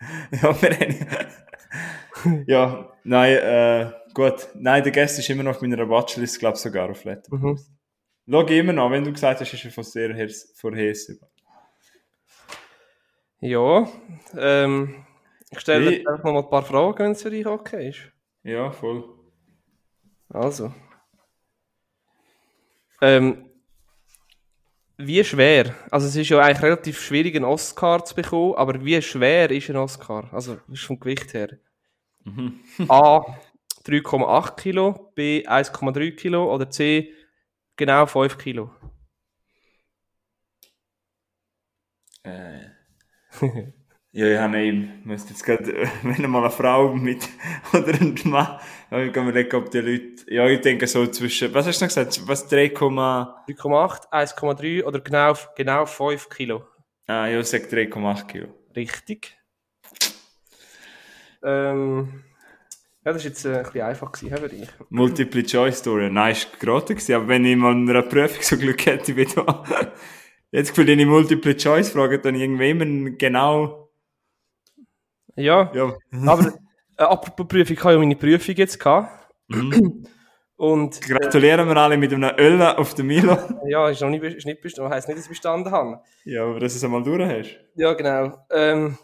ja, 0.30 0.62
wir 0.62 0.70
haben... 0.70 2.44
ja, 2.46 2.92
nein, 3.02 3.36
äh, 3.36 3.92
gut. 4.14 4.48
Nein, 4.54 4.82
der 4.84 4.92
Gast 4.92 5.18
ist 5.18 5.28
immer 5.28 5.42
noch 5.42 5.56
auf 5.56 5.62
meiner 5.62 5.88
Watchlist, 5.88 6.38
glaube 6.38 6.56
ich, 6.56 6.62
sogar 6.62 6.90
auf 6.90 7.02
Letterboxd. 7.02 7.68
Mhm. 7.68 7.76
Schau 8.30 8.46
immer 8.46 8.72
noch, 8.72 8.90
wenn 8.90 9.04
du 9.04 9.12
gesagt 9.12 9.40
hast, 9.40 9.52
ist 9.52 9.64
er 9.64 9.70
von 9.72 9.84
sehr 9.84 10.14
hers- 10.14 10.52
vorhersehbar. 10.56 11.28
Ja, 13.40 13.88
ähm, 14.36 15.04
ich 15.50 15.60
stelle 15.60 15.90
jetzt 15.92 16.06
einfach 16.06 16.24
noch 16.24 16.32
mal 16.32 16.42
ein 16.44 16.50
paar 16.50 16.62
Fragen, 16.62 16.98
wenn 16.98 17.10
es 17.12 17.22
für 17.22 17.30
dich 17.30 17.46
okay 17.46 17.88
ist. 17.90 18.12
Ja, 18.42 18.70
voll. 18.70 19.04
Also. 20.28 20.72
Ähm, 23.00 23.45
wie 24.98 25.22
schwer, 25.24 25.74
also 25.90 26.06
es 26.06 26.16
ist 26.16 26.28
ja 26.28 26.40
eigentlich 26.40 26.62
relativ 26.62 27.00
schwierig, 27.00 27.36
einen 27.36 27.44
Oscar 27.44 28.04
zu 28.04 28.14
bekommen, 28.14 28.54
aber 28.54 28.84
wie 28.84 29.00
schwer 29.02 29.50
ist 29.50 29.68
ein 29.68 29.76
Oscar? 29.76 30.28
Also, 30.32 30.56
das 30.68 30.78
ist 30.78 30.84
vom 30.84 30.98
Gewicht 30.98 31.34
her. 31.34 31.58
A, 32.88 33.20
3,8 33.84 34.56
Kilo, 34.56 35.12
B, 35.14 35.46
1,3 35.46 36.12
Kilo 36.16 36.52
oder 36.52 36.68
C, 36.70 37.12
genau 37.76 38.06
5 38.06 38.38
Kilo. 38.38 38.70
Äh. 42.24 42.70
ja, 44.16 44.26
ich 44.32 44.38
habe 44.38 44.58
eben, 44.58 45.02
müsste 45.04 45.34
jetzt 45.34 45.44
gerade, 45.44 45.74
wenn 46.02 46.30
mal 46.30 46.40
eine 46.40 46.50
Frau 46.50 46.94
mit, 46.94 47.28
oder 47.74 47.92
ein 48.00 48.18
Mann, 48.24 48.58
ja, 48.90 49.02
ich 49.02 49.12
kann 49.12 49.26
mir 49.26 49.32
denken, 49.34 49.56
ob 49.56 49.70
die 49.70 49.80
Leute, 49.80 50.24
ja, 50.28 50.48
ich 50.48 50.62
denke 50.62 50.86
so 50.86 51.06
zwischen, 51.08 51.52
was 51.52 51.66
hast 51.66 51.82
du 51.82 51.84
noch 51.84 51.90
gesagt, 51.90 52.26
was 52.26 52.48
3, 52.48 52.68
3,8, 52.68 54.10
1,3 54.10 54.84
oder 54.84 55.00
genau, 55.00 55.34
genau 55.54 55.84
5 55.84 56.30
Kilo. 56.30 56.64
ah, 57.08 57.26
ja, 57.26 57.40
ich 57.40 57.46
sage 57.46 57.64
3,8 57.64 58.26
Kilo. 58.26 58.48
Richtig. 58.74 59.36
Ähm, 61.44 62.24
ja, 63.04 63.12
das 63.12 63.22
war 63.22 63.28
jetzt 63.28 63.44
äh, 63.44 63.58
ein 63.58 63.62
bisschen 63.64 63.82
einfach 63.82 64.12
gewesen, 64.12 64.36
für 64.38 64.48
dich. 64.48 64.68
Multiple 64.88 65.44
Choice 65.44 65.80
Story, 65.80 66.08
nein, 66.10 66.32
ist 66.32 66.58
geraten 66.58 66.94
gewesen, 66.94 67.16
aber 67.16 67.28
wenn 67.28 67.44
ich 67.44 67.56
mal 67.56 67.72
in 67.72 67.90
einer 67.90 68.00
Prüfung 68.00 68.42
so 68.42 68.56
Glück 68.56 68.86
hätte 68.86 69.14
wie 69.14 69.26
da, 69.26 69.62
jetzt 70.52 70.74
wenn 70.78 70.98
ich 70.98 71.06
Multiple 71.06 71.54
Choice 71.54 71.90
frage, 71.90 72.18
dann 72.18 72.34
irgendwie 72.34 72.70
immer 72.70 73.10
genau, 73.10 73.85
Ja, 75.36 75.70
ja, 75.74 75.94
aber 76.26 76.54
äh, 76.96 77.02
apropos 77.02 77.46
Prüfung, 77.46 77.76
ich 77.76 77.84
habe 77.84 77.94
ja 77.94 77.98
meine 77.98 78.16
Prüfung 78.16 78.54
jetzt 78.54 78.78
gehabt. 78.78 79.10
Und 80.56 81.02
gratulieren 81.02 81.68
wir 81.68 81.76
alle 81.76 81.98
mit 81.98 82.14
einem 82.14 82.30
Öl 82.38 82.62
auf 82.62 82.94
der 82.94 83.04
Milo. 83.04 83.36
ja, 83.66 83.90
ist 83.90 84.00
noch 84.00 84.08
nicht, 84.08 84.24
ist 84.24 84.46
nicht 84.46 84.62
bestanden, 84.62 84.90
heisst 84.90 85.06
nicht, 85.06 85.18
dass 85.18 85.26
ich 85.26 85.30
bestanden 85.30 85.70
habe. 85.70 86.00
Ja, 86.24 86.44
aber 86.44 86.60
dass 86.60 86.72
du 86.72 86.78
es 86.78 86.84
einmal 86.84 87.02
durch 87.02 87.22
hast. 87.22 87.58
Ja, 87.74 87.92
genau. 87.92 88.38
Ähm, 88.50 88.96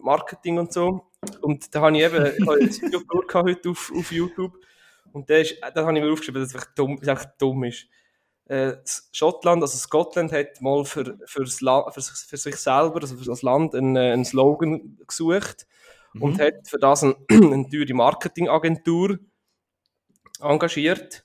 Marketing 0.00 0.58
und 0.58 0.72
so. 0.72 1.02
Und 1.42 1.74
da 1.74 1.82
habe 1.82 1.96
ich 1.96 2.02
eben 2.02 2.26
ich 2.38 2.46
habe 2.46 2.60
ein 2.60 2.70
Video 2.70 3.02
heute 3.34 3.70
auf, 3.70 3.92
auf 3.94 4.12
YouTube. 4.12 4.52
Und 5.12 5.28
da, 5.28 5.36
ist, 5.36 5.56
da 5.60 5.84
habe 5.84 5.98
ich 5.98 6.04
mir 6.04 6.10
aufgeschrieben, 6.10 6.40
dass 6.40 6.50
es 6.50 6.54
einfach 6.54 6.74
dumm, 6.74 6.96
dass 6.96 7.02
es 7.02 7.08
einfach 7.08 7.30
dumm 7.38 7.64
ist. 7.64 7.86
Äh, 8.48 8.76
Schottland, 9.12 9.62
also 9.62 9.76
Scotland, 9.76 10.32
hat 10.32 10.60
mal 10.60 10.84
für, 10.84 11.18
für's 11.26 11.60
La 11.60 11.90
für, 11.90 12.00
sich- 12.00 12.26
für 12.28 12.36
sich 12.36 12.56
selber, 12.56 13.00
also 13.02 13.16
für 13.16 13.24
das 13.24 13.42
Land, 13.42 13.74
einen, 13.74 13.96
äh, 13.96 14.12
einen 14.12 14.24
Slogan 14.24 14.98
gesucht 15.06 15.66
und 16.20 16.40
hat 16.40 16.66
für 16.68 16.78
das 16.78 17.02
ein, 17.02 17.14
eine 17.30 17.68
teure 17.68 17.92
Marketingagentur 17.94 19.18
engagiert 20.40 21.24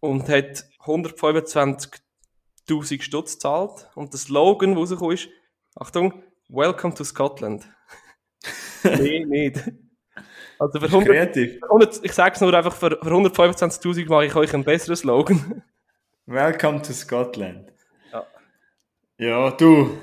und 0.00 0.28
hat 0.28 0.64
125.000 0.84 3.02
Stutz 3.02 3.34
gezahlt. 3.34 3.88
Und 3.94 4.12
der 4.12 4.18
Slogan, 4.20 4.70
der 4.70 4.78
rausgekommen 4.78 5.14
ist, 5.14 5.28
Achtung, 5.76 6.22
Welcome 6.48 6.94
to 6.94 7.04
Scotland. 7.04 7.68
nee, 8.84 9.24
nicht. 9.24 9.62
Also 10.58 10.80
für 10.80 10.86
100, 10.86 11.06
Kreativ. 11.08 11.58
für 11.58 11.66
100 11.66 12.04
ich 12.04 12.12
sage 12.12 12.34
es 12.34 12.40
nur 12.40 12.54
einfach, 12.54 12.74
für, 12.74 12.98
für 13.02 13.10
125.000 13.10 14.08
mache 14.08 14.26
ich 14.26 14.34
euch 14.34 14.54
einen 14.54 14.64
besseren 14.64 14.96
Slogan. 14.96 15.62
Welcome 16.26 16.82
to 16.82 16.92
Scotland. 16.92 17.72
Ja. 18.12 18.26
Ja, 19.18 19.50
du. 19.52 19.98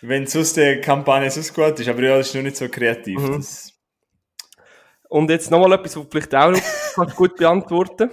Wenn 0.00 0.26
sonst 0.26 0.56
die 0.56 0.80
Kampagne 0.80 1.30
so 1.30 1.40
gut 1.52 1.78
ist, 1.78 1.88
aber 1.88 2.02
ja, 2.02 2.16
das 2.18 2.28
ist 2.28 2.34
noch 2.34 2.42
nicht 2.42 2.56
so 2.56 2.68
kreativ. 2.68 3.20
Mhm. 3.20 3.36
Das, 3.36 3.72
Und 5.08 5.30
jetzt 5.30 5.50
nochmal 5.50 5.72
etwas, 5.74 5.96
was 5.96 6.06
vielleicht 6.10 6.34
auch 6.34 6.50
noch 6.96 7.14
gut 7.16 7.36
beantworten 7.36 8.10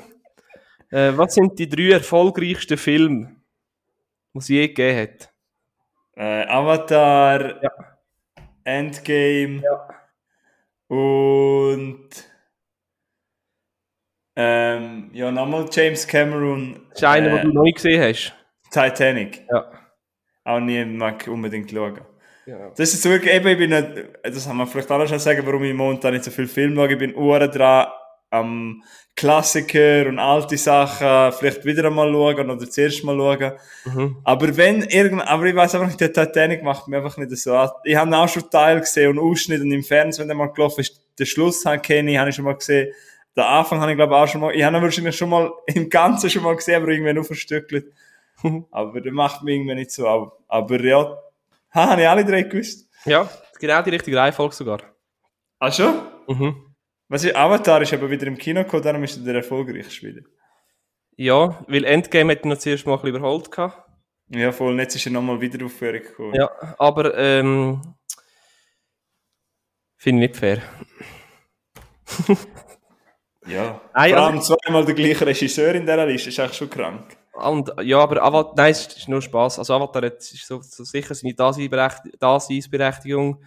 äh, 0.91 1.12
Was 1.16 1.34
sind 1.34 1.57
die 1.57 1.68
drei 1.68 1.93
erfolgreichsten 1.93 2.78
Filme, 2.78 3.36
die 4.34 4.38
es 4.39 4.47
je 4.49 4.68
gegeben 4.68 4.99
hat? 5.01 5.34
äh, 6.16 6.45
Avatar, 6.47 7.64
Ja. 7.64 7.72
Endgame 8.64 9.64
Ja. 9.64 9.89
und 10.88 12.28
ähm, 14.42 15.10
ja, 15.12 15.30
nochmal 15.30 15.66
James 15.70 16.08
Cameron. 16.08 16.80
Das 16.92 17.00
ist 17.00 17.04
einer, 17.04 17.28
äh, 17.28 17.42
den 17.42 17.50
du 17.50 17.54
noch 17.56 17.64
nicht 17.64 17.76
gesehen 17.76 18.02
hast. 18.02 18.34
Titanic. 18.72 19.46
Ja. 19.52 19.70
Auch 20.46 20.62
nie 20.62 20.86
mag 20.86 21.28
unbedingt 21.28 21.70
schauen. 21.70 22.00
Genau. 22.46 22.72
Das 22.74 22.94
ist 22.94 23.04
wirklich, 23.04 23.34
eben, 23.34 23.48
ich 23.50 23.58
bin 23.58 23.70
nicht, 23.70 23.88
das 24.24 24.48
haben 24.48 24.56
wir 24.56 24.66
vielleicht 24.66 24.90
alle 24.92 25.10
schon 25.10 25.20
sagen, 25.20 25.42
warum 25.46 25.66
ich 25.66 25.74
momentan 25.74 26.14
nicht 26.14 26.24
so 26.24 26.32
viel 26.32 26.48
Film 26.48 26.74
schaue. 26.74 26.94
Ich 26.94 26.98
bin 26.98 27.14
uhren 27.16 27.52
dran 27.52 27.88
am 28.30 28.82
Klassiker 29.14 30.08
und 30.08 30.20
alte 30.20 30.56
Sachen 30.56 31.34
vielleicht 31.38 31.66
wieder 31.66 31.84
einmal 31.84 32.10
schauen 32.10 32.50
oder 32.50 32.70
zuerst 32.70 33.04
mal 33.04 33.18
schauen. 33.18 33.52
Mhm. 33.84 34.18
Aber 34.24 34.56
wenn 34.56 34.84
irgend, 34.84 35.22
aber 35.28 35.48
ich 35.48 35.56
weiß 35.56 35.76
einfach 35.76 35.88
nicht, 35.88 36.00
der 36.00 36.14
Titanic 36.14 36.64
macht 36.64 36.88
mir 36.88 36.98
einfach 36.98 37.18
nicht 37.18 37.36
so 37.36 37.56
an. 37.56 37.72
Ich 37.84 37.98
habe 37.98 38.16
auch 38.16 38.30
schon 38.30 38.50
Teil 38.50 38.80
gesehen 38.80 39.18
und 39.18 39.20
Ausschnitt 39.20 39.60
und 39.60 39.72
im 39.74 39.84
Fernsehen, 39.84 40.22
wenn 40.22 40.30
der 40.30 40.38
mal 40.38 40.54
gelaufen 40.54 40.80
ist, 40.80 41.02
den 41.20 41.26
Schluss 41.26 41.66
habe 41.66 41.80
kenne 41.80 42.12
ich, 42.14 42.18
habe 42.18 42.30
ich 42.30 42.36
schon 42.38 42.46
mal 42.46 42.56
gesehen. 42.56 42.94
Den 43.36 43.43
Anfang 43.43 43.80
habe 43.80 43.91
ich 43.91 43.97
glaube 43.97 44.15
auch 44.15 44.27
schon 44.27 44.41
mal, 44.41 44.53
ich 44.53 44.63
habe 44.63 44.77
ihn 44.77 44.84
wahrscheinlich 44.84 45.15
schon 45.15 45.30
mal 45.30 45.51
im 45.67 45.89
Ganzen 45.89 46.30
schon 46.30 46.43
mal 46.43 46.55
gesehen, 46.55 46.82
aber 46.82 46.91
irgendwie 46.91 47.13
nur 47.13 47.23
verstückelt. 47.23 47.93
aber 48.71 49.01
der 49.01 49.11
macht 49.11 49.43
mich 49.43 49.55
irgendwie 49.55 49.75
nicht 49.75 49.91
so 49.91 50.07
ab. 50.07 50.38
Aber 50.47 50.82
ja, 50.82 51.17
ha, 51.73 51.89
habe 51.89 52.01
ich 52.01 52.07
alle 52.07 52.25
drei 52.25 52.43
gewusst. 52.43 52.89
Ja, 53.05 53.30
genau 53.59 53.82
die 53.82 53.91
richtige 53.91 54.17
Reihenfolge 54.17 54.55
sogar. 54.55 54.82
Ah 55.59 55.71
schon? 55.71 56.01
Mhm. 56.27 56.75
Was 57.07 57.23
ist, 57.23 57.36
Avatar 57.36 57.82
ist 57.82 57.93
aber 57.93 58.09
wieder 58.09 58.27
im 58.27 58.38
Kino 58.38 58.63
gekommen, 58.63 58.84
darum 58.84 59.03
ist 59.03 59.17
er 59.17 59.23
der 59.23 59.36
erfolgreichste 59.36 60.07
wieder. 60.07 60.21
Ja, 61.15 61.63
weil 61.67 61.84
Endgame 61.84 62.32
hat 62.34 62.45
ihn 62.45 62.49
noch 62.49 62.57
zuerst 62.57 62.86
mal 62.86 62.93
ein 62.93 63.01
bisschen 63.01 63.17
überholt 63.17 63.51
gehabt. 63.51 63.89
Ja, 64.30 64.51
voll, 64.51 64.80
jetzt 64.80 64.95
ist 64.95 65.07
er 65.07 65.11
nochmal 65.11 65.41
wieder 65.41 65.65
auf 65.65 65.73
Führung 65.73 66.01
gekommen. 66.01 66.36
Ja, 66.36 66.51
aber 66.77 67.17
ähm, 67.17 67.82
finde 69.97 70.23
ich 70.23 70.30
nicht 70.30 70.38
fair. 70.38 70.61
ja. 73.48 73.82
Nein, 73.94 74.10
Vor 74.12 74.20
also- 74.20 74.26
allem 74.26 74.42
zweimal 74.64 74.86
der 74.86 74.96
gleiche 74.96 75.26
Regisseur 75.26 75.74
in 75.76 75.82
dieser 75.86 76.06
Liste, 76.06 76.30
ist 76.30 76.40
eigentlich 76.40 76.58
schon 76.58 76.70
krank. 76.70 77.18
Und, 77.34 77.72
ja, 77.84 78.00
aber 78.00 78.22
Avatar, 78.22 78.54
nein, 78.58 78.72
es 78.72 78.88
ist 78.88 79.08
nur 79.08 79.22
Spaß. 79.22 79.60
Also 79.60 79.74
Avatar 79.74 80.02
hat 80.04 80.18
ist 80.18 80.46
so, 80.46 80.60
so 80.62 80.84
sicher 80.84 81.16
seine 81.16 81.34
Daseinsberecht- 81.34 82.18
Daseinsberechtigung. 82.20 83.42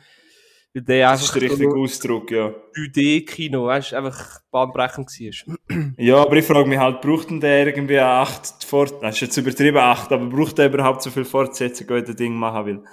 Weil 0.74 0.82
der 0.84 1.11
Das 1.11 1.22
ist 1.24 1.34
der 1.34 1.43
richtige 1.43 1.70
so 1.70 1.76
Ausdruck, 1.76 2.30
ja. 2.30 2.55
3D-Kino, 2.74 3.66
weißt 3.66 3.93
du, 3.93 3.97
einfach 3.97 4.40
bahnbrechend 4.51 5.11
war. 5.11 5.57
Ja, 5.99 6.16
aber 6.22 6.36
ich 6.36 6.47
frage 6.47 6.66
mich 6.66 6.78
halt, 6.78 7.03
braucht 7.03 7.28
denn 7.28 7.40
der 7.40 7.66
irgendwie 7.66 7.99
eine 7.99 8.09
8 8.09 8.64
Fort... 8.64 8.95
Das 9.03 9.16
ist 9.16 9.20
jetzt 9.20 9.36
übertrieben 9.36 9.76
8, 9.76 10.11
aber 10.12 10.24
braucht 10.24 10.57
der 10.57 10.66
überhaupt 10.72 11.03
so 11.03 11.11
viel 11.11 11.26
Fortsetzung, 11.26 11.90
wenn 11.90 12.05
der 12.07 12.14
Ding 12.14 12.32
machen 12.34 12.64
will? 12.64 12.84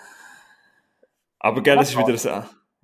Aber 1.39 1.61
gell, 1.63 1.77
das 1.77 1.91
ist 1.91 1.97
wieder 1.97 2.17
so. 2.17 2.29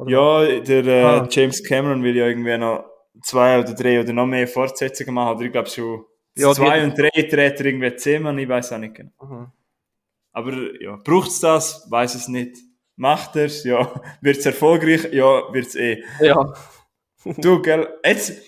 Ja, 0.08 0.46
der 0.62 0.86
äh, 0.86 1.04
Ah. 1.04 1.28
James 1.30 1.62
Cameron 1.62 2.02
will 2.02 2.16
ja 2.16 2.28
irgendwie 2.28 2.58
noch 2.58 2.86
zwei 3.24 3.60
oder 3.60 3.74
drei 3.74 4.00
oder 4.00 4.14
noch 4.14 4.26
mehr 4.26 4.48
Fortsetzungen 4.48 5.14
machen, 5.14 5.38
oder 5.38 5.46
ich 5.46 5.52
glaube 5.52 5.70
schon 5.70 6.06
Ja, 6.36 6.52
zwei 6.54 6.84
und 6.84 6.98
drei 6.98 7.10
dreht 7.10 7.60
er 7.60 7.66
irgendwie 7.66 7.96
zehnmal, 7.96 8.38
ich 8.40 8.50
weiß 8.50 8.74
auch 8.74 8.78
nicht 8.78 8.96
genau. 8.96 9.12
Mhm. 9.22 9.52
Aber 10.32 10.82
ja, 10.82 10.98
braucht's 10.98 11.40
das? 11.40 11.88
Weiß 11.90 12.14
es 12.16 12.28
nicht. 12.28 12.58
Macht 12.98 13.36
er's? 13.36 13.64
Ja. 13.64 14.02
Wird's 14.22 14.46
erfolgreich? 14.46 15.12
Ja, 15.14 15.54
wird's 15.54 15.76
eh. 15.76 16.04
Ja. 16.22 16.54
Du, 17.38 17.60
gell, 17.60 17.88
jetzt, 18.06 18.40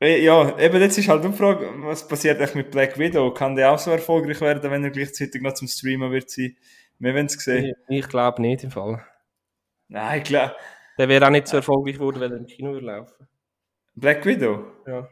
eh, 0.00 0.24
ja, 0.24 0.58
eben 0.58 0.80
jetzt 0.80 0.96
ist 0.96 1.08
halt 1.08 1.22
die 1.22 1.32
Frage, 1.32 1.68
was 1.82 2.08
passiert 2.08 2.38
eigentlich 2.38 2.54
mit 2.54 2.70
Black 2.70 2.98
Widow? 2.98 3.34
Kann 3.34 3.54
der 3.54 3.70
auch 3.70 3.78
so 3.78 3.90
erfolgreich 3.90 4.40
werden, 4.40 4.70
wenn 4.70 4.82
er 4.82 4.88
gleichzeitig 4.88 5.42
noch 5.42 5.52
zum 5.52 5.68
Streamen 5.68 6.10
wird 6.10 6.30
sein? 6.30 6.56
Wir 6.98 7.14
werden 7.14 7.26
es 7.26 7.34
sehen. 7.34 7.74
Ich, 7.88 7.98
ich 7.98 8.08
glaube 8.08 8.40
nicht 8.40 8.64
im 8.64 8.70
Fall. 8.70 9.04
Nein, 9.88 10.22
klar. 10.22 10.56
Der 10.96 11.08
wäre 11.08 11.26
auch 11.26 11.30
nicht 11.30 11.48
so 11.48 11.58
erfolgreich 11.58 11.96
geworden, 11.96 12.20
wenn 12.20 12.32
er 12.32 12.38
im 12.38 12.46
Kino 12.46 12.72
laufen. 12.72 13.28
Black 13.94 14.24
Widow? 14.26 14.64
Ja. 14.86 15.08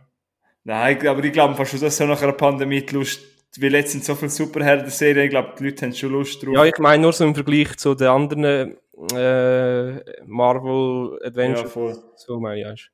Nein, 0.64 1.06
aber 1.06 1.24
ich 1.24 1.32
glaube 1.32 1.54
fast 1.54 1.72
schon, 1.72 1.80
dass 1.80 1.96
so 1.96 2.06
nach 2.06 2.22
einer 2.22 2.32
Pandemie 2.32 2.82
die 2.84 2.94
Lust, 2.94 3.20
weil 3.58 3.74
jetzt 3.74 3.92
sind 3.92 4.04
so 4.04 4.14
viele 4.14 4.30
Superhelden-Serien, 4.30 5.24
ich 5.24 5.30
glaube, 5.30 5.54
die 5.58 5.64
Leute 5.64 5.86
haben 5.86 5.94
schon 5.94 6.12
Lust 6.12 6.42
drauf. 6.42 6.54
Ja, 6.54 6.64
ich 6.64 6.78
meine 6.78 7.02
nur 7.02 7.12
so 7.12 7.24
im 7.24 7.34
Vergleich 7.34 7.76
zu 7.76 7.94
den 7.94 8.08
anderen 8.08 8.76
äh, 9.14 10.22
Marvel 10.24 11.18
Ja, 11.20 11.26
Adventures. 11.28 11.72
voll. 11.72 11.96
so 12.16 12.38
meine 12.40 12.60
ich. 12.60 12.66
weißt 12.66 12.90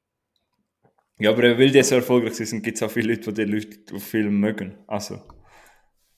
Ja, 1.18 1.30
aber 1.30 1.42
weil 1.58 1.70
die 1.70 1.82
so 1.82 1.94
erfolgreich 1.96 2.34
sind, 2.34 2.62
gibt 2.62 2.76
es 2.76 2.82
auch 2.82 2.90
viele 2.90 3.14
Leute, 3.14 3.32
die 3.32 3.44
die 3.44 3.52
Leute 3.52 3.94
auf 3.94 4.02
Film 4.02 4.40
mögen. 4.40 4.78
Also. 4.86 5.20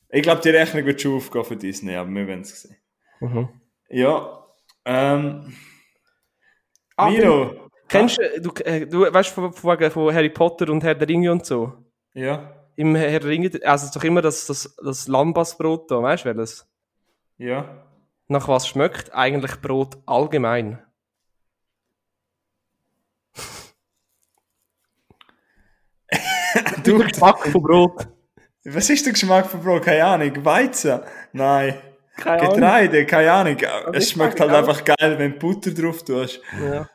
Ich 0.08 0.22
glaube, 0.22 0.40
die 0.42 0.50
Rechnung 0.50 0.84
wird 0.86 1.00
schon 1.00 1.16
aufgehen 1.16 1.44
für 1.44 1.56
Disney, 1.56 1.94
aber 1.96 2.10
wir 2.10 2.26
werden 2.26 2.40
es 2.42 2.62
sehen. 2.62 2.76
Mhm. 3.20 3.48
Ja. 3.88 4.44
Ähm. 4.84 5.54
Ah, 6.96 7.10
Milo. 7.10 7.69
Kennst 7.90 8.18
du, 8.18 8.40
du, 8.40 8.50
äh, 8.62 8.86
du 8.86 9.00
weißt 9.00 9.30
von, 9.30 9.52
von, 9.52 9.90
von 9.90 10.14
Harry 10.14 10.30
Potter 10.30 10.70
und 10.70 10.84
Herr 10.84 10.94
der 10.94 11.08
Ringe 11.08 11.32
und 11.32 11.44
so? 11.44 11.72
Ja. 12.14 12.54
Im 12.76 12.94
Herr 12.94 13.18
der 13.18 13.28
Ringe, 13.28 13.50
also 13.64 13.82
es 13.82 13.84
ist 13.84 13.96
doch 13.96 14.04
immer 14.04 14.22
das, 14.22 14.46
das, 14.46 14.76
das 14.82 15.08
Lambasbrot 15.08 15.90
da, 15.90 16.00
weißt 16.00 16.24
du 16.24 16.28
welches? 16.28 16.66
Ja. 17.36 17.84
Nach 18.28 18.46
was 18.46 18.68
schmeckt 18.68 19.12
eigentlich 19.12 19.60
Brot 19.60 19.98
allgemein? 20.06 20.78
Du, 26.82 26.98
Geschmack 26.98 27.46
von 27.46 27.62
Brot. 27.62 28.08
Was 28.64 28.90
ist 28.90 29.06
der 29.06 29.12
Geschmack 29.12 29.46
von 29.46 29.62
Brot? 29.62 29.84
Keine 29.84 30.04
Ahnung. 30.04 30.44
Weizen? 30.44 31.00
Nein. 31.32 31.80
Keine 32.16 32.42
Ahnung. 32.42 32.54
Getreide? 32.54 33.06
Keine 33.06 33.32
Ahnung. 33.32 33.56
Es 33.92 34.10
schmeckt 34.10 34.40
halt 34.40 34.50
auch. 34.50 34.58
einfach 34.58 34.84
geil, 34.84 35.18
wenn 35.18 35.32
du 35.32 35.38
Butter 35.38 35.70
drauf 35.70 36.04
tust. 36.04 36.40
Ja. 36.60 36.88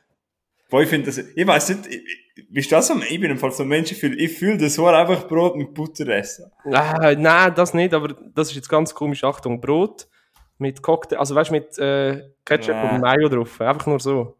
Boah, 0.75 0.81
ich 0.81 0.89
finde 0.89 1.05
das, 1.05 1.17
ich 1.17 1.47
weiß 1.47 1.69
nicht, 1.69 1.87
ich, 1.87 2.47
bist 2.49 2.69
du 2.69 2.75
das 2.75 2.87
so, 2.87 2.95
ich 3.01 3.17
bin 3.21 3.31
im 3.31 3.37
Fall 3.37 3.51
so 3.53 3.63
ein 3.63 3.69
Mensch, 3.69 3.93
ich 3.93 3.97
fühle, 3.97 4.15
ich 4.17 4.37
fühle 4.37 4.57
das 4.57 4.77
war 4.77 4.93
einfach 4.93 5.25
Brot 5.25 5.55
mit 5.55 5.73
Butter 5.73 6.05
essen. 6.09 6.51
Ah, 6.65 7.13
nein, 7.17 7.53
das 7.55 7.73
nicht, 7.73 7.93
aber 7.93 8.09
das 8.33 8.49
ist 8.49 8.55
jetzt 8.55 8.67
ganz 8.67 8.93
komisch. 8.93 9.23
Achtung, 9.23 9.61
Brot 9.61 10.05
mit 10.57 10.81
Cocktail, 10.81 11.17
also 11.17 11.33
weißt 11.33 11.49
du, 11.51 11.53
mit 11.53 11.77
äh, 11.79 12.23
Ketchup 12.43 12.75
Ja. 12.75 12.89
und 12.91 12.99
Mayo 12.99 13.29
drauf. 13.29 13.61
Einfach 13.61 13.85
nur 13.87 14.01
so. 14.01 14.35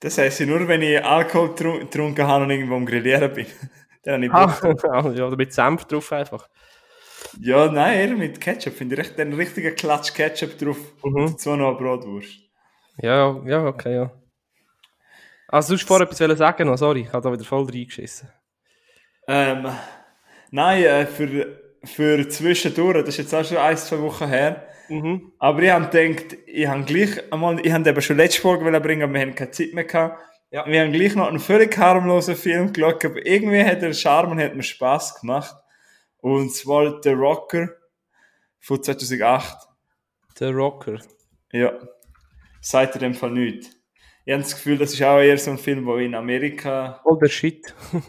Das 0.00 0.16
heisst 0.16 0.40
nur, 0.40 0.66
wenn 0.66 0.80
ich 0.80 1.04
Alkohol 1.04 1.50
tru- 1.50 1.80
getrunken 1.80 2.26
habe 2.26 2.44
und 2.44 2.50
irgendwo 2.50 2.76
am 2.76 2.86
Grillieren 2.86 3.30
bin. 3.34 3.44
Dann 4.02 4.32
habe 4.32 4.72
ich. 4.78 4.84
Ah, 4.84 5.10
ja, 5.14 5.26
oder 5.26 5.36
mit 5.36 5.52
Senf 5.52 5.84
drauf 5.84 6.10
einfach. 6.12 6.48
Ja, 7.38 7.70
nein, 7.70 7.98
eher 8.08 8.16
mit 8.16 8.40
Ketchup. 8.40 8.72
Finde 8.72 8.98
ich 9.02 9.18
einen 9.18 9.34
richtigen 9.34 9.74
Klatsch 9.74 10.14
Ketchup 10.14 10.56
drauf. 10.58 10.78
Mhm. 11.04 11.14
Und 11.16 11.32
dazu 11.34 11.54
noch 11.54 11.68
eine 11.68 11.76
Brotwurst. 11.76 12.32
Ja, 13.02 13.38
ja, 13.44 13.66
okay, 13.66 13.94
ja. 13.94 14.10
Also, 15.52 15.76
du 15.76 15.84
vorher 15.84 16.06
etwas 16.06 16.20
wollen 16.20 16.36
sagen 16.36 16.66
noch, 16.68 16.78
sorry, 16.78 17.00
ich 17.00 17.12
habe 17.12 17.22
da 17.22 17.32
wieder 17.32 17.44
voll 17.44 17.64
reingeschissen. 17.64 18.28
Ähm, 19.26 19.66
nein, 20.52 20.84
äh, 20.84 21.06
für, 21.06 21.58
für 21.82 22.28
zwischendurch, 22.28 22.98
das 22.98 23.08
ist 23.08 23.18
jetzt 23.18 23.34
auch 23.34 23.44
schon 23.44 23.56
ein, 23.56 23.76
zwei 23.76 24.00
Wochen 24.00 24.28
her. 24.28 24.64
Mhm. 24.88 25.32
Aber 25.38 25.60
ich 25.62 25.70
habe 25.70 25.88
gedacht, 25.88 26.36
ich 26.46 26.66
habe 26.66 26.84
gleich 26.84 27.32
einmal, 27.32 27.64
ich 27.64 27.72
habe 27.72 27.88
eben 27.88 28.02
schon 28.02 28.16
letzte 28.16 28.40
Folge 28.40 28.64
wollen 28.64 28.82
bringen, 28.82 29.02
aber 29.02 29.14
wir 29.14 29.20
haben 29.22 29.34
keine 29.34 29.50
Zeit 29.50 29.72
mehr 29.72 29.84
gehabt. 29.84 30.22
Ja. 30.52 30.66
Wir 30.66 30.82
haben 30.82 30.92
gleich 30.92 31.14
noch 31.16 31.28
einen 31.28 31.40
völlig 31.40 31.76
harmlosen 31.76 32.36
Film 32.36 32.72
geschaut, 32.72 33.04
aber 33.04 33.24
irgendwie 33.26 33.64
hat 33.64 33.82
er 33.82 33.92
Charme 33.92 34.32
und 34.32 34.40
hat 34.40 34.54
mir 34.54 34.62
Spaß 34.62 35.20
gemacht. 35.20 35.56
Und 36.18 36.54
zwar 36.54 37.00
The 37.02 37.10
Rocker 37.10 37.70
von 38.60 38.82
2008. 38.82 39.56
Der 40.38 40.52
Rocker. 40.52 40.98
Ja. 41.52 41.72
Seid 42.60 42.94
ihr 42.94 43.00
dem 43.00 43.14
Fall 43.14 43.30
nicht. 43.30 43.79
Ich 44.24 44.32
habe 44.32 44.42
das 44.42 44.54
Gefühl, 44.54 44.78
das 44.78 44.92
ist 44.92 45.02
auch 45.02 45.18
eher 45.18 45.38
so 45.38 45.50
ein 45.50 45.58
Film, 45.58 45.86
wo 45.86 45.96
in 45.96 46.14
Amerika. 46.14 47.00
Voll 47.02 47.18
der 47.18 47.28
Shit. 47.28 47.74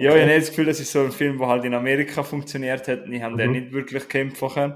Ja, 0.00 0.14
ich 0.14 0.20
habe 0.20 0.34
das 0.34 0.50
Gefühl, 0.50 0.66
das 0.66 0.80
ist 0.80 0.92
so 0.92 1.00
ein 1.00 1.12
Film, 1.12 1.38
wo 1.38 1.46
halt 1.46 1.64
in 1.64 1.72
Amerika 1.72 2.22
funktioniert 2.22 2.86
hat 2.88 3.06
und 3.06 3.12
ich 3.14 3.22
habe 3.22 3.38
den 3.38 3.46
Mhm. 3.52 3.56
nicht 3.56 3.72
wirklich 3.72 4.06
kämpfen 4.06 4.50
können. 4.50 4.74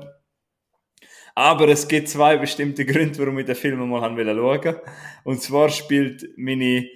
Aber 1.34 1.68
es 1.68 1.86
gibt 1.86 2.08
zwei 2.08 2.38
bestimmte 2.38 2.86
Gründe, 2.86 3.18
warum 3.18 3.38
ich 3.38 3.44
den 3.44 3.54
Film 3.54 3.86
mal 3.90 4.00
haben 4.00 4.16
wollte 4.16 4.34
schauen. 4.64 4.76
Und 5.24 5.42
zwar 5.42 5.68
spielt 5.68 6.26
meine, 6.38 6.86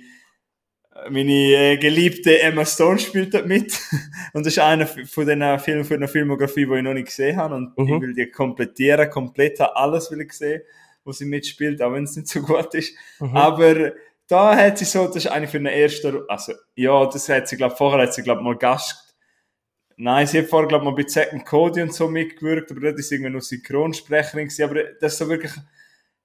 meine 1.11 1.33
äh, 1.33 1.77
geliebte 1.77 2.41
Emma 2.41 2.65
Stone 2.65 2.99
spielt 2.99 3.35
dort 3.35 3.47
mit. 3.47 3.79
Und 4.33 4.47
das 4.47 4.55
ist 4.55 4.61
einer 4.61 4.87
von 4.87 5.27
den 5.27 5.59
Filmen, 5.59 5.85
von 5.85 5.97
einer 5.99 6.09
Filmografie, 6.09 6.67
die 6.67 6.75
ich 6.75 6.83
noch 6.83 6.95
nicht 6.95 7.07
gesehen 7.09 7.37
habe. 7.37 7.55
Und 7.55 7.77
Mhm. 7.79 7.95
ich 7.97 8.01
will 8.01 8.15
die 8.15 8.31
komplettieren, 8.31 9.11
komplett 9.11 9.61
alles 9.61 10.11
will 10.11 10.23
ich 10.23 10.33
sehen, 10.33 10.63
wo 11.07 11.13
sie 11.13 11.25
mitspielt, 11.25 11.81
auch 11.81 11.93
wenn 11.93 12.05
es 12.05 12.17
nicht 12.17 12.29
so 12.29 12.43
gut 12.43 12.75
ist. 12.75 12.95
Mhm. 13.21 13.37
Aber 13.37 13.93
da 14.29 14.57
hat 14.57 14.79
sie 14.79 14.85
so, 14.85 15.07
das 15.07 15.17
ist 15.17 15.29
eine 15.29 15.47
für 15.47 15.59
eine 15.59 15.73
erste, 15.73 16.25
also, 16.29 16.53
ja, 16.75 17.07
das 17.07 17.29
hat 17.29 17.49
sie, 17.49 17.57
glaub, 17.57 17.79
vorher 17.79 18.03
hat 18.03 18.15
sie, 18.15 18.23
glaub, 18.23 18.43
mal 18.43 18.57
Gast, 18.57 19.15
nein, 19.97 20.27
sie 20.27 20.39
hat 20.39 20.47
vorher, 20.47 20.69
glaub, 20.69 20.83
mal 20.83 20.93
bei 20.93 21.05
and 21.31 21.47
Cody 21.47 21.81
und 21.81 21.95
so 21.95 22.09
mitgewirkt, 22.09 22.71
aber 22.73 22.81
das 22.81 23.01
ist 23.01 23.13
irgendwie 23.13 23.31
nur 23.31 23.41
Synchronsprecherin 23.41 24.49
gewesen, 24.49 24.65
aber 24.65 24.83
das 25.01 25.13
ist 25.13 25.19
so 25.19 25.29
wirklich, 25.29 25.53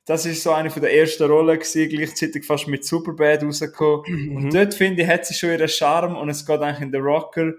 das 0.05 0.25
ist 0.25 0.41
so 0.41 0.51
eine 0.51 0.71
von 0.71 0.81
der 0.81 0.93
ersten 0.95 1.23
Rollen 1.23 1.59
gewesen, 1.59 1.89
gleichzeitig 1.89 2.43
fast 2.43 2.67
mit 2.67 2.83
Superbad 2.83 3.43
rausgekommen. 3.43 4.35
Und 4.35 4.53
dort, 4.53 4.73
finde 4.73 5.03
ich, 5.03 5.07
hat 5.07 5.27
sie 5.27 5.35
schon 5.35 5.51
ihren 5.51 5.69
Charme 5.69 6.17
und 6.17 6.27
es 6.29 6.43
geht 6.43 6.59
eigentlich 6.59 6.81
in 6.81 6.91
The 6.91 6.97
Rocker, 6.97 7.53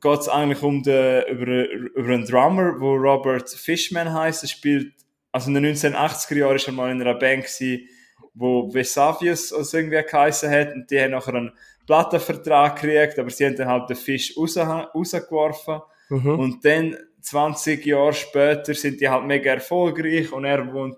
geht 0.00 0.20
es 0.20 0.28
eigentlich 0.28 0.62
um 0.62 0.82
den, 0.82 1.24
über, 1.28 1.68
über 1.68 2.14
einen 2.14 2.24
Drummer, 2.24 2.80
wo 2.80 2.94
Robert 2.94 3.50
Fishman 3.50 4.12
heißt. 4.12 4.42
Er 4.42 4.48
spielt, 4.48 4.94
also 5.32 5.48
in 5.48 5.54
den 5.54 5.66
1980er 5.74 6.36
Jahren 6.36 6.56
ist 6.56 6.66
er 6.66 6.72
mal 6.72 6.90
in 6.90 7.00
einer 7.00 7.14
Band 7.14 7.44
gewesen, 7.44 7.88
wo 8.34 8.72
Vesavius 8.72 9.52
oder 9.52 9.64
so 9.64 9.76
irgendwie 9.76 10.02
geheißen 10.02 10.50
hat 10.50 10.74
und 10.74 10.90
die 10.90 11.00
haben 11.00 11.10
nachher 11.12 11.34
einen 11.34 11.52
Plattenvertrag 11.86 12.80
gekriegt, 12.80 13.18
aber 13.18 13.30
sie 13.30 13.46
haben 13.46 13.56
dann 13.56 13.68
halt 13.68 13.88
den 13.90 13.96
Fisch 13.96 14.36
raus, 14.36 14.56
rausgeworfen 14.56 15.80
Mhm. 16.12 16.38
und 16.40 16.64
dann 16.64 16.96
20 17.20 17.86
Jahre 17.86 18.12
später 18.12 18.74
sind 18.74 19.00
die 19.00 19.08
halt 19.08 19.24
mega 19.26 19.52
erfolgreich 19.52 20.32
und 20.32 20.44
er 20.44 20.72
wohnt, 20.72 20.96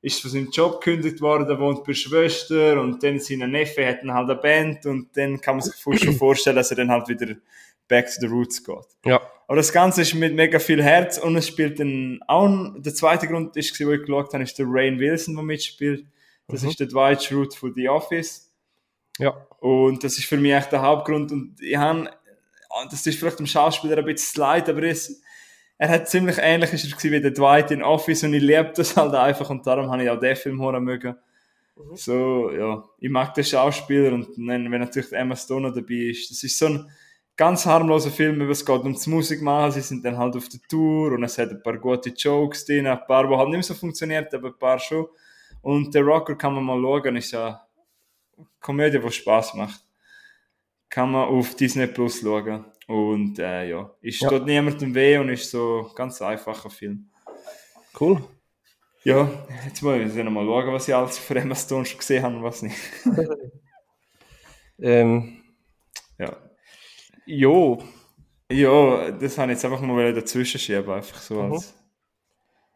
ist 0.00 0.22
von 0.22 0.30
seinem 0.30 0.48
Job 0.50 0.80
gekündigt 0.82 1.20
worden, 1.20 1.58
wohnt 1.58 1.84
bei 1.84 1.92
Schwester 1.92 2.80
und 2.80 3.02
dann 3.02 3.18
seine 3.20 3.46
Neffe 3.48 3.86
hat 3.86 4.00
dann 4.02 4.14
halt 4.14 4.30
eine 4.30 4.40
Band 4.40 4.86
und 4.86 5.14
dann 5.16 5.38
kann 5.40 5.56
man 5.56 5.62
sich 5.62 5.74
schon 5.76 6.14
vorstellen, 6.18 6.56
dass 6.56 6.70
er 6.70 6.78
dann 6.78 6.90
halt 6.90 7.08
wieder 7.08 7.34
back 7.88 8.06
to 8.06 8.20
the 8.20 8.26
roots 8.26 8.64
geht. 8.64 8.86
Ja. 9.04 9.20
Aber 9.48 9.56
das 9.56 9.72
Ganze 9.72 10.02
ist 10.02 10.14
mit 10.14 10.34
mega 10.34 10.58
viel 10.58 10.82
Herz 10.82 11.18
und 11.18 11.34
es 11.34 11.48
spielt 11.48 11.80
dann 11.80 12.20
auch, 12.28 12.74
der 12.76 12.94
zweite 12.94 13.26
Grund 13.26 13.56
ist, 13.56 13.78
wo 13.84 13.90
ich 13.90 14.02
geschaut 14.02 14.32
habe, 14.32 14.44
ist 14.44 14.58
der 14.58 14.66
Rain 14.68 15.00
Wilson, 15.00 15.34
der 15.34 15.42
mitspielt. 15.42 16.06
Das 16.48 16.62
Mhm. 16.62 16.68
ist 16.68 16.80
der 16.80 16.86
Dwight 16.86 17.22
Schrute 17.24 17.56
von 17.56 17.72
The 17.74 17.88
Office. 17.88 18.52
Ja. 19.18 19.30
Und 19.60 20.04
das 20.04 20.18
ist 20.18 20.26
für 20.26 20.36
mich 20.36 20.52
echt 20.52 20.70
der 20.70 20.82
Hauptgrund. 20.82 21.32
Und 21.32 21.60
ich 21.60 21.76
habe, 21.76 22.10
das 22.90 23.06
ist 23.06 23.18
vielleicht 23.18 23.38
dem 23.38 23.46
Schauspieler 23.46 23.98
ein 23.98 24.04
bisschen 24.04 24.40
leid, 24.40 24.68
aber 24.68 24.82
es, 24.84 25.20
er 25.78 25.88
hat 25.88 26.08
ziemlich 26.08 26.36
ähnlich 26.40 26.72
ist 26.72 26.84
er 26.84 26.90
gewesen 26.90 27.12
wie 27.12 27.20
der 27.20 27.30
Dwight 27.30 27.70
in 27.70 27.82
Office 27.82 28.24
und 28.24 28.34
ich 28.34 28.42
liebe 28.42 28.72
das 28.76 28.96
halt 28.96 29.14
einfach 29.14 29.48
und 29.50 29.66
darum 29.66 29.90
habe 29.90 30.04
ich 30.04 30.10
auch 30.10 30.20
den 30.20 30.36
Film 30.36 30.60
hören 30.60 30.84
mögen. 30.84 31.16
So, 31.94 32.50
ja, 32.50 32.84
ich 32.98 33.08
mag 33.10 33.32
den 33.34 33.44
Schauspieler 33.44 34.12
und 34.12 34.28
wenn 34.36 34.68
natürlich 34.70 35.12
Emma 35.12 35.36
Stone 35.36 35.72
dabei 35.72 35.94
ist, 36.10 36.30
das 36.30 36.42
ist 36.42 36.58
so 36.58 36.66
ein 36.66 36.90
ganz 37.38 37.64
harmloser 37.64 38.10
Film, 38.10 38.42
aber 38.42 38.50
es 38.50 38.66
geht 38.66 38.82
ums 38.82 39.06
Musik 39.06 39.40
machen, 39.40 39.72
sie 39.72 39.80
sind 39.80 40.04
dann 40.04 40.18
halt 40.18 40.36
auf 40.36 40.48
der 40.50 40.60
Tour 40.68 41.12
und 41.12 41.22
es 41.24 41.38
hat 41.38 41.48
ein 41.50 41.62
paar 41.62 41.78
gute 41.78 42.10
Jokes 42.10 42.66
drin, 42.66 42.86
ein 42.86 42.98
paar, 43.06 43.26
die 43.26 43.34
halt 43.34 43.48
nicht 43.48 43.56
mehr 43.56 43.62
so 43.62 43.74
funktioniert, 43.74 44.34
aber 44.34 44.48
ein 44.48 44.58
paar 44.58 44.78
schon. 44.78 45.06
Und 45.62 45.94
der 45.94 46.02
Rocker 46.02 46.34
kann 46.36 46.54
man 46.54 46.64
mal 46.64 46.80
schauen, 46.82 47.16
ist 47.16 47.30
ja 47.30 47.66
eine 48.36 48.46
Komödie, 48.60 48.98
die 48.98 49.10
Spaß 49.10 49.54
macht. 49.54 49.82
Kann 50.90 51.12
man 51.12 51.28
auf 51.28 51.54
Disney 51.54 51.86
Plus 51.86 52.20
schauen. 52.20 52.64
Und 52.86 53.38
äh, 53.38 53.68
ja, 53.68 53.90
ist 54.00 54.20
Ja. 54.22 54.30
dort 54.30 54.46
niemandem 54.46 54.94
weh 54.94 55.18
und 55.18 55.28
ist 55.28 55.50
so 55.50 55.86
ein 55.90 55.94
ganz 55.94 56.20
einfacher 56.22 56.70
Film. 56.70 57.08
Cool. 57.98 58.22
Ja, 59.04 59.30
jetzt 59.64 59.82
ich 59.82 60.24
noch 60.24 60.30
mal 60.30 60.44
schauen, 60.44 60.72
was 60.72 60.88
ich 60.88 60.94
alles 60.94 61.18
für 61.18 61.36
Emma 61.36 61.54
Stone 61.54 61.86
schon 61.86 61.98
gesehen 61.98 62.22
habe 62.22 62.36
und 62.36 62.42
was 62.42 62.62
nicht. 62.62 62.76
Ähm, 64.80 65.42
Ja. 66.18 66.36
Jo, 67.28 67.78
Ja, 68.50 69.10
das 69.10 69.36
habe 69.36 69.52
ich 69.52 69.56
jetzt 69.58 69.64
einfach 69.66 69.82
mal 69.82 70.14
dazwischen 70.14 70.58
schieben, 70.58 70.90
einfach 70.90 71.20
so 71.20 71.42
Mhm. 71.42 71.52
als. 71.52 71.74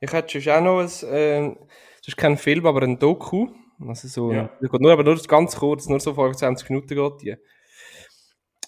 ich 0.00 0.12
hätte 0.12 0.40
schon 0.40 0.52
auch 0.52 0.60
noch 0.60 0.80
ein, 0.80 0.90
ähm, 1.10 1.56
das 1.98 2.08
ist 2.08 2.16
kein 2.16 2.36
Film, 2.36 2.66
aber 2.66 2.82
ein 2.82 2.98
Doku. 2.98 3.48
Also 3.88 4.06
so, 4.08 4.32
Ja. 4.32 4.50
die 4.60 4.68
geht 4.68 4.80
nur, 4.80 4.92
aber 4.92 5.02
nur 5.02 5.16
ganz 5.22 5.56
kurz, 5.56 5.88
nur 5.88 5.98
so 5.98 6.12
25 6.14 6.68
Minuten 6.68 6.94
geht 6.94 7.22
die. 7.22 7.36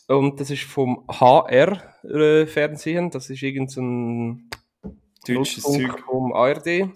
Und 0.08 0.40
das 0.40 0.50
ist 0.50 0.62
vom 0.64 1.04
HR-Fernsehen, 1.08 3.10
das 3.10 3.28
ist 3.30 3.42
irgend 3.42 3.70
so 3.70 3.80
ein 3.82 4.48
Deutsches 5.26 5.62
Zeug. 5.64 6.00
vom 6.06 6.32
ARD. 6.32 6.88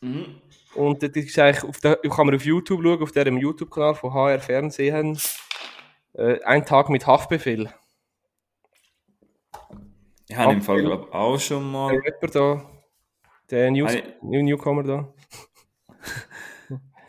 Mhm. 0.00 0.40
Und 0.74 1.02
das 1.02 1.10
ist 1.10 1.38
eigentlich 1.38 1.64
auf 1.64 1.80
der, 1.80 1.96
kann 1.96 2.26
man 2.26 2.34
auf 2.36 2.44
YouTube 2.44 2.82
schauen, 2.82 3.02
auf 3.02 3.12
diesem 3.12 3.38
YouTube-Kanal 3.38 3.94
von 3.94 4.12
HR 4.14 4.40
Fernsehen. 4.40 5.18
Äh, 6.14 6.40
ein 6.44 6.64
Tag 6.64 6.88
mit 6.90 7.06
Haftbefehl. 7.06 7.70
Ich 10.28 10.36
habe 10.36 10.52
im 10.54 10.62
Fall, 10.62 10.82
glaube 10.82 11.12
auch 11.14 11.38
schon 11.38 11.62
Der 11.62 11.70
mal. 11.72 11.94
Rapper 11.96 12.26
da, 12.28 12.70
der 13.50 13.70
News. 13.70 13.92
New 14.22 14.42
Newcomer 14.42 14.82
da. 14.82 15.14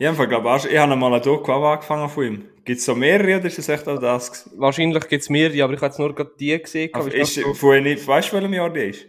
Ich 0.00 0.06
habe 0.06 0.14
im 0.14 0.16
Fall, 0.16 0.28
glaube 0.28 0.48
auch 0.48 0.60
schon. 0.60 0.70
Ich 0.70 0.78
habe 0.78 0.94
mal 0.94 1.12
ein 1.12 1.20
Doku 1.22 1.50
angefangen 1.50 2.08
von 2.08 2.24
ihm. 2.24 2.44
Gibt 2.64 2.78
es 2.78 2.84
so 2.84 2.94
mehrere 2.94 3.38
oder 3.38 3.46
ist 3.46 3.58
das 3.58 3.68
echt 3.68 3.88
auch 3.88 3.98
das? 3.98 4.48
Wahrscheinlich 4.56 5.08
gibt 5.08 5.22
es 5.24 5.28
mehrere, 5.28 5.64
aber 5.64 5.72
ich 5.72 5.78
habe 5.80 5.86
jetzt 5.86 5.98
nur 5.98 6.14
gerade 6.14 6.30
die 6.38 6.56
gesehen. 6.56 6.90
Aber 6.92 7.06
aber 7.06 7.14
ist, 7.16 7.36
ich 7.36 7.42
so, 7.44 7.52
von 7.52 7.84
weißt 7.84 8.28
du, 8.30 8.36
welchem 8.36 8.54
Jahr 8.54 8.70
der 8.70 8.90
ist? 8.90 9.06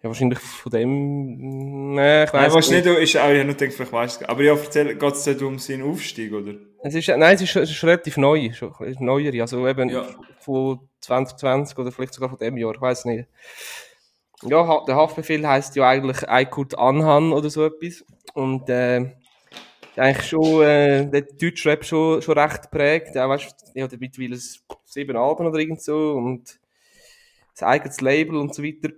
ja, 0.00 0.08
wahrscheinlich 0.10 0.38
von 0.38 0.70
dem. 0.70 1.94
Nee, 1.94 2.24
ich 2.24 2.32
Nein, 2.32 2.52
weiß 2.52 2.68
du 2.68 2.74
nicht. 2.74 2.84
nicht, 2.84 2.98
ist, 2.98 3.16
auch, 3.16 3.30
ich 3.30 3.38
habe 3.38 3.44
nur 3.46 3.54
gedacht, 3.54 3.72
vielleicht 3.72 3.92
weißt 3.92 4.20
du 4.20 4.24
es. 4.24 4.30
Aber 4.30 4.42
ja, 4.44 4.54
erzähl, 4.54 4.94
geht 4.94 5.12
es 5.14 5.42
um 5.42 5.58
seinen 5.58 5.82
Aufstieg, 5.90 6.32
oder? 6.32 6.52
Es 6.84 6.94
ist, 6.94 7.08
nein, 7.08 7.34
es 7.34 7.42
ist, 7.42 7.56
es 7.56 7.70
ist 7.70 7.82
relativ 7.82 8.16
neu, 8.18 8.46
es 8.46 9.00
neuere, 9.00 9.40
also 9.40 9.66
eben 9.66 9.88
Ja. 9.88 10.04
von 10.38 10.88
2020 11.04 11.78
oder 11.78 11.92
vielleicht 11.92 12.14
sogar 12.14 12.30
von 12.30 12.38
dem 12.38 12.56
Jahr, 12.56 12.74
ich 12.74 12.80
weiß 12.80 13.04
nicht. 13.06 13.28
Ja, 14.42 14.84
der 14.84 14.96
Haftbefehl 14.96 15.46
heißt 15.46 15.76
ja 15.76 15.88
eigentlich 15.88 16.28
Eikurt 16.28 16.78
Anhan 16.78 17.32
oder 17.32 17.48
so 17.48 17.64
etwas. 17.64 18.04
Und 18.34 18.68
äh, 18.68 19.12
eigentlich 19.96 20.28
schon 20.28 20.62
äh, 20.62 21.08
der 21.08 21.22
Deutschrap 21.22 21.84
schon, 21.84 22.20
schon 22.20 22.38
recht 22.38 22.70
prägt. 22.70 23.14
Ja, 23.14 23.28
weißt 23.28 23.72
ja, 23.74 23.86
der 23.86 23.98
mittlerweile 23.98 24.38
sieben 24.84 25.16
Alben 25.16 25.46
oder 25.46 25.58
irgend 25.58 25.82
so 25.82 26.12
und 26.12 26.58
das 27.52 27.62
eigenes 27.62 28.00
Label 28.00 28.36
und 28.36 28.54
so 28.54 28.62
weiter. 28.62 28.90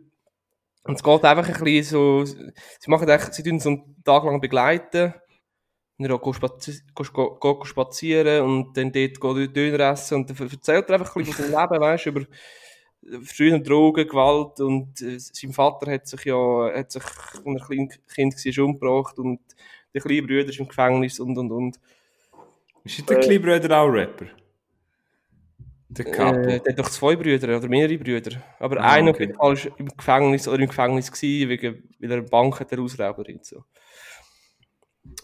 Und 0.85 0.95
es 0.95 1.03
geht 1.03 1.25
einfach 1.25 1.49
ein 1.49 1.65
bisschen 1.65 1.85
so, 1.85 2.25
sie 2.25 2.91
machen 2.91 3.09
eigentlich, 3.11 3.35
sie 3.35 3.43
tun 3.43 3.61
so 3.61 3.71
einen 3.71 4.03
Tag 4.05 4.25
lang 4.25 4.41
begleiten. 4.41 5.15
Und 5.99 6.09
dann 6.09 6.21
gehst 6.21 6.37
spazi 6.37 6.81
gehst, 6.95 7.13
go, 7.13 7.37
go, 7.41 7.65
spazieren 7.65 8.43
und 8.43 8.77
dann 8.77 8.93
dort 8.93 9.57
Döner 9.57 9.91
essen 9.93 10.17
und 10.17 10.31
dann 10.31 10.49
erzählt 10.51 10.89
er 10.91 10.95
einfach 11.01 11.17
ein 11.17 11.25
bisschen 11.25 11.45
von 11.45 11.53
seinem 11.53 11.71
Leben, 11.71 11.81
weißt 11.81 12.07
über 12.07 12.23
früher 13.23 13.59
Drogen, 13.59 14.07
Gewalt 14.07 14.61
und 14.61 15.01
äh, 15.01 15.19
sein 15.19 15.53
Vater 15.53 15.91
hat 15.93 16.07
sich 16.07 16.25
ja, 16.25 16.71
hat 16.75 16.93
sich, 16.93 17.03
als 17.03 17.41
er 17.45 17.67
klein 17.67 17.89
Kind 18.15 18.35
war, 18.35 18.65
umgebracht 18.65 19.19
und 19.19 19.41
der 19.95 20.03
kleine 20.03 20.23
Bruder 20.23 20.49
ist 20.49 20.59
im 20.59 20.69
Gefängnis 20.69 21.21
und 21.21 21.39
und 21.39 21.51
und. 21.51 21.81
Ist 22.85 22.99
nicht 22.99 23.09
der 23.09 23.21
kleine 23.21 23.41
Bruder 23.41 23.81
auch 23.81 23.89
Rapper? 23.89 24.27
Der 25.89 26.05
Capo. 26.05 26.41
Äh, 26.41 26.61
der 26.61 26.73
hat 26.73 26.79
doch 26.79 26.91
zwei 26.91 27.17
Brüder 27.17 27.57
oder 27.57 27.69
mehrere 27.69 27.97
Brüder. 27.97 28.43
Aber 28.59 28.81
Ah, 28.81 28.93
einer 28.93 29.11
okay. 29.11 29.33
ist 29.53 29.71
im 29.79 29.89
Gefängnis 29.89 30.49
oder 30.49 30.59
im 30.59 30.69
Gefängnis 30.69 31.11
gewesen, 31.11 31.49
wegen, 31.49 31.89
weil 32.01 32.11
er 32.11 32.19
eine 32.19 32.27
Bank 32.27 32.61
hat 32.61 32.77
ausrauben 32.77 33.25
und 33.25 33.45
so. 33.45 33.65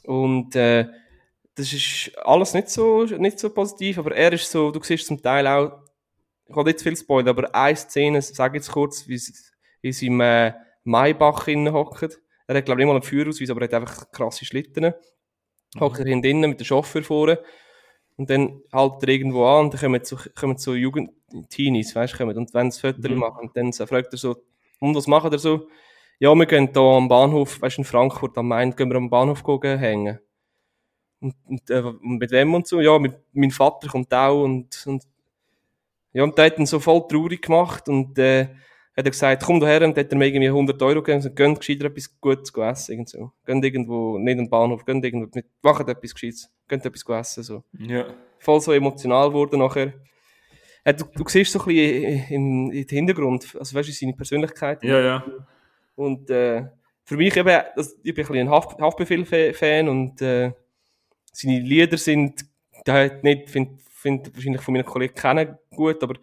Und 0.04 0.54
äh, 0.56 0.88
das 1.54 1.72
ist 1.72 2.12
alles 2.24 2.54
nicht 2.54 2.68
so, 2.70 3.04
nicht 3.04 3.38
so 3.38 3.50
positiv, 3.50 3.98
aber 3.98 4.14
er 4.16 4.32
ist 4.32 4.50
so, 4.50 4.70
du 4.70 4.82
siehst 4.82 5.06
zum 5.06 5.20
Teil 5.22 5.46
auch, 5.46 5.72
ich 6.48 6.56
will 6.56 6.64
nicht 6.64 6.78
zu 6.78 6.84
viel 6.84 6.96
spoilern, 6.96 7.28
aber 7.28 7.54
eine 7.54 7.76
Szene, 7.76 8.22
sage 8.22 8.58
jetzt 8.58 8.70
kurz, 8.72 9.06
wie 9.08 9.18
sie 9.18 9.32
in 9.82 9.92
seinem 9.92 10.20
äh, 10.20 10.52
Maybach 10.84 11.46
hockt. 11.46 12.20
Er 12.46 12.56
hat, 12.56 12.64
glaube 12.64 12.80
ich, 12.80 12.84
nicht 12.84 12.86
mal 12.86 12.92
einen 12.94 13.02
Führerausweis, 13.02 13.50
aber 13.50 13.60
er 13.62 13.64
hat 13.68 13.74
einfach 13.74 14.10
krasse 14.10 14.44
Schlitten. 14.44 14.92
Hockt 15.78 16.00
er 16.00 16.06
hinten 16.06 16.40
mit 16.40 16.60
dem 16.60 16.64
Chauffeur 16.64 17.02
vorne. 17.02 17.38
Und 18.16 18.28
dann 18.28 18.60
haltet 18.72 19.04
er 19.04 19.08
irgendwo 19.08 19.46
an 19.46 19.66
und 19.66 19.74
dann 19.74 19.80
kommen 19.80 20.04
so, 20.04 20.16
kommen 20.38 20.58
so 20.58 20.74
Jugend 20.74 21.10
Teenies, 21.48 21.94
weißt 21.94 22.20
du. 22.20 22.24
Und 22.24 22.52
wenn 22.52 22.70
sie 22.70 22.80
Fotos 22.80 23.10
Mhm. 23.10 23.16
machen, 23.18 23.50
dann 23.54 23.72
so, 23.72 23.86
fragt 23.86 24.12
er 24.12 24.18
so, 24.18 24.36
und 24.80 24.94
was 24.94 25.06
macht 25.06 25.32
er 25.32 25.38
so? 25.38 25.68
Ja, 26.18 26.34
wir 26.34 26.46
gehen 26.46 26.70
hier 26.72 26.82
am 26.82 27.08
Bahnhof, 27.08 27.60
weißt 27.60 27.78
du, 27.78 27.80
in 27.82 27.84
Frankfurt 27.84 28.38
am 28.38 28.48
Main, 28.48 28.74
gehen 28.76 28.88
wir 28.88 28.96
am 28.96 29.10
Bahnhof 29.10 29.42
gucken, 29.42 29.78
hängen. 29.78 30.18
Und, 31.20 31.34
und, 31.46 31.70
äh, 31.70 31.82
mit 32.00 32.30
wem 32.30 32.54
und 32.54 32.66
so? 32.66 32.80
Ja, 32.80 32.98
mit, 32.98 33.14
mein 33.32 33.50
Vater 33.50 33.88
kommt 33.88 34.12
auch 34.12 34.42
und, 34.42 34.84
und 34.86 35.04
ja, 36.12 36.24
und 36.24 36.36
der 36.36 36.46
hat 36.46 36.58
ihn 36.58 36.66
so 36.66 36.78
voll 36.78 37.06
traurig 37.08 37.42
gemacht 37.42 37.88
und 37.88 38.18
äh, 38.18 38.48
hat 38.96 39.06
er 39.06 39.10
gesagt, 39.10 39.42
komm 39.44 39.60
daher 39.60 39.82
und 39.82 39.96
hat 39.96 40.12
er 40.12 40.18
mir 40.18 40.26
irgendwie 40.26 40.48
100 40.48 40.80
Euro 40.82 41.02
gegeben 41.02 41.24
und 41.24 41.36
gönnt 41.36 41.58
gescheiter 41.58 41.86
etwas 41.86 42.20
Gutes 42.20 42.52
zu 42.52 42.62
essen, 42.62 42.92
irgend 42.92 43.08
so. 43.08 43.32
Gönnt 43.44 43.64
irgendwo, 43.64 44.18
nicht 44.18 44.38
den 44.38 44.50
Bahnhof, 44.50 44.84
gönnt 44.84 45.04
irgendwo, 45.04 45.28
mit, 45.34 45.46
macht 45.62 45.88
etwas 45.88 46.12
Gescheites, 46.12 46.50
gönnt 46.68 46.84
etwas 46.84 47.00
zu 47.00 47.12
essen, 47.12 47.42
so. 47.42 47.64
Ja. 47.78 48.04
Voll 48.38 48.60
so 48.60 48.72
emotional 48.72 49.28
geworden 49.28 49.60
nachher. 49.60 49.94
Äh, 50.84 50.92
du, 50.92 51.04
du 51.14 51.24
siehst 51.26 51.52
so 51.52 51.60
ein 51.60 51.66
bisschen 51.66 52.24
im, 52.28 52.70
im 52.70 52.86
Hintergrund, 52.86 53.56
also 53.58 53.74
weißt 53.74 53.88
du, 53.88 53.92
seine 53.92 54.12
Persönlichkeit. 54.12 54.82
Ja, 54.82 55.00
ja. 55.00 55.24
Und 55.94 56.30
äh, 56.30 56.64
für 57.04 57.16
mich 57.16 57.36
eben, 57.36 57.62
das, 57.76 57.96
ich 58.02 58.14
bin 58.14 58.24
ein 58.24 58.28
bisschen 58.28 58.48
ein 58.48 58.50
Haft, 58.50 58.80
Haftbefehl-Fan 58.80 59.88
und 59.88 60.20
äh, 60.22 60.52
seine 61.32 61.60
Lieder 61.60 61.96
sind, 61.98 62.44
hat 62.88 63.22
nicht, 63.24 63.50
finde 63.50 63.78
find 63.94 64.34
wahrscheinlich 64.34 64.62
von 64.62 64.74
meinen 64.74 64.84
Kollegen 64.84 65.14
kennen 65.14 65.56
gut, 65.70 66.02
aber 66.02 66.14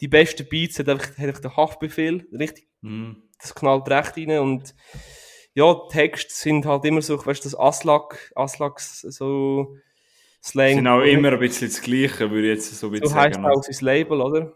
die 0.00 0.08
besten 0.08 0.48
Beats 0.48 0.78
hat 0.78 0.88
einfach, 0.88 1.10
hat 1.10 1.18
einfach 1.26 1.40
der 1.40 1.56
Haftbefehl, 1.56 2.26
richtig, 2.32 2.66
Mhm. 2.80 3.24
das 3.40 3.54
knallt 3.54 3.88
recht 3.90 4.16
rein 4.16 4.38
und 4.38 4.74
ja, 5.54 5.74
Texte 5.90 6.32
sind 6.32 6.64
halt 6.66 6.84
immer 6.84 7.02
so, 7.02 7.18
weißt 7.24 7.44
du, 7.44 7.50
das 7.50 7.58
Aslak, 7.58 8.32
Aslaks 8.36 9.00
so 9.00 9.76
Slang. 10.40 10.76
Sind 10.76 10.86
auch 10.86 11.00
immer 11.02 11.32
ein 11.32 11.40
bisschen 11.40 11.68
das 11.68 11.82
Gleiche, 11.82 12.30
würde 12.30 12.52
ich 12.52 12.54
jetzt 12.58 12.78
so 12.78 12.86
ein 12.86 12.92
bisschen 12.92 13.08
So 13.08 13.14
heisst 13.16 13.34
sagen. 13.34 13.46
auch 13.46 13.62
sein 13.62 13.84
Label, 13.84 14.20
oder? 14.20 14.52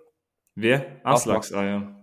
Wie? 0.54 0.80
Aslax, 1.02 1.52
ah 1.52 1.64
ja. 1.64 2.01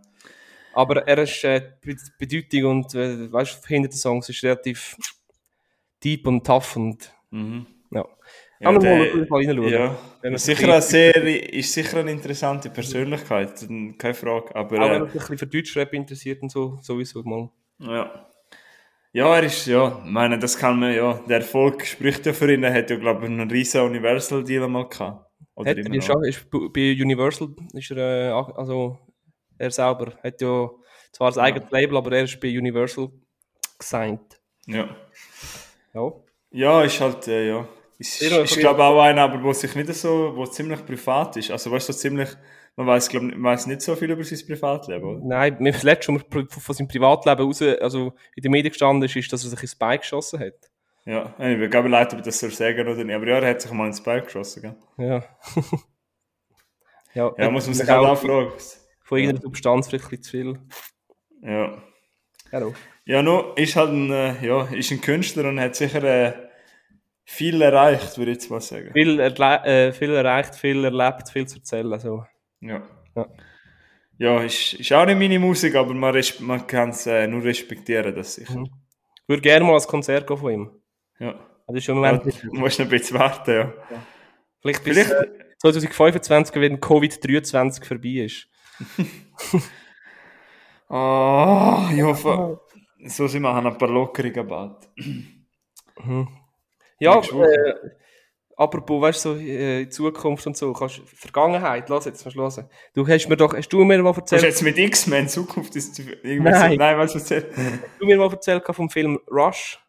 Aber 0.79 1.05
er 1.07 1.17
ist 1.19 1.43
äh, 1.43 1.61
die 1.83 1.95
Bedeutung 2.17 2.71
und 2.71 2.95
äh, 2.95 3.31
weißt 3.31 3.65
hinter 3.67 3.89
den 3.89 3.97
Songs 3.97 4.29
ist 4.29 4.43
relativ 4.43 4.95
deep 6.03 6.25
und 6.27 6.45
tough 6.45 6.75
und 6.77 7.13
Mhm. 7.31 7.65
ja. 7.91 8.05
Ja, 8.61 8.71
mal 8.71 8.79
der- 8.79 9.27
Fall 9.27 9.45
reinschauen. 9.45 9.69
Ja, 9.69 9.97
Wenn 10.21 10.31
er 10.33 10.35
ist 10.35 10.45
sich 10.45 10.57
sicher, 10.57 10.73
eine 10.73 10.81
sehr, 10.81 11.53
ist 11.53 11.71
sicher 11.73 11.97
eine 11.99 12.11
interessante 12.11 12.69
Persönlichkeit, 12.69 13.65
keine 13.97 14.13
Frage. 14.13 14.55
Aber 14.55 14.77
Auch 14.79 14.89
wenn 14.89 15.01
äh, 15.03 15.05
er 15.05 15.09
sich 15.09 15.13
ein 15.13 15.27
bisschen 15.27 15.37
für 15.37 15.47
Deutschrap 15.47 15.93
interessiert 15.93 16.41
und 16.41 16.51
so, 16.51 16.77
sowieso 16.81 17.23
mal. 17.23 17.49
ja. 17.79 18.25
ja, 19.13 19.35
er 19.35 19.43
ist, 19.43 19.65
ja, 19.67 20.01
ich 20.05 20.11
meine, 20.11 20.37
das 20.39 20.57
kann 20.57 20.79
man, 20.79 20.93
ja, 20.93 21.13
der 21.27 21.37
Erfolg 21.37 21.85
spricht 21.85 22.25
ja 22.25 22.33
für 22.33 22.51
ihn. 22.53 22.63
Er 22.63 22.73
hat 22.73 22.89
ja, 22.89 22.97
glaube 22.97 23.25
ich, 23.25 23.31
einen 23.31 23.49
riesen 23.49 23.81
Universal-Deal 23.81 24.67
mal 24.67 24.87
gehabt. 24.89 25.25
Oder 25.55 25.69
Hat 25.71 25.77
er 25.77 26.01
schon, 26.01 26.23
ist 26.25 26.49
bei 26.49 26.93
Universal, 27.01 27.49
ist 27.73 27.91
er, 27.91 28.29
äh, 28.29 28.31
also 28.59 28.97
er 29.59 29.71
selber, 29.71 30.13
hat 30.23 30.41
ja 30.41 30.69
zwar 31.11 31.31
sein 31.31 31.45
eigenes 31.45 31.69
Label, 31.71 31.97
aber 31.97 32.11
er 32.13 32.23
ist 32.23 32.39
bei 32.39 32.47
Universal 32.57 33.09
gesigned. 33.77 34.41
Ja. 34.65 34.89
Ja. 35.93 36.11
Ja, 36.51 36.83
ist 36.83 36.99
halt, 36.99 37.27
äh, 37.27 37.49
ja. 37.49 37.67
Ist, 37.97 38.21
Ja, 38.21 38.41
ist 38.41 38.53
aber- 38.53 38.61
glaube 38.61 38.83
auch 38.83 39.01
einer, 39.01 39.23
aber 39.23 39.43
wo 39.43 39.51
sich 39.53 39.75
nicht 39.75 39.93
so, 39.93 40.31
wo 40.35 40.45
ziemlich 40.45 40.85
privat 40.85 41.35
ist. 41.37 41.51
Also, 41.51 41.69
weißt 41.71 41.89
du, 41.89 41.93
so 41.93 41.99
ziemlich, 41.99 42.29
man 42.75 42.87
weiß, 42.87 43.09
glaube 43.09 43.27
ich, 43.27 43.43
weiß 43.43 43.67
nicht 43.67 43.81
so 43.81 43.95
viel 43.95 44.09
über 44.11 44.23
sein 44.23 44.39
Privatleben, 44.47 45.03
oder? 45.17 45.19
Nein, 45.25 45.57
mir 45.59 45.73
das 45.73 45.83
letzte, 45.83 46.13
was 46.13 46.21
mir 46.33 46.47
von 46.47 46.75
seinem 46.75 46.87
Privatleben 46.87 47.43
raus, 47.45 47.61
also 47.61 48.13
in 48.35 48.43
den 48.43 48.51
Medien 48.51 48.71
gestanden 48.71 49.03
ist, 49.03 49.15
ist, 49.15 49.31
dass 49.33 49.43
er 49.43 49.49
sich 49.49 49.61
ins 49.63 49.75
Bein 49.75 49.99
geschossen 49.99 50.39
hat. 50.39 50.53
Ja, 51.05 51.33
ich 51.39 51.57
bin 51.59 51.69
gar 51.69 51.87
leid, 51.89 52.13
ob 52.13 52.19
ich 52.19 52.25
das 52.25 52.39
soll 52.39 52.51
sagen 52.51 52.87
oder 52.87 53.03
nicht. 53.03 53.15
Aber 53.15 53.27
ja, 53.27 53.39
er 53.39 53.49
hat 53.49 53.61
sich 53.61 53.71
mal 53.71 53.87
ins 53.87 54.01
Bein 54.01 54.23
geschossen, 54.23 54.61
gell? 54.61 54.75
Ja. 54.97 55.23
ja, 57.13 57.31
Ja, 57.37 57.49
muss 57.49 57.65
man 57.65 57.73
sich 57.73 57.89
auch 57.89 57.95
halt 57.95 58.07
auch 58.07 58.21
fragen. 58.21 58.51
Von 59.09 59.17
irgendeiner 59.17 59.41
Substanz 59.41 59.87
vielleicht 59.87 60.05
ein 60.05 60.09
bisschen 60.11 60.23
zu 60.23 60.31
viel. 60.31 60.59
Ja. 61.41 61.81
Ja, 62.51 62.59
doch. 62.59 62.75
Ja, 63.05 63.23
nur 63.23 63.57
ist 63.57 63.75
halt 63.75 63.89
ein, 63.89 64.11
äh, 64.11 64.45
ja, 64.45 64.65
ist 64.65 64.91
ein 64.91 65.01
Künstler 65.01 65.49
und 65.49 65.59
hat 65.59 65.75
sicher 65.75 66.03
äh, 66.03 66.33
viel 67.25 67.59
erreicht, 67.59 68.19
würde 68.19 68.31
ich 68.31 68.37
jetzt 68.37 68.51
mal 68.51 68.61
sagen. 68.61 68.91
Viel, 68.93 69.19
äh, 69.19 69.91
viel 69.93 70.13
erreicht, 70.13 70.53
viel 70.53 70.85
erlebt, 70.85 71.29
viel 71.29 71.47
zu 71.47 71.57
erzählen. 71.57 71.91
Also. 71.91 72.23
Ja. 72.61 72.83
Ja. 73.15 73.25
Ja, 74.19 74.43
ist, 74.43 74.75
ist 74.75 74.93
auch 74.93 75.07
nicht 75.07 75.17
meine 75.17 75.39
Musik, 75.39 75.73
aber 75.73 75.95
man, 75.95 76.23
man 76.41 76.67
kann 76.67 76.89
es 76.89 77.07
äh, 77.07 77.25
nur 77.25 77.43
respektieren, 77.43 78.13
das 78.13 78.35
sicher. 78.35 78.59
Mhm. 78.59 78.65
Ich 78.65 79.27
würde 79.27 79.41
gerne 79.41 79.65
mal 79.65 79.75
ein 79.75 79.87
Konzert 79.87 80.27
gehen 80.27 80.37
von 80.37 80.53
ihm. 80.53 80.71
Ja. 81.19 81.33
Das 81.65 81.77
ist 81.77 81.85
schon 81.85 81.97
im 81.97 82.03
ja. 82.03 82.17
Du 82.17 82.59
musst 82.59 82.79
ein 82.79 82.89
bisschen 82.89 83.17
warten, 83.17 83.51
ja. 83.51 83.73
Vielleicht 84.61 84.83
bis 84.83 84.99
Vielleicht, 84.99 85.11
äh, 85.11 85.55
2025, 85.57 86.55
wenn 86.57 86.79
Covid-23 86.79 87.85
vorbei 87.85 88.25
ist. 88.25 88.47
Ah, 90.91 91.89
ich 91.93 92.01
hoffe, 92.01 92.59
so 93.05 93.27
sind 93.27 93.43
wir 93.43 93.53
haben 93.53 93.67
ein 93.67 93.77
paar 93.77 93.89
Lockerungen 93.89 94.47
bald. 94.47 94.89
Ja, 96.99 97.15
Nächste 97.15 97.35
Woche. 97.35 97.45
äh, 97.45 97.89
apropos, 98.57 99.01
weißt 99.01 99.25
du, 99.25 99.33
so, 99.35 99.39
äh, 99.39 99.81
in 99.83 99.91
Zukunft 99.91 100.47
und 100.47 100.57
so, 100.57 100.73
kannst 100.73 101.01
Vergangenheit, 101.05 101.87
lass 101.89 102.05
jetzt, 102.05 102.25
du 102.25 102.31
hören. 102.33 102.69
Du 102.95 103.07
hast 103.07 103.27
mir 103.29 103.37
doch, 103.37 103.53
hast 103.55 103.69
du 103.69 103.83
mir 103.83 104.01
mal 104.01 104.09
Hast 104.09 104.17
du 104.31 104.35
erzählt, 104.35 104.43
jetzt 104.43 104.63
mit 104.63 104.77
X-Men 104.79 105.29
Zukunft 105.29 105.75
ist 105.75 105.97
irgendwie 105.99 106.39
Nein. 106.39 106.71
So, 106.71 106.77
nein, 106.77 106.97
was 106.97 107.13
erzählt? 107.15 107.51
hast 107.55 107.99
du 107.99 108.05
mir 108.07 108.17
mal 108.17 108.31
erzählt 108.31 108.63
vom 108.71 108.89
Film 108.89 109.19
Rush, 109.29 109.79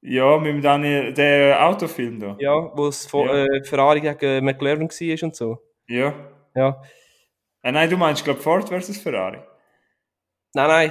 Ja, 0.00 0.36
mit 0.38 0.48
dem 0.48 0.62
Daniel, 0.62 1.12
der 1.14 1.64
Autofilm 1.64 2.18
da. 2.18 2.36
ja, 2.40 2.72
wo 2.76 2.88
es 2.88 3.08
Ja. 3.12 3.44
äh, 3.44 3.62
Ferrari 3.64 4.00
gegen 4.00 4.44
McLaren 4.44 4.88
war 4.90 5.22
und 5.22 5.36
so. 5.36 5.58
Ja. 5.86 6.12
Ja. 6.56 6.82
Äh, 7.62 7.72
nein, 7.72 7.90
du 7.90 7.96
meinst, 7.96 8.24
glaube 8.24 8.40
Ford 8.40 8.68
versus 8.68 8.98
Ferrari. 8.98 9.38
Nein, 10.54 10.68
nein, 10.68 10.90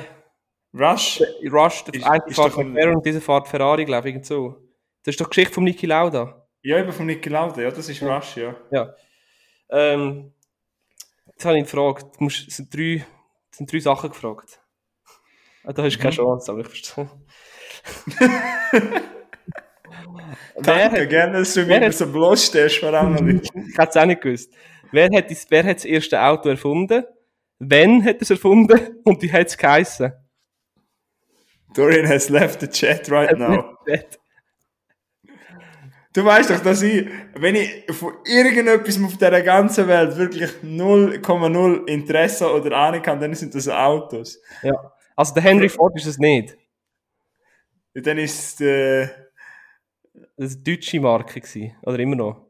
Rush? 0.73 1.21
Rush, 1.51 1.83
der 1.85 1.93
Ist- 1.95 2.03
eine 2.05 2.23
ist 2.27 2.39
ein- 2.39 2.51
McLaren 2.73 2.95
und 2.95 3.05
dieser 3.05 3.21
fährt 3.21 3.47
Ferrari, 3.47 3.85
glaube 3.85 4.09
ich, 4.09 4.25
so. 4.25 4.57
Das 5.03 5.13
ist 5.13 5.21
doch 5.21 5.27
die 5.27 5.35
Geschichte 5.35 5.53
von 5.53 5.63
Niki 5.63 5.85
Lauda. 5.85 6.45
Ja, 6.61 6.79
eben 6.79 6.91
von 6.91 7.05
Niki 7.05 7.29
Lauda, 7.29 7.61
ja, 7.61 7.71
das 7.71 7.87
ist 7.89 7.99
Ja. 8.01 8.15
Rush, 8.17 8.35
ja. 8.37 8.55
Ja. 8.71 8.93
Ähm, 9.69 10.33
jetzt 11.27 11.45
habe 11.45 11.55
ich 11.55 11.59
ihn 11.61 11.65
gefragt. 11.65 12.05
Du 12.17 12.23
musst, 12.25 12.47
es 12.47 12.57
sind 12.57 12.73
drei, 12.75 13.05
es 13.51 13.57
sind 13.57 13.71
drei 13.71 13.79
Sachen 13.79 14.09
gefragt. 14.09 14.59
Ah, 15.63 15.71
da 15.73 15.83
hast 15.83 15.95
du 15.95 15.99
keine 15.99 16.11
Mhm. 16.11 16.15
Chance, 16.17 16.51
aber 16.51 16.61
ich 16.61 16.67
verstehe. 16.67 17.09
Danke, 20.55 21.01
hat, 21.01 21.09
gerne, 21.09 21.39
dass 21.39 21.53
du 21.53 21.65
mir 21.65 21.79
hat- 21.79 21.93
so 21.93 22.11
bloßstellst, 22.11 22.79
vor 22.79 22.93
allem 22.93 23.41
ich 23.41 23.49
hätte 23.77 23.89
es 23.89 23.97
auch 23.97 24.05
nicht 24.05 24.21
gewusst. 24.21 24.53
Wer 24.91 25.09
hat, 25.15 25.31
das, 25.31 25.45
wer 25.49 25.63
hat 25.63 25.77
das 25.77 25.85
erste 25.85 26.21
Auto 26.21 26.49
erfunden? 26.49 27.03
Wann 27.59 28.03
hat 28.03 28.17
er 28.17 28.21
es 28.21 28.29
erfunden? 28.29 28.79
Und 29.03 29.21
wie 29.21 29.31
hat 29.31 29.47
es 29.47 29.57
geheissen? 29.57 30.13
Dorian 31.73 32.07
has 32.07 32.29
left 32.29 32.61
the 32.61 32.67
chat 32.67 33.09
right 33.11 33.37
now. 33.37 33.77
Du 36.13 36.23
weißt 36.23 36.49
doch, 36.49 36.61
dass 36.61 36.81
ich, 36.81 37.05
wenn 37.33 37.55
ich 37.55 37.83
von 37.91 38.13
irgendetwas 38.25 39.03
auf 39.03 39.17
dieser 39.17 39.41
ganzen 39.41 39.85
Welt 39.89 40.15
wirklich 40.15 40.49
0,0 40.63 41.87
Interesse 41.89 42.49
oder 42.53 42.77
Ahnung 42.77 43.05
habe, 43.05 43.19
dann 43.19 43.33
sind 43.33 43.53
das 43.53 43.67
Autos. 43.67 44.41
ja. 44.63 44.91
Also 45.17 45.33
der 45.33 45.43
Henry 45.43 45.69
Ford 45.69 45.93
ist 45.95 46.07
es 46.07 46.17
nicht. 46.17 46.57
Dann 47.93 48.17
ist 48.17 48.59
äh, 48.61 49.07
Das 50.37 50.55
war 50.55 50.55
eine 50.55 50.57
deutsche 50.57 50.99
Marke. 50.99 51.39
Gewesen. 51.39 51.75
Oder 51.83 51.99
immer 51.99 52.15
noch. 52.15 52.44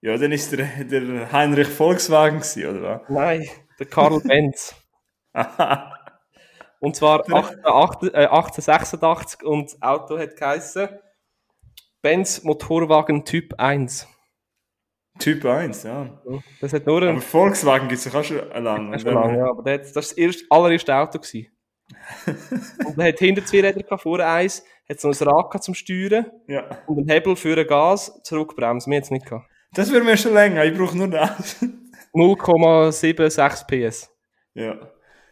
Ja, 0.00 0.16
dann 0.16 0.32
ist 0.32 0.52
der, 0.52 0.66
der 0.84 1.32
Heinrich 1.32 1.68
Volkswagen 1.68 2.38
gewesen, 2.40 2.66
oder 2.78 3.02
Nein, 3.08 3.48
der 3.78 3.86
Karl 3.86 4.20
Benz. 4.24 4.74
was? 5.32 5.78
Und 6.80 6.94
zwar 6.96 7.20
18, 7.32 7.64
18, 7.64 8.08
äh, 8.14 8.26
1886 8.26 9.42
und 9.42 9.64
das 9.72 9.82
Auto 9.82 10.18
hat 10.18 10.36
geheißen 10.36 10.88
Benz 12.02 12.44
Motorwagen 12.44 13.24
Typ 13.24 13.54
1. 13.58 14.06
Typ 15.18 15.44
1, 15.44 15.82
ja. 15.82 16.22
Das 16.60 16.72
hat 16.72 16.86
nur 16.86 16.98
Aber 17.02 17.10
ein 17.10 17.20
Volkswagen 17.20 17.88
gibt 17.88 18.06
es 18.06 18.14
auch 18.14 18.22
schon 18.22 18.38
lange. 18.50 18.96
Schon 19.00 19.14
lange, 19.14 19.38
ja. 19.38 19.46
Aber 19.50 19.64
das, 19.64 19.92
war 19.94 20.02
das 20.02 20.12
erste, 20.12 20.44
allererste 20.48 20.94
Auto. 20.94 21.18
Gewesen. 21.18 21.48
und 22.86 22.98
er 22.98 23.08
hat 23.08 23.18
hinter 23.18 23.44
zwei 23.44 23.60
Räder 23.62 23.82
gehabt, 23.82 24.02
vorne 24.02 24.26
eins, 24.26 24.62
hat 24.88 25.00
so 25.00 25.08
ein 25.08 25.28
Rad 25.28 25.62
zum 25.64 25.74
Steuern 25.74 26.26
Ja. 26.46 26.64
und 26.86 26.98
einen 26.98 27.08
Hebel 27.08 27.34
für 27.34 27.58
ein 27.58 27.66
Gas, 27.66 28.20
Zurückbremsen. 28.22 28.90
Wir 28.92 28.98
haben 28.98 29.02
es 29.02 29.10
nicht 29.10 29.26
gehabt. 29.26 29.48
Das 29.74 29.90
würde 29.90 30.04
mir 30.04 30.16
schon 30.16 30.34
länger, 30.34 30.64
ich 30.64 30.76
brauche 30.76 30.96
nur 30.96 31.08
das. 31.08 31.56
0,76 32.14 33.66
PS. 33.66 34.10
ja. 34.54 34.76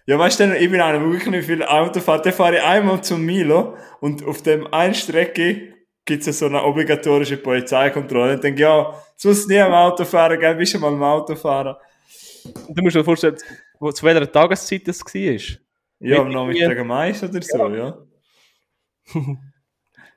Ja, 0.08 0.16
weißt 0.20 0.38
du, 0.38 0.56
ich 0.56 0.70
bin 0.70 0.80
einer, 0.80 1.00
der 1.00 1.10
wirklich 1.10 1.26
nicht 1.26 1.46
viel 1.46 1.64
Auto 1.64 1.98
fährt. 1.98 2.24
Der 2.24 2.32
fahre 2.32 2.56
ich 2.56 2.62
einmal 2.62 3.02
zum 3.02 3.26
Milo 3.26 3.76
und 4.00 4.24
auf 4.24 4.40
dem 4.40 4.72
einen 4.72 4.94
Strecke 4.94 5.74
gibt 6.04 6.24
es 6.24 6.38
so 6.38 6.46
eine 6.46 6.62
obligatorische 6.62 7.36
Polizeikontrolle. 7.36 8.34
Und 8.34 8.44
denke, 8.44 8.62
ja, 8.62 8.94
sonst 9.16 9.48
nie 9.48 9.58
am 9.58 9.72
Auto 9.72 10.04
fahren, 10.04 10.38
gell, 10.38 10.54
bist 10.54 10.74
du 10.74 10.78
mal 10.78 10.92
am 10.92 11.02
Auto 11.02 11.34
fahren. 11.34 11.74
Du 12.44 12.82
musst 12.82 12.94
dir 12.94 13.02
vorstellen, 13.02 13.36
wo, 13.80 13.90
zu 13.90 14.06
welcher 14.06 14.30
Tageszeit 14.30 14.86
das 14.86 15.00
war. 15.00 15.58
Ja, 15.98 16.20
am 16.20 16.28
Mit 16.28 16.36
Nachmittag 16.36 16.78
am 16.78 16.86
Mais 16.86 17.22
oder 17.24 17.42
so, 17.42 17.68
ja. 17.74 17.98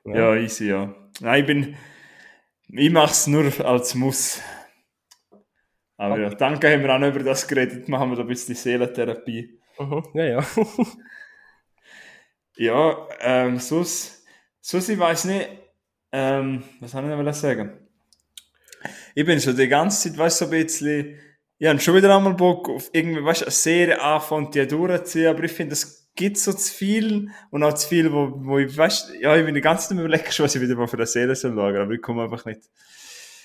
Ja, 0.04 0.36
easy, 0.36 0.68
ja. 0.68 0.94
Nein, 1.20 1.40
ich 1.40 1.46
bin, 1.46 1.76
ich 2.72 2.90
mach's 2.90 3.26
nur 3.26 3.52
als 3.64 3.94
Muss. 3.94 4.40
Aber 5.96 6.18
ja, 6.18 6.30
danke 6.30 6.72
haben 6.72 6.82
wir 6.82 6.94
auch 6.94 6.98
noch 6.98 7.08
über 7.08 7.22
das 7.22 7.46
geredet, 7.46 7.88
machen 7.88 8.10
wir 8.10 8.16
da 8.16 8.22
ein 8.22 8.28
bisschen 8.28 8.54
Seelentherapie. 8.54 9.60
Mhm. 9.78 10.04
Ja, 10.14 10.24
ja. 10.24 10.46
Ja, 12.56 13.08
ähm, 13.20 13.58
sonst, 13.58 14.22
sonst 14.60 14.90
ich 14.90 14.98
weiß 14.98 15.24
nicht, 15.24 15.48
ähm, 16.12 16.62
was 16.80 16.90
soll 16.90 17.10
ich 17.10 17.16
noch 17.16 17.32
sagen? 17.32 17.88
Ich 19.14 19.24
bin 19.24 19.40
schon 19.40 19.56
die 19.56 19.66
ganze 19.66 20.10
Zeit, 20.10 20.18
weißt 20.18 20.42
du, 20.42 20.44
so 20.44 20.50
ein 20.50 20.62
bisschen, 20.62 21.18
ich 21.56 21.66
habe 21.66 21.80
schon 21.80 21.94
wieder 21.94 22.14
einmal 22.14 22.34
Bock 22.34 22.68
auf 22.68 22.90
irgendwie, 22.92 23.24
weißt 23.24 23.42
du, 23.42 23.44
eine 23.46 23.52
Serie 23.52 24.02
anfangen 24.02 24.50
die 24.50 24.66
durchziehen, 24.66 25.28
aber 25.28 25.44
ich 25.44 25.52
finde, 25.52 25.72
es 25.72 25.99
gibt 26.20 26.36
so 26.36 26.52
zu 26.52 26.72
viel 26.72 27.30
und 27.50 27.62
auch 27.62 27.72
zu 27.72 27.88
viel, 27.88 28.12
wo, 28.12 28.30
wo 28.36 28.58
ich, 28.58 28.76
weißt 28.76 29.14
ja, 29.20 29.36
ich 29.36 29.44
bin 29.46 29.54
die 29.54 29.62
ganze 29.62 29.88
Zeit 29.88 29.98
überlegen, 29.98 30.30
schon, 30.30 30.44
was 30.44 30.54
ich 30.54 30.60
wieder 30.60 30.76
mal 30.76 30.86
für 30.86 30.98
eine 30.98 31.06
Serie 31.06 31.34
soll 31.34 31.54
schauen, 31.54 31.76
aber 31.76 31.92
ich 31.92 32.02
komme 32.02 32.24
einfach 32.24 32.44
nicht, 32.44 32.60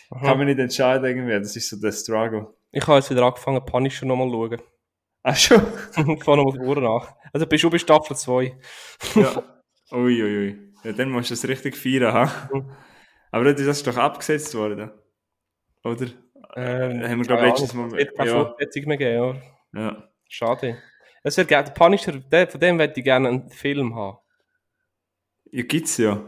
kann 0.10 0.38
mich 0.38 0.48
nicht 0.48 0.60
entscheiden 0.60 1.06
irgendwie, 1.06 1.40
das 1.40 1.56
ist 1.56 1.70
so 1.70 1.78
der 1.78 1.94
Struggle. 1.94 2.54
Ich 2.72 2.86
habe 2.86 2.98
jetzt 2.98 3.10
wieder 3.10 3.24
angefangen, 3.24 3.66
Punisher 3.66 4.06
nochmal 4.06 4.30
zu 4.30 4.34
schauen. 4.34 4.62
Ach 5.24 5.38
schon? 5.38 5.62
ich 6.18 6.24
fahre 6.24 6.38
nochmal 6.38 6.66
vor 6.66 6.82
nach. 6.82 7.16
Also 7.32 7.48
bist 7.48 7.64
du 7.64 7.70
bei 7.70 7.80
Staffel 7.80 8.18
2. 8.18 8.58
Ja. 9.16 9.44
Ui, 9.94 10.22
ui, 10.22 10.38
ui. 10.38 10.74
Ja, 10.84 10.92
dann 10.92 11.10
musst 11.10 11.30
du 11.30 11.34
es 11.34 11.48
richtig 11.48 11.78
feiern, 11.78 12.14
ha? 12.14 12.50
Aber 13.32 13.54
das 13.54 13.62
ist 13.62 13.88
doch 13.88 13.98
abgesetzt 13.98 14.54
worden. 14.54 14.92
Oder? 15.84 16.08
Ähm, 16.58 17.02
haben 17.04 17.20
wir, 17.20 17.26
glaube 17.26 17.48
ich, 17.48 17.52
letztes 17.52 17.74
Mal. 17.74 17.88
Es 17.88 17.94
wird 17.94 18.18
keine 18.18 18.30
Ja, 18.30 18.46
Fortsetzung 18.46 18.84
mehr 18.86 18.98
geben, 18.98 19.42
ja. 19.74 19.82
ja. 19.82 20.10
Schade. 20.28 20.78
Es 21.26 21.38
wird 21.38 21.48
gerne, 21.48 21.66
der 21.66 21.74
Punisher, 21.74 22.12
der, 22.12 22.48
von 22.48 22.60
dem 22.60 22.80
hätte 22.80 23.00
ich 23.00 23.04
gerne 23.04 23.30
einen 23.30 23.50
Film 23.50 23.96
haben. 23.96 24.20
ja, 25.52 25.64
gibt's 25.64 25.98
ja. 25.98 26.22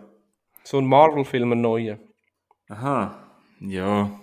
So 0.64 0.80
einen 0.80 0.88
Marvel-Film, 0.88 1.52
einen 1.52 1.62
neuen. 1.62 2.00
Aha. 2.68 3.32
Ja. 3.60 4.20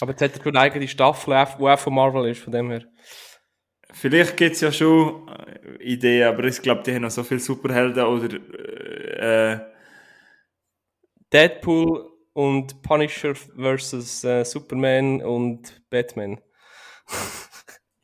Aber 0.00 0.12
jetzt 0.12 0.22
hat 0.22 0.36
er 0.38 0.42
schon 0.42 0.56
eine 0.56 0.60
eigene 0.60 0.88
Staffel, 0.88 1.34
die 1.58 1.62
auch 1.64 1.78
von 1.78 1.94
Marvel 1.94 2.30
ist, 2.30 2.40
von 2.40 2.54
dem 2.54 2.70
her. 2.70 2.86
Vielleicht 3.92 4.38
gibt's 4.38 4.62
ja 4.62 4.72
schon 4.72 5.28
äh, 5.28 5.82
Ideen, 5.82 6.26
aber 6.26 6.44
ich 6.44 6.62
glaube, 6.62 6.82
die 6.82 6.94
haben 6.94 7.02
noch 7.02 7.10
so 7.10 7.22
viele 7.22 7.40
Superhelden 7.40 8.04
oder. 8.04 8.34
Äh, 9.20 9.60
Deadpool 11.34 12.10
und 12.32 12.80
Punisher 12.80 13.34
versus 13.34 14.24
äh, 14.24 14.42
Superman 14.42 15.22
und 15.22 15.82
Batman. 15.90 16.40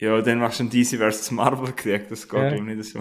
ja, 0.00 0.20
dann 0.22 0.38
machst 0.38 0.58
du 0.58 0.64
einen 0.64 0.70
DC 0.70 0.98
vs. 0.98 1.30
Marvel 1.30 1.72
Krieg, 1.72 2.08
das 2.08 2.28
geht 2.28 2.52
Ja. 2.52 2.60
nicht 2.60 2.84
so. 2.84 3.00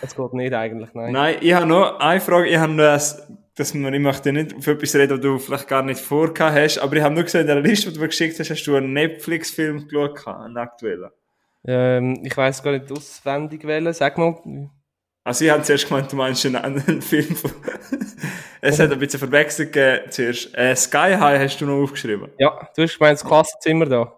Das 0.00 0.14
geht 0.14 0.32
nicht 0.34 0.52
eigentlich, 0.52 0.90
nein. 0.92 1.12
Nein, 1.12 1.36
ich 1.40 1.52
habe 1.54 1.66
noch 1.66 1.98
eine 2.00 2.20
Frage. 2.20 2.48
Ich 2.48 2.56
habe 2.58 2.72
noch, 2.72 2.82
das, 2.82 3.26
dass 3.54 3.74
man, 3.74 3.94
ich 3.94 4.00
möchte 4.00 4.32
nicht 4.32 4.54
auf 4.56 4.66
etwas 4.66 4.94
reden, 4.96 5.12
was 5.14 5.20
du 5.20 5.38
vielleicht 5.38 5.68
gar 5.68 5.82
nicht 5.82 6.00
vorgehabt 6.00 6.56
hast, 6.56 6.78
aber 6.78 6.96
ich 6.96 7.02
habe 7.02 7.14
nur 7.14 7.24
gesehen, 7.24 7.42
in 7.42 7.46
der 7.46 7.60
Liste, 7.60 7.88
die 7.88 7.94
du 7.94 8.00
mir 8.00 8.08
geschickt 8.08 8.38
hast, 8.38 8.50
hast 8.50 8.64
du 8.64 8.74
einen 8.76 8.92
Netflix-Film 8.92 9.86
geschaut, 9.88 10.26
einen 10.26 10.56
aktuellen. 10.56 11.10
Ähm, 11.64 12.20
ich 12.24 12.36
weiß 12.36 12.62
gar 12.62 12.72
nicht 12.72 12.90
auswendig 12.90 13.64
wählen. 13.64 13.92
Sag 13.92 14.18
mal. 14.18 14.36
Also 15.24 15.44
ich 15.44 15.50
habe 15.52 15.62
zuerst 15.62 15.86
gemeint, 15.88 16.10
du 16.10 16.16
meinst 16.16 16.44
einen 16.44 16.56
anderen 16.56 17.00
Film. 17.02 17.36
Von 17.36 17.52
es 18.60 18.80
hat 18.80 18.90
ein 18.90 18.98
bisschen 18.98 19.20
verwechselt 19.20 19.72
gegeben 19.72 20.10
zuerst. 20.10 20.56
Äh, 20.56 20.74
Sky 20.74 21.14
High 21.18 21.40
hast 21.40 21.60
du 21.60 21.66
noch 21.66 21.80
aufgeschrieben. 21.82 22.30
Ja, 22.38 22.68
du 22.74 22.82
hast 22.82 22.98
gemeint, 22.98 23.20
das 23.20 23.24
Klassenzimmer 23.24 23.86
da. 23.86 24.12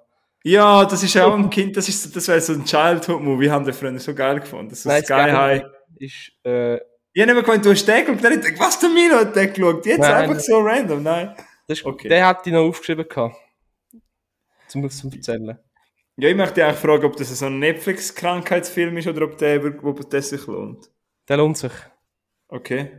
Ja, 0.47 0.85
das 0.85 1.03
ist 1.03 1.17
auch 1.17 1.35
ein 1.35 1.49
Kind, 1.49 1.75
das 1.77 1.89
ist, 1.89 2.15
das 2.15 2.29
wäre 2.29 2.41
so 2.41 2.53
ein 2.53 2.65
Childhood-Movie, 2.65 3.49
haben 3.51 3.65
die 3.65 3.73
Freunde 3.73 3.99
so 3.99 4.15
geil 4.15 4.41
gefunden. 4.41 4.69
Das 4.69 4.81
ist 4.81 4.85
Nein, 4.85 5.03
Sky 5.03 5.15
High. 5.15 5.63
ist, 5.99 6.33
äh, 6.45 6.75
Ich 7.15 7.23
habe 7.23 7.33
nicht 7.35 7.45
gemeint, 7.47 7.65
du 7.65 7.71
hast 7.71 7.87
den 7.87 8.05
geschaut, 8.05 8.25
dann 8.25 8.41
ich 8.41 8.59
was 8.61 8.79
der 8.79 8.91
Milo 8.91 9.17
hat 9.17 9.35
den 9.35 9.53
geschaut? 9.53 9.87
Jetzt 9.87 10.01
Nein, 10.01 10.13
einfach 10.15 10.41
so 10.41 10.59
random, 10.61 11.03
nein. 11.03 11.35
das 11.67 11.79
ist, 11.79 11.87
Okay. 11.87 12.09
der 12.09 12.27
hat 12.27 12.47
ich 12.47 12.53
noch 12.53 12.61
aufgeschrieben 12.69 13.09
gehabt. 13.09 13.37
Zum, 14.69 14.91
zum 14.91 15.13
Erzählen. 15.13 15.59
Ja, 16.17 16.29
ich 16.29 16.37
möchte 16.37 16.63
eigentlich 16.65 16.79
fragen, 16.79 17.05
ob 17.07 17.17
das 17.17 17.37
so 17.39 17.47
ein 17.47 17.59
Netflix-Krankheitsfilm 17.59 18.97
ist 18.99 19.09
oder 19.09 19.23
ob 19.25 19.39
der, 19.39 19.65
ob 19.83 20.11
der 20.11 20.23
sich 20.23 20.47
lohnt. 20.47 20.91
Der 21.29 21.39
lohnt 21.39 21.57
sich. 21.57 21.73
Okay. 22.49 22.91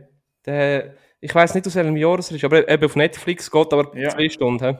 Der, 0.44 0.94
ich 1.20 1.34
weiß 1.34 1.54
nicht, 1.54 1.66
aus 1.66 1.76
welchem 1.76 1.96
Jahr 1.96 2.18
es 2.18 2.30
ist, 2.32 2.44
aber 2.44 2.68
eben 2.68 2.84
auf 2.84 2.96
Netflix 2.96 3.48
geht 3.50 3.72
aber 3.72 3.96
Ja. 3.96 4.10
zwei 4.10 4.28
Stunden. 4.28 4.76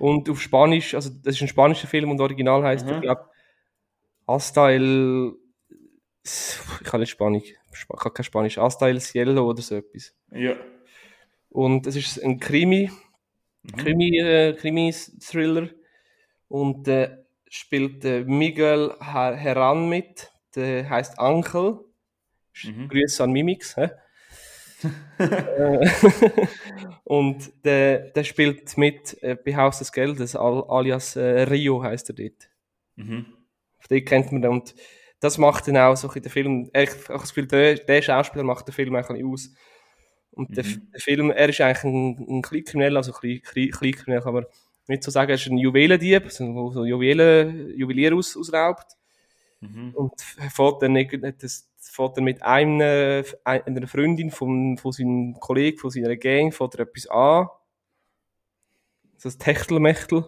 Und 0.00 0.28
auf 0.30 0.40
Spanisch, 0.40 0.94
also 0.94 1.10
das 1.22 1.36
ist 1.36 1.42
ein 1.42 1.48
spanischer 1.48 1.86
Film 1.86 2.10
und 2.10 2.20
original 2.20 2.62
heißt 2.64 2.86
Mhm. 2.86 2.92
er, 2.92 3.00
glaube 3.00 3.24
Hasta 4.26 4.70
el. 4.70 5.34
Ich 6.24 6.84
kann 6.84 7.00
nicht 7.00 7.10
Spanisch. 7.10 7.54
Sp- 7.72 7.94
Ich 7.96 8.00
kann 8.02 8.14
kein 8.14 8.24
Spanisch. 8.24 8.56
Hasta 8.58 8.88
el 8.88 9.00
Cielo 9.00 9.48
oder 9.48 9.62
so 9.62 9.76
etwas. 9.76 10.14
Ja. 10.32 10.54
Und 11.50 11.86
es 11.86 11.96
ist 11.96 12.22
ein 12.22 12.38
Krimi, 12.40 12.90
Mhm. 13.62 13.76
Krimi, 13.76 14.18
äh, 14.18 14.52
Krimi-Thriller. 14.54 15.68
Und 16.48 16.88
äh, 16.88 17.18
spielt 17.48 18.04
äh, 18.04 18.24
Miguel 18.24 18.94
Her- 19.00 19.36
Heran 19.36 19.88
mit. 19.88 20.30
Der 20.54 20.88
heißt 20.88 21.18
Uncle. 21.18 21.80
Mhm. 22.64 22.88
Grüße 22.88 23.22
an 23.24 23.32
Mimix. 23.32 23.76
Hä? 23.76 23.90
Äh, 25.18 25.88
und 27.04 27.52
der, 27.64 28.10
der 28.10 28.24
spielt 28.24 28.76
mit 28.78 29.22
äh, 29.22 29.34
bei 29.36 29.56
Haus 29.56 29.78
des 29.78 29.92
Geldes, 29.92 30.36
al, 30.36 30.64
alias 30.68 31.16
äh, 31.16 31.42
Rio 31.42 31.82
heißt 31.82 32.10
er 32.10 32.14
dort. 32.14 32.50
Mhm. 32.96 33.26
Den 33.88 34.04
kennt 34.04 34.32
man 34.32 34.42
dann. 34.42 34.52
Und 34.52 34.74
das 35.20 35.38
macht 35.38 35.68
dann 35.68 35.76
auch 35.76 35.96
so 35.96 36.08
ein 36.08 36.14
bisschen 36.14 36.22
den 36.22 36.30
Film. 36.32 36.70
Ich 36.74 36.90
habe 37.08 37.18
das 37.18 37.28
Gefühl, 37.34 37.46
der, 37.46 37.74
der 37.76 38.02
Schauspieler 38.02 38.44
macht 38.44 38.68
den 38.68 38.72
Film 38.72 38.94
ein 38.94 39.02
bisschen 39.06 39.26
aus. 39.32 39.50
Und 40.32 40.56
der, 40.56 40.64
Mhm. 40.64 40.90
der 40.92 41.00
Film, 41.00 41.30
er 41.30 41.48
ist 41.48 41.60
eigentlich 41.60 41.84
ein, 41.84 42.26
ein 42.38 42.42
Kleinkriminell, 42.42 42.96
also 42.96 43.12
klein, 43.12 43.40
klein, 43.42 43.70
Kleinkriminell 43.70 44.22
kann 44.22 44.34
man 44.34 44.46
nicht 44.86 45.02
so 45.02 45.10
sagen, 45.10 45.28
er 45.30 45.34
ist 45.34 45.46
ein 45.46 45.58
Juwelendieb, 45.58 46.22
der 46.22 46.30
so 46.30 46.84
Juwelen, 46.84 47.76
Juwelier 47.76 48.14
aus, 48.14 48.36
ausraubt. 48.36 48.96
Mhm. 49.60 49.90
Und 49.94 50.20
fährt 50.20 50.82
dann, 50.82 50.96
irgend- 50.96 51.42
das, 51.42 51.68
fährt 52.00 52.16
dann 52.16 52.24
mit 52.24 52.42
einer, 52.42 53.22
einer 53.44 53.86
Freundin 53.86 54.30
von, 54.30 54.78
von 54.78 54.92
seinem 54.92 55.34
Kollegen, 55.38 55.78
von 55.78 55.90
seiner 55.90 56.16
Gang, 56.16 56.52
fährt 56.52 56.76
er 56.76 56.86
etwas 56.86 57.06
an. 57.08 57.48
So 59.18 59.28
ein 59.28 59.38
Techtelmechtel. 59.38 60.24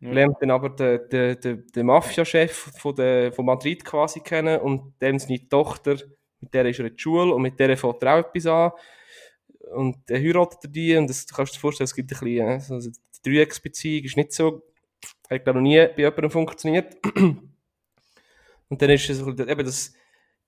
Ja. 0.00 0.12
Lernt 0.12 0.36
dann 0.40 0.50
aber 0.50 0.70
den, 0.70 1.00
den, 1.10 1.40
den, 1.40 1.66
den 1.66 1.86
Mafia-Chef 1.86 2.70
von, 2.78 2.94
der, 2.94 3.32
von 3.32 3.44
Madrid 3.44 3.84
quasi 3.84 4.20
kennen 4.20 4.60
und 4.60 4.94
dem 5.02 5.18
seine 5.18 5.46
Tochter, 5.48 5.96
mit 6.40 6.54
der 6.54 6.64
ist 6.66 6.78
er 6.78 6.86
in 6.86 6.92
der 6.92 6.98
Schule 6.98 7.34
und 7.34 7.42
mit 7.42 7.60
der 7.60 7.76
fährt 7.76 8.02
er 8.02 8.14
auch 8.14 8.18
etwas 8.20 8.46
an. 8.46 8.70
Und 9.74 9.98
dann 10.06 10.22
heiratet 10.22 10.60
er 10.62 10.70
die 10.70 10.96
und 10.96 11.10
das, 11.10 11.26
du 11.26 11.34
kannst 11.34 11.54
dir 11.54 11.60
vorstellen, 11.60 11.84
es 11.86 11.94
gibt 11.94 12.10
ein 12.10 12.18
bisschen, 12.18 12.48
äh, 12.48 12.74
also 12.74 12.90
die 12.90 13.30
Dreiecksbeziehung 13.30 14.04
ist 14.04 14.16
nicht 14.16 14.32
so, 14.32 14.62
hat 15.28 15.44
glaube 15.44 15.58
noch 15.58 15.68
nie 15.68 15.76
bei 15.88 15.98
jemandem 15.98 16.30
funktioniert. 16.30 16.96
Und 18.70 18.82
dann 18.82 18.90
ist 18.90 19.08
es 19.08 19.20
eben 19.20 19.64
das 19.64 19.94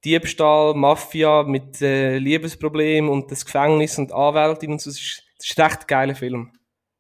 Diebstahl, 0.05 0.74
Mafia 0.74 1.42
mit 1.42 1.82
äh, 1.82 2.18
Liebesproblem 2.18 3.09
und 3.09 3.30
das 3.30 3.44
Gefängnis 3.44 3.98
und 3.98 4.12
Anwältin 4.12 4.72
und 4.72 4.80
so. 4.80 4.90
Das 4.90 4.98
ist, 4.98 5.22
das 5.36 5.51
ist 5.51 5.59
ein 5.59 5.66
recht 5.66 5.88
geiler 5.88 6.14
Film. 6.14 6.53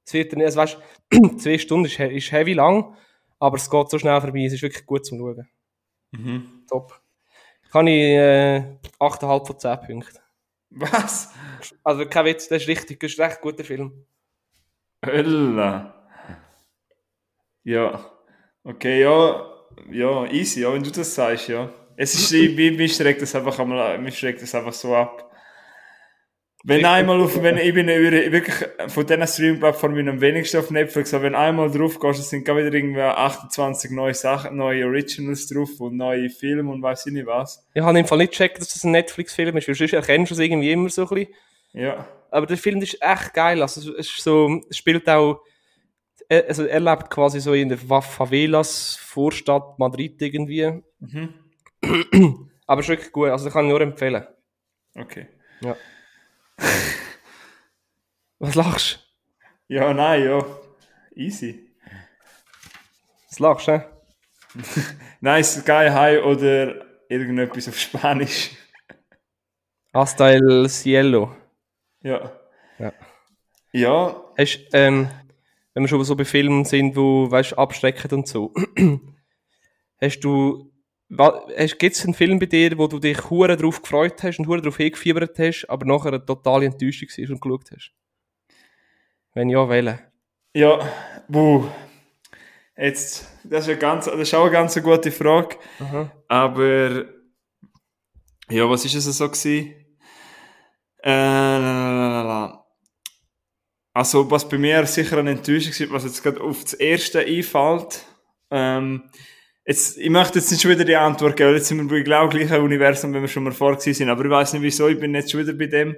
Es 0.04 0.12
wird 0.12 0.32
dann, 0.32 0.42
also 0.42 0.58
weißt, 0.58 0.78
zwei 1.38 1.58
Stunden 1.58 1.86
ist, 1.86 1.98
ist 1.98 2.32
heavy 2.32 2.52
lang, 2.52 2.96
aber 3.38 3.56
es 3.56 3.70
geht 3.70 3.90
so 3.90 3.98
schnell 3.98 4.20
vorbei. 4.20 4.44
Es 4.44 4.52
ist 4.52 4.62
wirklich 4.62 4.84
gut 4.84 5.06
zum 5.06 5.18
Schauen. 5.18 5.48
Mhm. 6.12 6.64
Top. 6.68 7.00
Kann 7.70 7.86
ich 7.86 8.02
äh, 8.02 8.76
8,5 8.98 9.46
von 9.46 9.58
10 9.58 9.80
Punkten. 9.86 10.18
Was? 10.70 11.32
Also 11.82 12.06
kein 12.06 12.26
Witz, 12.26 12.48
das 12.48 12.62
ist 12.62 12.68
richtig, 12.68 13.00
das 13.00 13.12
ist 13.12 13.20
ein 13.20 13.28
recht 13.28 13.40
guter 13.40 13.64
Film. 13.64 14.06
Hölla. 15.04 15.94
Ja. 17.64 18.04
Okay, 18.64 19.02
ja. 19.02 19.46
Ja, 19.90 20.26
easy, 20.26 20.62
ja, 20.62 20.72
wenn 20.72 20.82
du 20.82 20.90
das 20.90 21.14
sagst, 21.14 21.48
ja. 21.48 21.72
Es 22.02 22.14
ist, 22.14 22.32
ich, 22.32 22.56
mich, 22.56 22.76
mich 22.78 22.94
schreckt 22.96 23.20
das 23.20 23.34
einfach 23.34 23.58
einmal, 23.58 23.98
mich 23.98 24.18
schreckt 24.18 24.40
das 24.40 24.54
einfach 24.54 24.72
so 24.72 24.94
ab. 24.94 25.30
Wenn 26.62 26.84
einmal 26.84 27.20
auf, 27.22 27.42
wenn 27.42 27.56
ich 27.56 27.72
bin 27.72 27.86
wirklich 27.86 28.54
von 28.88 29.06
diesen 29.06 29.26
Streaming-Plattformen 29.26 30.08
am 30.10 30.20
wenigsten 30.20 30.58
auf 30.58 30.70
Netflix, 30.70 31.12
aber 31.14 31.24
wenn 31.24 31.34
einmal 31.34 31.70
drauf 31.70 31.98
gehst, 31.98 32.28
sind 32.28 32.44
gerade 32.44 32.66
wieder 32.66 32.74
irgendwie 32.76 33.00
28 33.00 33.90
neue 33.92 34.12
Sachen, 34.14 34.56
neue 34.56 34.84
Originals 34.86 35.46
drauf 35.46 35.70
und 35.80 35.96
neue 35.96 36.28
Filme 36.28 36.70
und 36.70 36.82
weiß 36.82 37.06
ich 37.06 37.12
nicht 37.14 37.26
was. 37.26 37.66
Ich 37.74 37.82
habe 37.82 37.98
im 37.98 38.06
Fall 38.06 38.18
nicht 38.18 38.32
gecheckt, 38.32 38.58
dass 38.60 38.68
das 38.74 38.84
ein 38.84 38.90
Netflix-Film 38.92 39.56
ist, 39.56 39.68
weil 39.68 39.74
sonst 39.74 39.92
erkennst 39.94 40.30
du 40.30 40.34
es 40.34 40.38
irgendwie 40.40 40.70
immer 40.72 40.90
so 40.90 41.02
ein 41.02 41.08
bisschen. 41.08 41.34
Ja. 41.72 42.06
Aber 42.30 42.46
der 42.46 42.58
Film 42.58 42.80
ist 42.82 42.98
echt 43.00 43.32
geil. 43.34 43.60
Also, 43.62 43.92
es 43.94 44.08
ist 44.08 44.22
so, 44.22 44.60
es 44.68 44.76
spielt 44.76 45.08
auch, 45.08 45.40
er- 46.28 46.46
also 46.46 46.64
er 46.66 46.80
lebt 46.80 47.08
quasi 47.10 47.40
so 47.40 47.54
in 47.54 47.70
der 47.70 47.78
Fa- 47.78 48.02
Favelas 48.02 48.96
Vorstadt 48.96 49.78
Madrid 49.78 50.20
irgendwie. 50.20 50.82
Mhm. 50.98 51.34
Aber 51.82 52.80
es 52.80 52.86
ist 52.86 52.88
wirklich 52.88 53.12
gut, 53.12 53.28
also 53.30 53.46
ich 53.46 53.52
kann 53.52 53.64
ich 53.64 53.70
nur 53.70 53.80
empfehlen. 53.80 54.26
Okay. 54.94 55.28
Ja. 55.60 55.76
Was 58.38 58.54
lachst 58.54 59.06
Ja, 59.68 59.92
nein, 59.92 60.24
ja. 60.24 60.44
Easy. 61.14 61.70
du? 61.84 61.90
Was 63.28 63.38
lachst 63.38 63.68
du? 63.68 63.84
Nice, 65.20 65.60
Sky 65.60 65.88
High 65.90 66.24
oder 66.24 66.84
irgendetwas 67.08 67.68
auf 67.68 67.78
Spanisch. 67.78 68.50
Hasta 69.92 70.30
el 70.30 70.68
cielo. 70.68 71.36
Ja. 72.02 72.32
Ja. 72.78 72.92
Ja, 73.72 74.24
Hast, 74.36 74.60
ähm, 74.72 75.08
wenn 75.74 75.84
wir 75.84 75.88
schon 75.88 76.02
so 76.04 76.16
bei 76.16 76.24
Filmen 76.24 76.64
sind, 76.64 76.96
wo, 76.96 77.30
weißt, 77.30 77.56
abschreckend 77.58 78.12
und 78.12 78.26
so. 78.26 78.52
hast 80.00 80.20
du, 80.20 80.72
hast, 81.18 81.78
gibt's 81.78 82.04
einen 82.04 82.14
Film 82.14 82.38
bei 82.38 82.46
dir, 82.46 82.78
wo 82.78 82.86
du 82.86 82.98
dich 82.98 83.30
hure 83.30 83.56
drauf 83.56 83.82
gefreut 83.82 84.22
hast 84.22 84.38
und 84.38 84.46
hure 84.46 84.62
drauf 84.62 84.76
hingefiebert 84.76 85.38
hast, 85.38 85.66
aber 85.66 85.86
nachher 85.86 86.08
eine 86.08 86.24
totale 86.24 86.66
Enttäuschung 86.66 87.08
war 87.08 87.30
und 87.30 87.40
geschaut 87.40 87.70
hast? 87.72 87.92
Wenn 89.34 89.48
ja, 89.48 89.68
wählen. 89.68 89.98
ja, 90.54 90.78
buh. 91.28 91.64
Jetzt, 92.76 93.28
das 93.44 93.68
ist, 93.68 93.78
ganz, 93.78 94.06
das 94.06 94.14
ist 94.14 94.34
auch 94.34 94.44
eine 94.44 94.52
ganz 94.52 94.82
gute 94.82 95.12
Frage. 95.12 95.56
Aha. 95.80 96.10
Aber, 96.28 97.04
ja, 98.48 98.70
was 98.70 98.84
ist 98.86 98.94
es 98.94 99.04
so 99.18 99.28
gewesen? 99.28 99.74
Äh, 101.02 101.10
la, 101.10 101.58
la, 101.58 101.90
la, 101.90 102.08
la, 102.08 102.22
la. 102.22 102.66
Also, 103.92 104.30
was 104.30 104.48
bei 104.48 104.56
mir 104.56 104.86
sicher 104.86 105.18
eine 105.18 105.32
Enttäuschung 105.32 105.72
ist, 105.72 105.92
was 105.92 106.04
jetzt 106.04 106.22
gerade 106.22 106.40
auf 106.40 106.62
das 106.62 106.74
erste 106.74 107.20
einfällt, 107.20 108.06
ähm, 108.50 109.10
jetzt, 109.70 109.98
ich 109.98 110.10
möchte 110.10 110.38
jetzt 110.38 110.50
nicht 110.50 110.60
schon 110.60 110.72
wieder 110.72 110.84
die 110.84 110.96
Antwort 110.96 111.36
geben, 111.36 111.50
weil 111.50 111.56
jetzt 111.56 111.68
sind 111.68 111.78
wir 111.78 111.88
bei 111.88 112.02
genau 112.02 112.28
gleichen 112.28 112.60
Universum, 112.60 113.14
wenn 113.14 113.22
wir 113.22 113.28
schon 113.28 113.44
mal 113.44 113.52
vor 113.52 113.78
sind, 113.78 114.08
aber 114.08 114.24
ich 114.24 114.30
weiß 114.30 114.52
nicht 114.52 114.62
wieso, 114.62 114.88
ich 114.88 114.98
bin 114.98 115.14
jetzt 115.14 115.30
schon 115.30 115.40
wieder 115.40 115.52
bei 115.52 115.66
dem. 115.66 115.96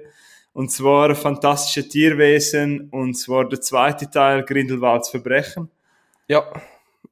Und 0.53 0.69
zwar 0.69 1.15
Fantastische 1.15 1.87
Tierwesen, 1.89 2.89
und 2.91 3.15
zwar 3.15 3.49
der 3.49 3.59
zweite 3.59 4.09
Teil, 4.09 4.43
Grindelwalds 4.43 5.09
Verbrechen. 5.09 5.69
Ja, 6.27 6.45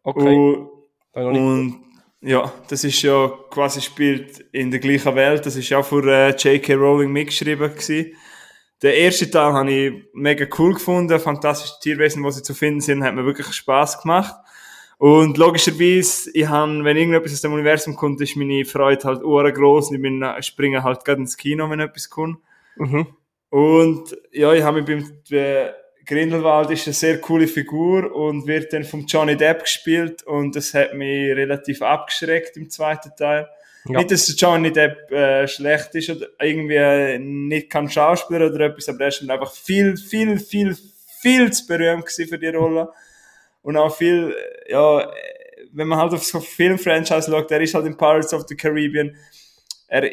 okay. 0.03 0.35
Und, 1.13 1.35
und 1.35 1.83
ja, 2.21 2.53
das 2.69 2.83
ist 2.83 3.01
ja 3.01 3.31
quasi 3.49 3.81
spielt 3.81 4.41
in 4.51 4.69
der 4.69 4.79
gleichen 4.79 5.15
Welt. 5.15 5.43
Das 5.43 5.55
ist 5.55 5.69
ja 5.69 5.81
von 5.81 6.07
äh, 6.07 6.29
J.K. 6.29 6.75
Rowling 6.75 7.11
mitgeschrieben 7.11 7.71
gewesen. 7.71 8.13
Der 8.83 8.95
erste 8.95 9.29
Teil 9.31 9.53
habe 9.53 9.71
ich 9.71 9.93
mega 10.13 10.45
cool 10.59 10.75
gefunden. 10.75 11.19
Fantastische 11.19 11.79
Tierwesen, 11.81 12.23
wo 12.23 12.29
sie 12.29 12.43
zu 12.43 12.53
finden 12.53 12.81
sind, 12.81 13.03
hat 13.03 13.15
mir 13.15 13.25
wirklich 13.25 13.51
Spaß 13.51 14.03
gemacht. 14.03 14.35
Und 15.01 15.39
logischerweise, 15.39 16.29
ich 16.31 16.47
habe, 16.47 16.83
wenn 16.83 16.95
irgendetwas 16.95 17.33
aus 17.33 17.41
dem 17.41 17.53
Universum 17.53 17.95
kommt, 17.95 18.21
ist 18.21 18.35
meine 18.35 18.63
Freude 18.65 19.03
halt 19.03 19.21
groß 19.23 19.89
und 19.89 19.95
ich 19.95 20.01
bin, 20.03 20.23
ich 20.37 20.45
springe 20.45 20.83
halt 20.83 21.03
gerade 21.03 21.21
ins 21.21 21.37
Kino, 21.37 21.67
wenn 21.71 21.79
etwas 21.79 22.07
kommt. 22.07 22.37
Mhm. 22.75 23.07
Und 23.49 24.15
ja, 24.31 24.53
ich 24.53 24.61
habe 24.61 24.83
mich 24.83 24.85
beim 24.85 25.35
äh, 25.35 25.71
Grindelwald 26.05 26.69
ist 26.69 26.85
eine 26.85 26.93
sehr 26.93 27.19
coole 27.19 27.47
Figur 27.47 28.13
und 28.13 28.45
wird 28.45 28.73
dann 28.73 28.83
vom 28.83 29.07
Johnny 29.07 29.35
Depp 29.35 29.63
gespielt 29.63 30.21
und 30.21 30.55
das 30.55 30.75
hat 30.75 30.93
mich 30.93 31.35
relativ 31.35 31.81
abgeschreckt 31.81 32.55
im 32.57 32.69
zweiten 32.69 33.09
Teil. 33.17 33.49
Ja. 33.85 33.97
Nicht, 33.97 34.11
dass 34.11 34.39
Johnny 34.39 34.71
Depp 34.71 35.11
äh, 35.11 35.47
schlecht 35.47 35.95
ist 35.95 36.11
oder 36.11 36.27
irgendwie 36.39 36.75
äh, 36.75 37.17
nicht 37.17 37.71
kann 37.71 37.89
Schauspieler 37.89 38.53
oder 38.53 38.67
etwas, 38.67 38.87
aber 38.87 39.01
er 39.01 39.07
ist 39.07 39.27
einfach 39.27 39.51
viel, 39.51 39.97
viel, 39.97 40.37
viel, 40.37 40.77
viel 41.21 41.51
zu 41.51 41.65
berühmt 41.65 42.07
für 42.07 42.37
die 42.37 42.49
Rolle. 42.49 42.89
Und 43.61 43.77
auch 43.77 43.95
viel, 43.95 44.35
ja, 44.67 45.11
wenn 45.73 45.87
man 45.87 45.99
halt 45.99 46.13
auf 46.13 46.23
so 46.23 46.39
Filmfranchise 46.39 47.31
schaut, 47.31 47.51
er 47.51 47.61
ist 47.61 47.73
halt 47.73 47.85
in 47.85 47.97
Pirates 47.97 48.33
of 48.33 48.45
the 48.47 48.55
Caribbean. 48.55 49.15
Er, 49.87 50.09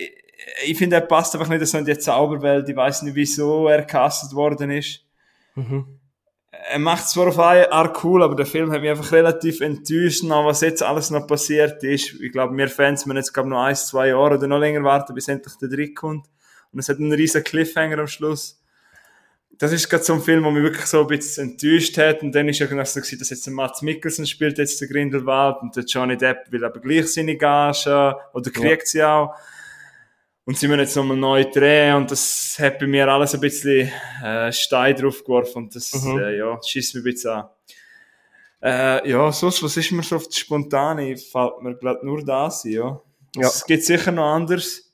ich 0.64 0.76
finde, 0.76 0.96
er 0.96 1.02
passt 1.02 1.34
einfach 1.34 1.48
nicht 1.48 1.66
so 1.66 1.78
in 1.78 1.84
die 1.84 1.98
Zauberwelt. 1.98 2.68
Ich 2.68 2.76
weiß 2.76 3.02
nicht, 3.02 3.14
wieso 3.14 3.68
er 3.68 3.82
castet 3.84 4.34
worden 4.34 4.70
ist. 4.70 5.04
Mhm. 5.54 5.98
Er 6.70 6.78
macht 6.78 7.08
zwar 7.08 7.28
auf 7.28 7.38
eine 7.38 7.70
Art 7.72 8.02
cool, 8.04 8.22
aber 8.22 8.34
der 8.34 8.46
Film 8.46 8.70
hat 8.72 8.80
mich 8.80 8.90
einfach 8.90 9.12
relativ 9.12 9.60
enttäuscht, 9.60 10.24
nach 10.24 10.44
was 10.44 10.60
jetzt 10.60 10.82
alles 10.82 11.10
noch 11.10 11.26
passiert 11.26 11.82
ist. 11.84 12.20
Ich 12.20 12.32
glaube, 12.32 12.56
wir 12.56 12.68
Fans 12.68 13.06
müssen 13.06 13.18
jetzt, 13.18 13.32
glaube 13.32 13.48
noch 13.48 13.62
ein, 13.62 13.76
zwei 13.76 14.08
Jahre 14.08 14.36
oder 14.36 14.46
noch 14.46 14.58
länger 14.58 14.82
warten, 14.82 15.14
bis 15.14 15.28
endlich 15.28 15.54
der 15.56 15.68
Dritt 15.68 15.94
kommt. 15.94 16.26
Und 16.72 16.80
es 16.80 16.88
hat 16.88 16.98
einen 16.98 17.12
riesen 17.12 17.44
Cliffhanger 17.44 17.98
am 17.98 18.06
Schluss. 18.06 18.60
Das 19.50 19.72
ist 19.72 19.88
gerade 19.88 20.04
so 20.04 20.14
ein 20.14 20.20
Film, 20.20 20.44
der 20.44 20.52
mich 20.52 20.62
wirklich 20.62 20.86
so 20.86 21.00
ein 21.00 21.06
bisschen 21.08 21.50
enttäuscht 21.50 21.98
hat. 21.98 22.22
Und 22.22 22.32
dann 22.32 22.48
ist 22.48 22.58
ja 22.60 22.66
so 22.68 23.00
gewesen, 23.00 23.18
dass 23.18 23.30
jetzt 23.30 23.46
der 23.46 23.52
Mats 23.52 23.82
Mikkelsen 23.82 24.26
spielt, 24.26 24.58
jetzt 24.58 24.80
der 24.80 24.88
Grindelwald, 24.88 25.56
und 25.62 25.74
der 25.74 25.84
Johnny 25.84 26.16
Depp 26.16 26.50
will 26.50 26.64
aber 26.64 26.80
gleich 26.80 27.12
seine 27.12 27.36
Gage, 27.36 28.16
oder 28.34 28.50
kriegt 28.50 28.86
sie 28.86 29.02
auch. 29.02 29.34
Und 30.44 30.56
sie 30.56 30.66
müssen 30.68 30.80
jetzt 30.80 30.96
nochmal 30.96 31.16
neu 31.18 31.44
drehen 31.44 31.96
und 31.96 32.10
das 32.10 32.56
hat 32.58 32.78
bei 32.78 32.86
mir 32.86 33.06
alles 33.06 33.34
ein 33.34 33.40
bisschen 33.40 33.92
äh, 34.24 34.50
Stein 34.50 34.96
drauf 34.96 35.22
geworfen 35.22 35.64
und 35.64 35.74
das 35.74 35.92
Mhm. 35.92 36.18
äh, 36.20 36.38
ja, 36.38 36.58
schießt 36.62 36.94
mich 36.94 37.02
ein 37.02 37.12
bisschen 37.12 37.30
an. 37.32 37.48
Äh, 38.62 39.10
ja, 39.10 39.30
sonst, 39.30 39.62
was 39.62 39.76
ist 39.76 39.92
mir 39.92 40.02
so 40.02 40.16
auf 40.16 40.26
die 40.26 40.38
Spontane? 40.38 41.16
Fällt 41.18 41.60
mir 41.60 41.74
glaub 41.76 42.02
nur 42.02 42.24
das 42.24 42.64
ein, 42.64 42.70
ja. 42.72 43.00
Ja. 43.36 43.46
Es 43.46 43.66
gibt 43.66 43.84
sicher 43.84 44.10
noch 44.10 44.24
anders. 44.24 44.90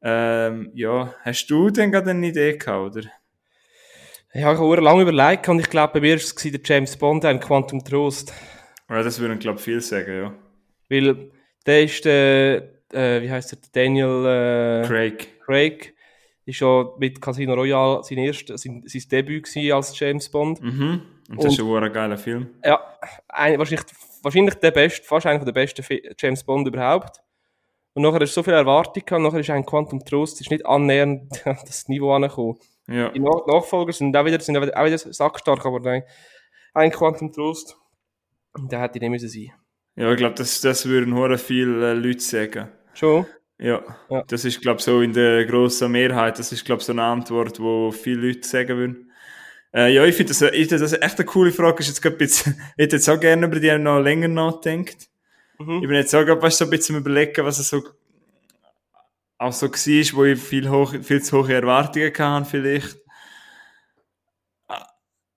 Ähm, 0.00 0.70
ja, 0.72 1.14
hast 1.22 1.46
du 1.48 1.68
denn 1.68 1.92
gerade 1.92 2.10
eine 2.10 2.26
Idee 2.26 2.56
gehabt, 2.56 2.96
oder? 2.96 3.06
Ja, 4.34 4.52
ich 4.52 4.58
habe 4.58 4.80
lange 4.80 5.02
überlegt 5.02 5.48
und 5.48 5.60
ich 5.60 5.70
glaube, 5.70 5.94
bei 5.94 6.00
mir 6.00 6.10
war 6.10 6.16
es 6.16 6.34
der 6.34 6.60
James 6.62 6.96
Bond, 6.96 7.24
ein 7.24 7.40
Quantum 7.40 7.82
Trost. 7.84 8.32
Ja, 8.88 9.02
das 9.02 9.18
würden, 9.18 9.38
glaube 9.38 9.58
ich, 9.58 9.64
viel 9.64 9.80
sagen, 9.80 10.14
ja. 10.14 10.34
Weil 10.88 11.30
der 11.64 11.82
ist 11.82 12.04
der, 12.04 12.68
äh, 12.92 13.22
wie 13.22 13.30
heißt 13.30 13.52
der, 13.52 13.58
Daniel 13.72 14.82
äh, 14.84 14.86
Craig. 14.86 15.40
Craig. 15.44 15.94
Ist 16.44 16.60
ja 16.60 16.88
mit 16.98 17.20
Casino 17.20 17.54
Royale 17.54 18.04
sein, 18.04 18.18
erst, 18.18 18.56
sein, 18.56 18.82
sein 18.86 19.02
Debüt 19.10 19.48
als 19.72 19.98
James 19.98 20.28
Bond. 20.30 20.62
Mhm. 20.62 21.02
Und 21.28 21.42
das 21.42 21.54
ist 21.54 21.60
ein 21.60 21.66
verdammt 21.66 21.94
geiler 21.94 22.18
Film. 22.18 22.50
Ja, 22.64 22.80
ein, 23.28 23.58
wahrscheinlich, 23.58 23.86
wahrscheinlich 24.22 24.54
der 24.54 24.70
beste, 24.70 25.04
fast 25.04 25.26
einer 25.26 25.44
der 25.44 25.52
besten 25.52 25.84
James 26.18 26.44
Bond 26.44 26.68
überhaupt. 26.68 27.20
Und 27.94 28.02
nachher 28.02 28.20
ist 28.22 28.34
so 28.34 28.42
viel 28.42 28.52
Erwartung 28.52 29.02
und 29.10 29.22
nachher 29.22 29.40
ist 29.40 29.50
ein 29.50 29.66
Quantum 29.66 30.04
Trost, 30.04 30.40
ist 30.40 30.50
nicht 30.50 30.64
annähernd 30.64 31.46
an 31.46 31.58
das 31.66 31.88
Niveau 31.88 32.12
angekommen. 32.12 32.58
Ja. 32.88 33.10
Die 33.10 33.20
Nach 33.20 33.46
Nachfolger 33.46 33.92
sind 33.92 34.16
auch 34.16 34.24
wieder, 34.24 34.40
sind 34.40 34.56
auch 34.56 34.62
wieder, 34.62 34.78
auch 34.78 34.84
wieder 34.86 34.98
sackstark, 34.98 35.64
aber 35.66 35.80
nein, 35.80 36.02
ein 36.74 36.90
Quantum 36.90 37.32
Trost, 37.32 37.76
der 38.56 38.80
hätte 38.80 38.98
nicht 38.98 39.10
müssen 39.10 39.28
sein. 39.28 39.52
Ja, 39.96 40.10
ich 40.12 40.18
glaube, 40.18 40.34
das, 40.34 40.60
das 40.60 40.86
würden 40.86 41.14
hure 41.14 41.38
viele 41.38 41.90
äh, 41.90 41.94
Leute 41.94 42.20
sagen. 42.20 42.68
Schon? 42.94 43.26
Ja, 43.58 43.82
Ja. 44.10 44.22
das 44.26 44.44
ist, 44.44 44.60
glaube 44.60 44.82
so 44.82 45.00
in 45.00 45.12
der 45.14 45.46
grossen 45.46 45.90
Mehrheit, 45.90 46.38
das 46.38 46.52
ist, 46.52 46.64
glaube 46.64 46.82
so 46.82 46.92
eine 46.92 47.02
Antwort, 47.02 47.58
wo 47.58 47.90
viele 47.90 48.28
Leute 48.28 48.46
sagen 48.46 48.76
würden. 48.76 49.12
Äh, 49.74 49.94
ja, 49.94 50.04
ich 50.04 50.14
finde 50.14 50.32
das, 50.32 50.42
ich 50.42 50.68
das 50.68 50.92
echt 50.92 51.18
eine 51.18 51.24
coole 51.26 51.52
Frage. 51.52 51.80
Ist 51.80 51.88
jetzt 51.88 52.18
bisschen, 52.18 52.54
ich 52.76 52.84
hätte 52.84 52.96
jetzt 52.96 53.08
auch 53.08 53.18
gerne 53.18 53.46
über 53.46 53.58
die 53.58 53.76
noch 53.78 54.00
länger 54.00 54.28
nachdenkt. 54.28 55.08
Mhm. 55.58 55.82
Ich 55.82 55.88
bin 55.88 55.94
jetzt 55.96 56.14
auch 56.14 56.24
gerade 56.24 56.50
so 56.50 56.64
ein 56.64 56.70
bisschen 56.70 56.96
überlegen, 56.96 57.44
was 57.44 57.58
es 57.58 57.68
so 57.68 57.82
auch 59.38 59.52
so 59.52 59.68
war, 59.68 60.16
wo 60.16 60.24
ich 60.24 60.40
viel, 60.40 60.70
hoch, 60.70 60.94
viel 61.02 61.22
zu 61.22 61.38
hohe 61.38 61.52
Erwartungen 61.52 62.12
hatte, 62.16 62.50
vielleicht. 62.50 62.96
Ah, 64.68 64.86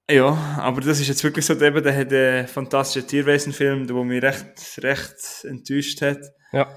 Ja, 0.09 0.57
aber 0.59 0.81
das 0.81 0.99
ist 0.99 1.07
jetzt 1.07 1.23
wirklich 1.23 1.45
so, 1.45 1.53
eben, 1.53 1.83
der 1.83 1.95
hat 1.95 2.13
einen 2.13 2.47
fantastischen 2.47 3.07
Tierwesen-Film, 3.07 3.87
der 3.87 3.95
mich 4.03 4.23
recht, 4.23 4.79
recht 4.83 5.43
enttäuscht 5.43 6.01
hat. 6.01 6.19
Ja. 6.51 6.69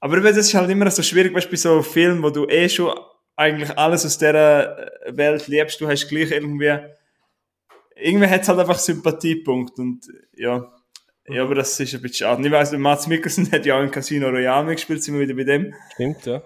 Aber 0.00 0.20
das 0.20 0.36
ist 0.36 0.54
halt 0.54 0.70
immer 0.70 0.90
so 0.90 1.02
schwierig, 1.02 1.34
weißt, 1.34 1.46
du, 1.46 1.50
bei 1.50 1.56
so 1.56 1.82
Filmen, 1.82 2.22
wo 2.22 2.30
du 2.30 2.46
eh 2.46 2.68
schon 2.68 2.94
eigentlich 3.34 3.76
alles 3.78 4.04
aus 4.04 4.18
dieser 4.18 4.90
Welt 5.08 5.46
liebst, 5.48 5.80
du 5.80 5.88
hast 5.88 6.08
gleich 6.08 6.30
irgendwie, 6.30 6.78
irgendwie 7.96 8.26
hat 8.26 8.42
es 8.42 8.48
halt 8.48 8.58
einfach 8.58 8.78
Sympathiepunkt 8.78 9.78
und 9.78 10.06
ja, 10.36 10.72
ja, 11.28 11.42
aber 11.42 11.56
das 11.56 11.78
ist 11.78 11.94
ein 11.94 12.00
bisschen 12.00 12.26
schade. 12.26 12.46
Ich 12.46 12.52
weiss, 12.52 12.72
Mats 12.72 13.06
Mikkelsen 13.06 13.50
hat 13.52 13.66
ja 13.66 13.76
auch 13.76 13.82
im 13.82 13.90
Casino 13.90 14.28
Royale 14.28 14.66
mitgespielt, 14.66 15.02
sind 15.02 15.14
wir 15.14 15.20
wieder 15.20 15.34
bei 15.34 15.44
dem. 15.44 15.74
Stimmt, 15.94 16.24
ja. 16.26 16.42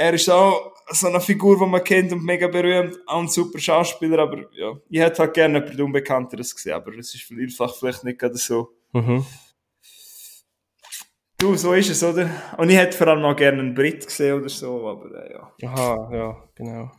Er 0.00 0.14
ist 0.14 0.30
auch 0.30 0.74
so 0.90 1.08
eine 1.08 1.20
Figur, 1.20 1.58
die 1.58 1.66
man 1.66 1.82
kennt 1.82 2.12
und 2.12 2.24
mega 2.24 2.46
berühmt, 2.46 2.96
auch 3.04 3.18
ein 3.20 3.26
super 3.26 3.58
Schauspieler, 3.58 4.20
aber 4.20 4.44
ja, 4.52 4.78
ich 4.88 5.00
hätte 5.00 5.22
halt 5.22 5.34
gerne 5.34 5.58
jemand 5.58 5.80
Unbekannteres 5.80 6.54
gesehen, 6.54 6.74
aber 6.74 6.96
es 6.96 7.12
ist 7.16 7.24
vielfach 7.24 7.74
vielleicht 7.74 8.04
nicht 8.04 8.20
gerade 8.20 8.36
so. 8.36 8.68
Mhm. 8.92 9.26
Du, 11.36 11.56
so 11.56 11.72
ist 11.72 11.90
es, 11.90 12.04
oder? 12.04 12.30
Und 12.56 12.70
ich 12.70 12.76
hätte 12.76 12.96
vor 12.96 13.08
allem 13.08 13.24
auch 13.24 13.34
gerne 13.34 13.58
einen 13.58 13.74
Brit 13.74 14.06
gesehen 14.06 14.38
oder 14.38 14.48
so, 14.48 14.88
aber 14.88 15.24
äh, 15.24 15.32
ja. 15.32 15.68
Aha, 15.68 16.10
ja, 16.12 16.44
genau. 16.54 16.92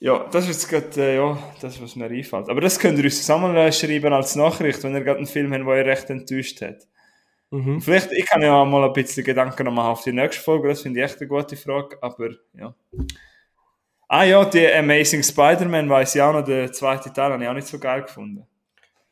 Ja, 0.00 0.28
das 0.32 0.48
ist 0.48 0.62
jetzt 0.62 0.68
gerade, 0.68 1.00
äh, 1.00 1.16
ja, 1.16 1.38
das, 1.60 1.80
was 1.80 1.94
mir 1.94 2.06
einfällt. 2.06 2.48
Aber 2.48 2.60
das 2.60 2.80
könnt 2.80 2.98
ihr 2.98 3.04
uns 3.04 3.18
zusammen 3.18 3.72
schreiben 3.72 4.12
als 4.12 4.34
Nachricht, 4.34 4.82
wenn 4.82 4.94
ihr 4.94 5.04
gerade 5.04 5.18
einen 5.18 5.28
Film 5.28 5.52
habt, 5.52 5.64
der 5.64 5.68
euch 5.68 5.86
recht 5.86 6.10
enttäuscht 6.10 6.60
hat. 6.60 6.88
Mhm. 7.52 7.82
Vielleicht, 7.82 8.10
ich 8.12 8.24
kann 8.24 8.40
ja 8.40 8.64
mal 8.64 8.82
ein 8.84 8.92
bisschen 8.94 9.24
Gedanken 9.24 9.66
machen 9.74 9.90
auf 9.90 10.02
die 10.02 10.12
nächste 10.12 10.42
Folge, 10.42 10.68
das 10.68 10.80
finde 10.80 11.00
ich 11.00 11.04
echt 11.04 11.20
eine 11.20 11.28
gute 11.28 11.54
Frage, 11.54 11.98
aber 12.00 12.30
ja. 12.58 12.74
Ah 14.08 14.24
ja, 14.24 14.42
die 14.44 14.66
Amazing 14.72 15.22
Spider-Man 15.22 15.88
weiß 15.88 16.14
ich 16.14 16.22
auch 16.22 16.32
noch, 16.32 16.44
der 16.44 16.72
zweite 16.72 17.12
Teil 17.12 17.30
habe 17.30 17.42
ich 17.42 17.48
auch 17.48 17.54
nicht 17.54 17.66
so 17.66 17.78
geil 17.78 18.02
gefunden. 18.02 18.46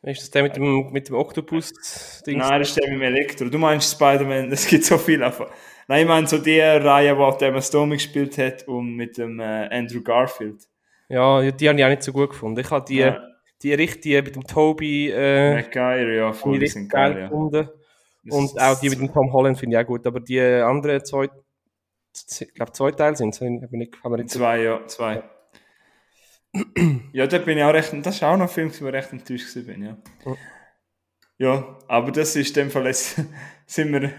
Ist 0.02 0.22
das 0.22 0.30
der 0.30 0.42
mit 0.44 0.56
dem, 0.56 0.90
mit 0.90 1.08
dem 1.08 1.16
Octopus-Ding? 1.16 2.38
Nein, 2.38 2.60
das 2.60 2.70
ist 2.70 2.78
der 2.78 2.88
mit 2.88 2.98
dem 2.98 3.02
Elektro. 3.02 3.44
Du 3.50 3.58
meinst 3.58 3.92
Spider-Man, 3.92 4.50
es 4.52 4.66
gibt 4.66 4.84
so 4.84 4.96
viel 4.96 5.22
einfach. 5.22 5.50
Nein, 5.86 6.02
ich 6.02 6.08
meine 6.08 6.26
so 6.26 6.38
die 6.38 6.60
Reihe, 6.60 7.18
wo 7.18 7.30
der 7.32 7.48
Emma 7.48 7.60
Stone 7.60 7.94
gespielt 7.96 8.38
hat 8.38 8.66
und 8.66 8.96
mit 8.96 9.18
dem 9.18 9.38
äh, 9.40 9.68
Andrew 9.70 10.00
Garfield. 10.02 10.62
Ja, 11.10 11.42
die 11.50 11.68
habe 11.68 11.78
ich 11.78 11.84
auch 11.84 11.90
nicht 11.90 12.02
so 12.02 12.12
gut 12.12 12.30
gefunden. 12.30 12.60
Ich 12.60 12.70
habe 12.70 12.84
die, 12.88 12.98
Ja. 12.98 13.20
die 13.62 13.74
richtige 13.74 14.22
mit 14.22 14.34
dem 14.34 14.44
Toby 14.44 15.10
äh, 15.10 15.56
McGuire, 15.56 16.14
ja, 16.16 16.32
voll, 16.32 16.58
die 16.58 16.68
sind 16.68 16.88
geil 16.88 17.12
geil, 17.12 17.22
ja. 17.22 17.28
gefunden. 17.28 17.68
Und 18.28 18.60
auch 18.60 18.78
die 18.80 18.90
mit 18.90 18.98
dem 18.98 19.12
Tom 19.12 19.32
Holland 19.32 19.58
finde 19.58 19.76
ich 19.76 19.82
auch 19.82 19.86
gut. 19.86 20.06
Aber 20.06 20.20
die 20.20 20.40
anderen 20.40 21.04
zwei, 21.04 21.28
ich 22.40 22.54
glaube 22.54 22.72
zwei 22.72 22.90
Teile 22.92 23.16
sind 23.16 23.34
es. 23.34 23.40
Haben 23.40 23.60
wir 23.70 23.78
nicht, 23.78 24.02
haben 24.02 24.12
wir 24.12 24.18
nicht. 24.18 24.30
Zwei, 24.30 24.62
ja, 24.62 24.86
zwei. 24.86 25.22
ja, 27.12 27.26
da 27.26 27.38
bin 27.38 27.58
ich 27.58 27.64
auch 27.64 27.72
recht, 27.72 27.94
das 28.02 28.16
ist 28.16 28.22
auch 28.24 28.36
noch 28.36 28.46
ein 28.46 28.48
Film, 28.48 28.72
wo 28.80 28.86
ich 28.86 28.92
recht 28.92 29.12
enttäuscht 29.12 29.54
bin, 29.54 29.84
ja. 29.84 29.96
Ja. 30.26 30.36
Ja, 31.38 31.78
aber 31.88 32.12
das 32.12 32.36
ist 32.36 32.48
in 32.48 32.64
dem 32.64 32.70
Fall, 32.70 32.84
jetzt 32.86 33.18
sind 33.66 33.92
wir 33.92 34.12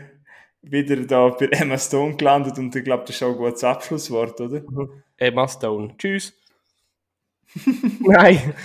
wieder 0.63 0.95
da 0.95 1.29
bei 1.29 1.45
Emma 1.51 1.77
Stone 1.77 2.15
gelandet 2.15 2.57
und 2.57 2.75
ich 2.75 2.83
glaube, 2.83 3.03
das 3.05 3.15
ist 3.15 3.21
auch 3.21 3.33
ein 3.33 3.37
gutes 3.37 3.63
Abschlusswort, 3.63 4.41
oder? 4.41 4.63
Emma 5.17 5.47
Stone. 5.47 5.95
Tschüss. 5.99 6.33
Nein. 7.99 8.55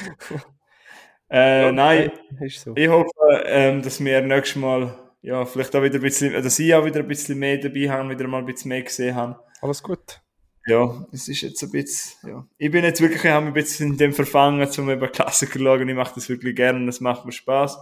Äh, 1.28 1.72
nein, 1.72 2.12
Ist 2.40 2.60
so. 2.60 2.72
ich 2.76 2.88
hoffe, 2.88 3.10
ähm, 3.46 3.82
dass 3.82 4.02
wir 4.02 4.20
nächstes 4.20 4.56
Mal, 4.62 4.96
ja, 5.22 5.44
vielleicht 5.44 5.74
auch 5.74 5.82
wieder 5.82 5.96
ein 5.96 6.02
bisschen, 6.02 6.32
dass 6.32 6.58
ich 6.58 6.74
auch 6.74 6.84
wieder 6.84 7.00
ein 7.00 7.08
bisschen 7.08 7.38
mehr 7.38 7.58
dabei 7.58 7.90
habe, 7.90 8.10
wieder 8.10 8.28
mal 8.28 8.38
ein 8.38 8.46
bisschen 8.46 8.68
mehr 8.68 8.82
gesehen 8.82 9.14
habe. 9.14 9.40
Alles 9.60 9.82
gut. 9.82 10.20
Ja, 10.66 11.06
es 11.12 11.28
ist 11.28 11.42
jetzt 11.42 11.62
ein 11.62 11.70
bisschen, 11.70 12.28
ja. 12.28 12.46
Ich 12.58 12.70
bin 12.70 12.84
jetzt 12.84 13.00
wirklich, 13.00 13.24
ich 13.24 13.30
habe 13.30 13.46
mich 13.46 13.50
ein 13.50 13.54
bisschen 13.54 13.92
in 13.92 13.96
dem 13.98 14.12
verfangen, 14.12 14.68
zum 14.70 14.90
über 14.90 15.08
Klassiker 15.08 15.58
zu 15.58 15.64
schauen. 15.64 15.88
Ich 15.88 15.94
mache 15.94 16.14
das 16.16 16.28
wirklich 16.28 16.56
gerne 16.56 16.88
es 16.88 17.00
macht 17.00 17.24
mir 17.24 17.32
Spaß. 17.32 17.78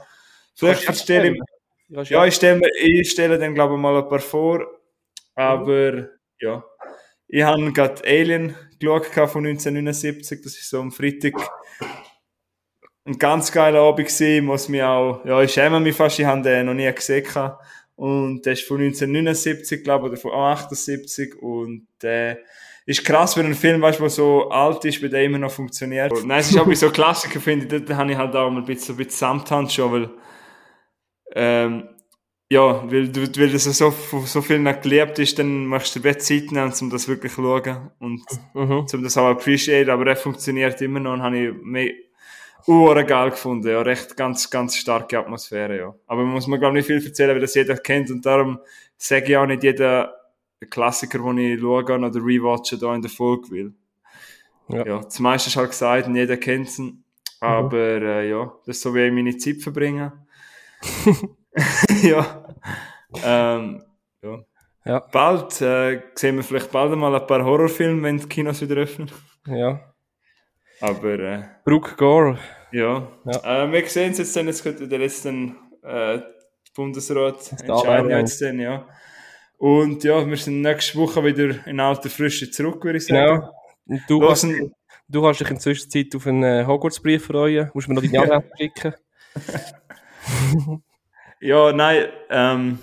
Vielleicht 0.54 0.84
verstehe 0.84 1.32
ich, 1.32 1.40
Ja, 1.88 2.02
ja, 2.02 2.26
ich 2.26 2.34
stelle, 2.34 2.60
ich 2.82 3.10
stelle 3.10 3.38
dann, 3.38 3.54
glaube 3.54 3.74
ich, 3.74 3.80
mal 3.80 3.96
ein 4.02 4.08
paar 4.08 4.20
vor. 4.20 4.66
Aber, 5.34 6.08
ja. 6.40 6.64
Ich 7.26 7.42
habe 7.42 7.72
gerade 7.72 8.02
Alien 8.04 8.54
geschaut 8.78 9.06
von 9.06 9.46
1979. 9.46 10.42
Das 10.42 10.52
ist 10.54 10.68
so 10.68 10.80
am 10.80 10.92
Freitag 10.92 11.34
ein 13.06 13.18
ganz 13.18 13.52
geiler 13.52 13.80
Abend 13.80 14.06
gewesen, 14.08 14.46
muss 14.46 14.68
mich 14.68 14.82
auch, 14.82 15.24
ja, 15.24 15.42
ich 15.42 15.52
schäme 15.52 15.80
mich 15.80 15.94
fast, 15.94 16.18
ich 16.18 16.24
habe 16.24 16.42
den 16.42 16.66
noch 16.66 16.74
nie 16.74 16.90
gesehen 16.92 17.24
gehabt. 17.24 17.62
Und 17.96 18.44
der 18.44 18.54
ist 18.54 18.66
von 18.66 18.78
1979, 18.80 19.84
glaube 19.84 20.06
ich, 20.06 20.12
oder 20.12 20.20
von 20.20 20.32
78 20.32 21.36
und 21.40 21.86
der 22.02 22.38
ist 22.86 23.04
krass, 23.04 23.36
wenn 23.36 23.46
ein 23.46 23.54
Film, 23.54 23.80
weißt 23.80 23.98
du, 23.98 24.02
der 24.04 24.10
so 24.10 24.48
alt 24.50 24.84
ist, 24.84 25.00
wie 25.02 25.08
der 25.08 25.24
immer 25.24 25.38
noch 25.38 25.52
funktioniert. 25.52 26.12
Nein, 26.24 26.40
es 26.40 26.50
ist 26.50 26.58
auch 26.58 26.66
bei 26.66 26.74
so 26.74 26.90
Klassiker, 26.90 27.40
finde 27.40 27.76
ich, 27.76 27.84
da 27.84 27.96
habe 27.96 28.10
ich 28.10 28.18
halt 28.18 28.34
auch 28.34 28.50
mal 28.50 28.60
ein 28.60 28.64
bisschen, 28.66 28.94
ein 28.94 28.98
bisschen 28.98 29.18
Samthand 29.18 29.72
schon, 29.72 29.92
weil, 29.92 30.10
ähm, 31.34 31.88
ja, 32.50 32.90
weil, 32.90 33.08
du, 33.08 33.20
weil 33.40 33.50
das 33.50 33.64
so, 33.64 33.90
von 33.90 34.26
so 34.26 34.42
viel 34.42 34.58
noch 34.58 34.80
geliebt 34.80 35.18
ist, 35.18 35.38
dann 35.38 35.66
machst 35.66 35.94
du 35.96 36.00
dir 36.00 36.18
Zeit 36.18 36.52
nehmen, 36.52 36.72
um 36.80 36.90
das 36.90 37.08
wirklich 37.08 37.32
zu 37.32 37.42
schauen 37.42 37.90
und 38.00 38.22
Mhm. 38.54 38.86
um 38.92 39.02
das 39.02 39.16
auch 39.16 39.30
appreciate, 39.30 39.90
aber 39.90 40.06
er 40.06 40.16
funktioniert 40.16 40.80
immer 40.82 41.00
noch 41.00 41.14
und 41.14 41.22
habe 41.22 41.38
ich 41.38 41.54
mehr 41.62 41.90
Uhren 42.66 43.06
geil 43.06 43.30
gefunden, 43.30 43.68
ja, 43.68 43.82
recht 43.82 44.16
ganz, 44.16 44.48
ganz 44.48 44.76
starke 44.76 45.18
Atmosphäre, 45.18 45.76
ja. 45.76 45.94
Aber 46.06 46.22
man 46.22 46.32
muss 46.32 46.46
mir, 46.46 46.58
glaube 46.58 46.78
ich, 46.78 46.88
nicht 46.88 47.02
viel 47.02 47.08
erzählen, 47.08 47.30
weil 47.30 47.40
das 47.40 47.54
jeder 47.54 47.76
kennt 47.76 48.10
und 48.10 48.24
darum 48.24 48.58
sage 48.96 49.26
ich 49.26 49.36
auch 49.36 49.46
nicht 49.46 49.62
jeder 49.62 50.14
Klassiker, 50.70 51.18
den 51.18 51.38
ich 51.38 51.60
schaue 51.60 51.82
oder 51.82 52.14
rewatche, 52.14 52.78
da 52.78 52.94
in 52.94 53.02
der 53.02 53.10
Folge 53.10 53.50
will. 53.50 53.74
Ja. 54.68 54.86
Ja, 54.86 54.98
das 55.00 55.18
meiste 55.18 55.50
ist 55.50 55.56
halt 55.56 55.70
gesagt 55.70 56.06
und 56.06 56.16
jeder 56.16 56.38
kennt 56.38 56.68
es, 56.68 56.80
aber 57.40 58.00
äh, 58.00 58.30
ja, 58.30 58.52
das 58.64 58.76
ist 58.76 58.82
so, 58.82 58.94
wie 58.94 59.06
ich 59.06 59.12
meine 59.12 59.36
Zeit 59.36 59.60
verbringe. 59.62 60.12
ja. 62.02 62.44
Ähm, 63.22 63.82
ja. 64.22 64.44
Ja. 64.84 64.98
Bald 64.98 65.60
äh, 65.62 66.02
sehen 66.14 66.36
wir 66.36 66.42
vielleicht 66.42 66.70
bald 66.70 66.92
einmal 66.92 67.14
ein 67.14 67.26
paar 67.26 67.44
Horrorfilme, 67.44 68.02
wenn 68.02 68.18
die 68.18 68.26
Kinos 68.26 68.60
wieder 68.60 68.76
öffnen. 68.76 69.10
Ja. 69.46 69.93
Aber 70.80 71.18
äh, 71.18 71.42
Brooke 71.64 71.94
Gore. 71.96 72.38
ja, 72.72 73.08
Ja. 73.24 73.64
Äh, 73.64 73.72
wir 73.72 73.86
sehen 73.86 74.12
es 74.12 74.18
jetzt 74.18 74.36
dann, 74.36 74.46
jetzt 74.46 74.64
in 74.66 74.88
der 74.88 74.98
letzten 74.98 75.56
äh, 75.82 76.20
Bundesrat 76.74 77.52
entscheiden 77.62 78.10
jetzt 78.10 78.42
dann, 78.42 78.58
ja. 78.58 78.86
Und 79.58 80.04
ja, 80.04 80.26
wir 80.26 80.36
sind 80.36 80.60
nächste 80.60 80.98
Woche 80.98 81.24
wieder 81.24 81.66
in 81.66 81.80
alter 81.80 82.10
Frische 82.10 82.50
zurück, 82.50 82.84
würde 82.84 82.98
ich 82.98 83.06
sagen. 83.06 83.40
Genau. 83.40 83.50
Und 83.86 84.02
du, 84.08 84.28
hast, 84.28 84.46
du 85.08 85.22
kannst 85.22 85.40
dich 85.40 85.48
in 85.48 85.54
der 85.54 85.60
Zwischenzeit 85.60 86.14
auf 86.16 86.26
einen 86.26 86.42
äh, 86.42 86.64
Hogwarts-Brief 86.66 87.26
freuen. 87.26 87.70
Musst 87.72 87.88
mir 87.88 87.94
noch 87.94 88.02
deine 88.02 88.20
Adresse 88.22 88.50
schicken. 88.58 88.94
ja, 91.40 91.72
nein, 91.72 92.06
ähm, 92.30 92.78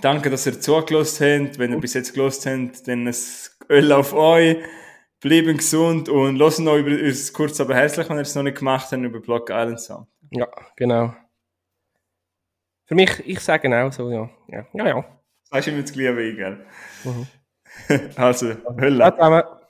danke, 0.00 0.30
dass 0.30 0.46
ihr 0.46 0.60
zugelassen 0.60 1.46
habt. 1.46 1.58
Wenn 1.58 1.72
ihr 1.72 1.78
bis 1.78 1.94
jetzt 1.94 2.12
gelassen 2.12 2.68
habt, 2.68 2.86
dann 2.86 3.06
ein 3.08 3.14
Öl 3.70 3.92
auf 3.92 4.12
euch. 4.12 4.58
Bleiben 5.24 5.56
gesund 5.56 6.10
und 6.10 6.38
hören 6.38 6.68
euch 6.68 6.80
über 6.86 7.02
uns 7.02 7.32
kurz 7.32 7.58
aber 7.58 7.74
herzlich, 7.74 8.06
wenn 8.10 8.18
ihr 8.18 8.22
es 8.22 8.34
noch 8.34 8.42
nicht 8.42 8.58
gemacht 8.58 8.92
habt, 8.92 9.02
über 9.02 9.20
Block 9.20 9.48
Island 9.48 9.80
Sound. 9.80 10.06
Ja, 10.30 10.46
genau. 10.76 11.14
Für 12.84 12.94
mich, 12.94 13.26
ich 13.26 13.40
sage 13.40 13.74
auch 13.74 13.90
so, 13.90 14.10
ja. 14.10 14.28
Ja, 14.48 14.66
ja. 14.74 14.86
ja. 14.86 15.04
Sagst 15.44 15.66
du 15.66 15.70
immer 15.70 15.80
das 15.80 15.92
Gleiche 15.94 16.34
gell? 16.34 16.66
Mhm. 17.04 17.26
Also, 18.16 18.54
Hölle. 18.78 19.63